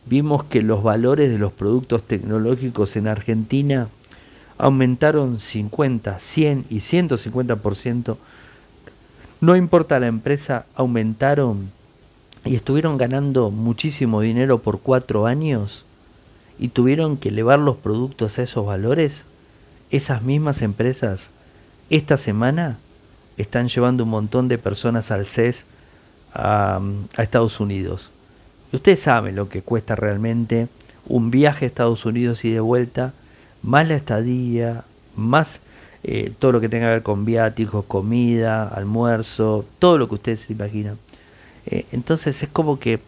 vimos 0.07 0.45
que 0.45 0.63
los 0.63 0.83
valores 0.83 1.31
de 1.31 1.39
los 1.39 1.53
productos 1.53 2.03
tecnológicos 2.03 2.97
en 2.97 3.09
Argentina 3.09 3.89
aumentaron 4.59 5.39
50, 5.39 6.19
100 6.19 6.65
y 6.71 6.77
150%, 6.77 8.17
no 9.47 9.55
importa 9.55 10.01
la 10.01 10.09
empresa, 10.09 10.67
aumentaron 10.75 11.71
y 12.45 12.57
estuvieron 12.57 12.99
ganando 12.99 13.53
muchísimo 13.53 14.21
dinero 14.21 14.59
por 14.59 14.81
cuatro 14.81 15.27
años 15.27 15.85
y 16.59 16.69
tuvieron 16.69 17.17
que 17.17 17.29
elevar 17.29 17.61
los 17.61 17.77
productos 17.77 18.41
a 18.41 18.43
esos 18.43 18.67
valores, 18.67 19.23
esas 19.91 20.23
mismas 20.23 20.63
empresas 20.63 21.31
esta 21.91 22.17
semana 22.17 22.79
están 23.37 23.69
llevando 23.69 24.03
un 24.03 24.11
montón 24.11 24.49
de 24.49 24.59
personas 24.59 25.13
al 25.13 25.27
CES 25.27 25.65
a, 26.35 26.81
Estados 27.17 27.61
Unidos. 27.61 28.11
ustedes 28.73 28.99
saben 28.99 29.37
lo 29.37 29.49
que 29.49 29.63
cuesta 29.63 29.95
realmente 29.95 30.67
un 31.07 31.31
viaje 31.31 31.67
a 31.67 31.69
Estados 31.69 32.05
Unidos 32.05 32.45
y 32.45 32.51
de 32.51 32.59
vuelta, 32.59 33.13
más 33.63 33.87
la 33.87 33.95
estadía, 33.95 34.83
más 35.15 35.61
eh, 36.09 36.33
todo 36.39 36.53
lo 36.53 36.61
que 36.61 36.69
tenga 36.69 36.87
que 36.87 36.93
ver 36.93 37.03
con 37.03 37.25
viáticos, 37.25 37.85
comida, 37.85 38.69
almuerzo, 38.69 39.65
todo 39.81 39.99
lo 39.99 40.09
que 40.09 40.15
ustedes 40.15 40.39
se 40.39 40.53
imaginan. 40.53 40.99
Eh, 41.67 41.85
entonces 41.91 42.45
es 42.45 42.49
como 42.49 42.79
que 42.79 43.01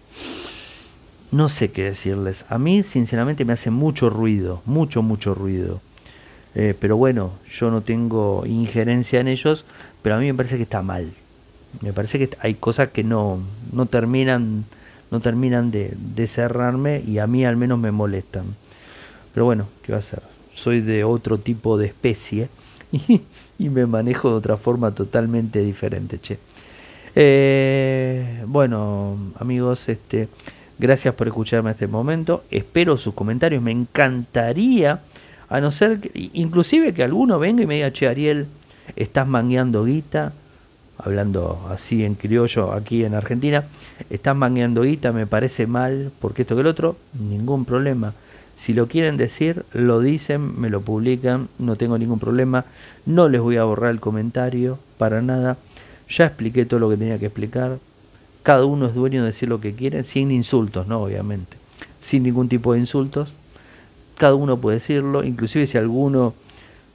no 1.30 1.48
sé 1.48 1.70
qué 1.70 1.84
decirles. 1.84 2.44
A 2.48 2.58
mí 2.58 2.82
sinceramente 2.82 3.44
me 3.44 3.52
hace 3.52 3.70
mucho 3.70 4.10
ruido, 4.10 4.62
mucho, 4.66 5.00
mucho 5.02 5.32
ruido. 5.32 5.80
Eh, 6.56 6.74
pero 6.76 6.96
bueno, 6.96 7.34
yo 7.48 7.70
no 7.70 7.82
tengo 7.82 8.42
injerencia 8.46 9.20
en 9.20 9.28
ellos, 9.28 9.64
pero 10.02 10.16
a 10.16 10.18
mí 10.18 10.26
me 10.26 10.34
parece 10.34 10.56
que 10.56 10.64
está 10.64 10.82
mal. 10.82 11.12
Me 11.82 11.92
parece 11.92 12.18
que 12.18 12.36
hay 12.40 12.54
cosas 12.54 12.88
que 12.88 13.04
no, 13.04 13.38
no 13.70 13.86
terminan, 13.86 14.64
no 15.12 15.20
terminan 15.20 15.70
de, 15.70 15.94
de 15.96 16.26
cerrarme 16.26 17.00
y 17.06 17.18
a 17.18 17.28
mí 17.28 17.44
al 17.44 17.56
menos 17.56 17.78
me 17.78 17.92
molestan. 17.92 18.56
Pero 19.34 19.44
bueno, 19.44 19.68
¿qué 19.84 19.92
va 19.92 19.98
a 19.98 20.02
ser? 20.02 20.22
Soy 20.52 20.80
de 20.80 21.04
otro 21.04 21.38
tipo 21.38 21.78
de 21.78 21.86
especie 21.86 22.48
y, 23.58 23.68
me 23.68 23.86
manejo 23.86 24.30
de 24.30 24.36
otra 24.36 24.56
forma 24.56 24.90
totalmente 24.92 25.60
diferente, 25.60 26.20
che. 26.20 26.38
Eh, 27.14 28.44
bueno, 28.46 29.16
amigos, 29.38 29.88
este, 29.88 30.28
gracias 30.78 31.14
por 31.14 31.26
escucharme 31.26 31.70
este 31.72 31.86
momento. 31.86 32.44
Espero 32.50 32.96
sus 32.96 33.14
comentarios. 33.14 33.62
Me 33.62 33.72
encantaría, 33.72 35.00
a 35.48 35.60
no 35.60 35.70
ser, 35.70 36.00
que, 36.00 36.30
inclusive 36.34 36.94
que 36.94 37.02
alguno 37.02 37.38
venga 37.38 37.62
y 37.62 37.66
me 37.66 37.76
diga, 37.76 37.92
che, 37.92 38.08
Ariel, 38.08 38.46
estás 38.96 39.26
mangueando 39.26 39.84
guita, 39.84 40.32
hablando 40.98 41.68
así 41.70 42.04
en 42.04 42.14
criollo 42.14 42.72
aquí 42.72 43.04
en 43.04 43.14
Argentina, 43.14 43.64
estás 44.10 44.36
mangueando 44.36 44.82
guita, 44.82 45.12
me 45.12 45.26
parece 45.26 45.66
mal, 45.66 46.10
porque 46.20 46.42
esto 46.42 46.54
que 46.54 46.62
el 46.62 46.66
otro, 46.66 46.96
ningún 47.18 47.64
problema. 47.64 48.14
Si 48.58 48.72
lo 48.72 48.88
quieren 48.88 49.16
decir, 49.16 49.64
lo 49.72 50.00
dicen, 50.00 50.60
me 50.60 50.68
lo 50.68 50.80
publican, 50.80 51.48
no 51.60 51.76
tengo 51.76 51.96
ningún 51.96 52.18
problema. 52.18 52.64
No 53.06 53.28
les 53.28 53.40
voy 53.40 53.56
a 53.56 53.62
borrar 53.62 53.92
el 53.92 54.00
comentario 54.00 54.80
para 54.98 55.22
nada. 55.22 55.56
Ya 56.08 56.26
expliqué 56.26 56.66
todo 56.66 56.80
lo 56.80 56.90
que 56.90 56.96
tenía 56.96 57.20
que 57.20 57.26
explicar. 57.26 57.78
Cada 58.42 58.64
uno 58.64 58.86
es 58.86 58.94
dueño 58.94 59.20
de 59.20 59.28
decir 59.28 59.48
lo 59.48 59.60
que 59.60 59.74
quiere, 59.74 60.02
sin 60.02 60.32
insultos, 60.32 60.88
¿no? 60.88 61.02
Obviamente. 61.02 61.56
Sin 62.00 62.24
ningún 62.24 62.48
tipo 62.48 62.72
de 62.72 62.80
insultos. 62.80 63.32
Cada 64.16 64.34
uno 64.34 64.56
puede 64.56 64.78
decirlo, 64.78 65.22
inclusive 65.22 65.68
si 65.68 65.78
alguno 65.78 66.34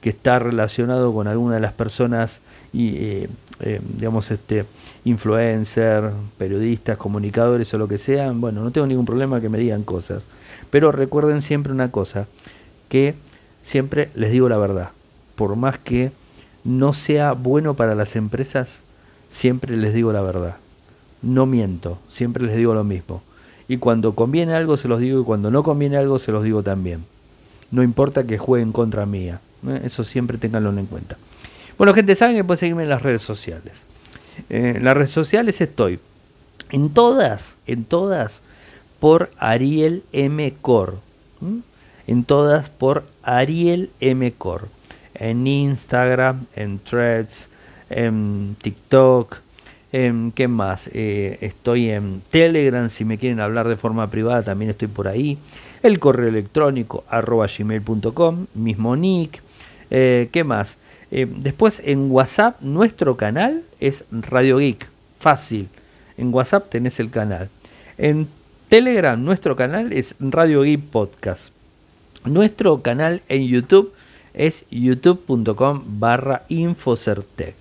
que 0.02 0.10
está 0.10 0.38
relacionado 0.38 1.14
con 1.14 1.28
alguna 1.28 1.54
de 1.54 1.62
las 1.62 1.72
personas 1.72 2.40
y 2.74 2.88
eh, 2.96 3.28
eh, 3.60 3.80
digamos 3.96 4.30
este 4.30 4.66
influencer, 5.06 6.10
periodistas, 6.36 6.98
comunicadores 6.98 7.72
o 7.72 7.78
lo 7.78 7.88
que 7.88 7.96
sean, 7.96 8.42
bueno, 8.42 8.62
no 8.62 8.70
tengo 8.70 8.86
ningún 8.86 9.06
problema 9.06 9.40
que 9.40 9.48
me 9.48 9.56
digan 9.56 9.82
cosas. 9.82 10.26
Pero 10.70 10.92
recuerden 10.92 11.42
siempre 11.42 11.72
una 11.72 11.90
cosa, 11.90 12.26
que 12.88 13.14
siempre 13.62 14.10
les 14.14 14.30
digo 14.30 14.48
la 14.48 14.58
verdad. 14.58 14.90
Por 15.36 15.56
más 15.56 15.78
que 15.78 16.12
no 16.64 16.92
sea 16.92 17.32
bueno 17.32 17.74
para 17.74 17.94
las 17.94 18.16
empresas, 18.16 18.80
siempre 19.28 19.76
les 19.76 19.94
digo 19.94 20.12
la 20.12 20.22
verdad. 20.22 20.56
No 21.22 21.46
miento, 21.46 21.98
siempre 22.08 22.44
les 22.44 22.56
digo 22.56 22.74
lo 22.74 22.84
mismo. 22.84 23.22
Y 23.66 23.78
cuando 23.78 24.14
conviene 24.14 24.54
algo 24.54 24.76
se 24.76 24.88
los 24.88 25.00
digo 25.00 25.20
y 25.20 25.24
cuando 25.24 25.50
no 25.50 25.62
conviene 25.62 25.96
algo 25.96 26.18
se 26.18 26.32
los 26.32 26.42
digo 26.42 26.62
también. 26.62 27.04
No 27.70 27.82
importa 27.82 28.24
que 28.24 28.38
jueguen 28.38 28.72
contra 28.72 29.06
mía. 29.06 29.40
¿eh? 29.66 29.80
Eso 29.84 30.04
siempre 30.04 30.38
tenganlo 30.38 30.70
en 30.70 30.86
cuenta. 30.86 31.16
Bueno, 31.78 31.94
gente, 31.94 32.14
saben 32.14 32.36
que 32.36 32.44
pueden 32.44 32.60
seguirme 32.60 32.84
en 32.84 32.90
las 32.90 33.02
redes 33.02 33.22
sociales. 33.22 33.82
Eh, 34.50 34.74
en 34.76 34.84
las 34.84 34.94
redes 34.94 35.10
sociales 35.10 35.60
estoy 35.60 35.98
en 36.70 36.90
todas, 36.90 37.54
en 37.66 37.84
todas, 37.84 38.40
por 39.04 39.28
Ariel 39.36 40.02
M. 40.14 40.54
Cor. 40.62 40.96
En 42.06 42.24
todas 42.24 42.70
por 42.70 43.04
Ariel 43.22 43.90
M. 44.00 44.32
Cor. 44.32 44.68
En 45.12 45.46
Instagram, 45.46 46.46
en 46.56 46.78
Threads, 46.78 47.50
en 47.90 48.56
TikTok, 48.62 49.40
en 49.92 50.32
qué 50.32 50.48
más. 50.48 50.88
Eh, 50.94 51.36
estoy 51.42 51.90
en 51.90 52.22
Telegram, 52.30 52.88
si 52.88 53.04
me 53.04 53.18
quieren 53.18 53.40
hablar 53.40 53.68
de 53.68 53.76
forma 53.76 54.08
privada, 54.08 54.42
también 54.42 54.70
estoy 54.70 54.88
por 54.88 55.06
ahí. 55.06 55.36
El 55.82 55.98
correo 55.98 56.28
electrónico 56.28 57.04
arroba 57.10 57.46
gmail.com, 57.46 58.46
mismo 58.54 58.96
nick. 58.96 59.42
Eh, 59.90 60.30
¿Qué 60.32 60.44
más? 60.44 60.78
Eh, 61.10 61.26
después 61.30 61.82
en 61.84 62.10
WhatsApp, 62.10 62.58
nuestro 62.62 63.18
canal 63.18 63.64
es 63.80 64.04
Radio 64.10 64.56
Geek. 64.56 64.88
Fácil. 65.18 65.68
En 66.16 66.32
WhatsApp 66.32 66.70
tenés 66.70 66.98
el 67.00 67.10
canal. 67.10 67.50
En 67.98 68.28
Telegram, 68.74 69.14
nuestro 69.22 69.54
canal 69.54 69.92
es 69.92 70.16
Radio 70.18 70.62
Geek 70.62 70.80
Podcast. 70.80 71.52
Nuestro 72.24 72.82
canal 72.82 73.22
en 73.28 73.46
YouTube 73.46 73.92
es 74.32 74.64
youtube.com 74.68 75.84
barra 76.00 76.42
Infocertec. 76.48 77.54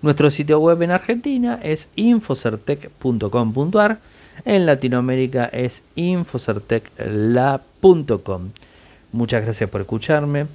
Nuestro 0.00 0.30
sitio 0.30 0.58
web 0.58 0.80
en 0.80 0.92
Argentina 0.92 1.60
es 1.62 1.88
infocertec.com.ar. 1.96 3.98
En 4.46 4.64
Latinoamérica 4.64 5.44
es 5.44 5.82
infocertecla.com. 5.94 8.42
Muchas 9.12 9.44
gracias 9.44 9.68
por 9.68 9.82
escucharme. 9.82 10.46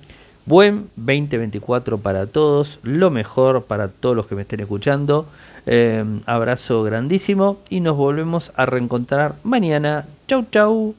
Buen 0.48 0.90
2024 0.96 2.00
para 2.00 2.26
todos, 2.26 2.80
lo 2.82 3.12
mejor 3.12 3.66
para 3.66 3.90
todos 3.90 4.16
los 4.16 4.26
que 4.26 4.34
me 4.34 4.42
estén 4.42 4.62
escuchando. 4.62 5.28
Eh, 5.66 6.04
abrazo 6.26 6.84
grandísimo 6.84 7.58
y 7.70 7.80
nos 7.82 7.96
volvemos 7.96 8.52
a 8.56 8.66
reencontrar 8.66 9.36
mañana. 9.44 10.06
Chau, 10.28 10.46
chau. 10.52 10.90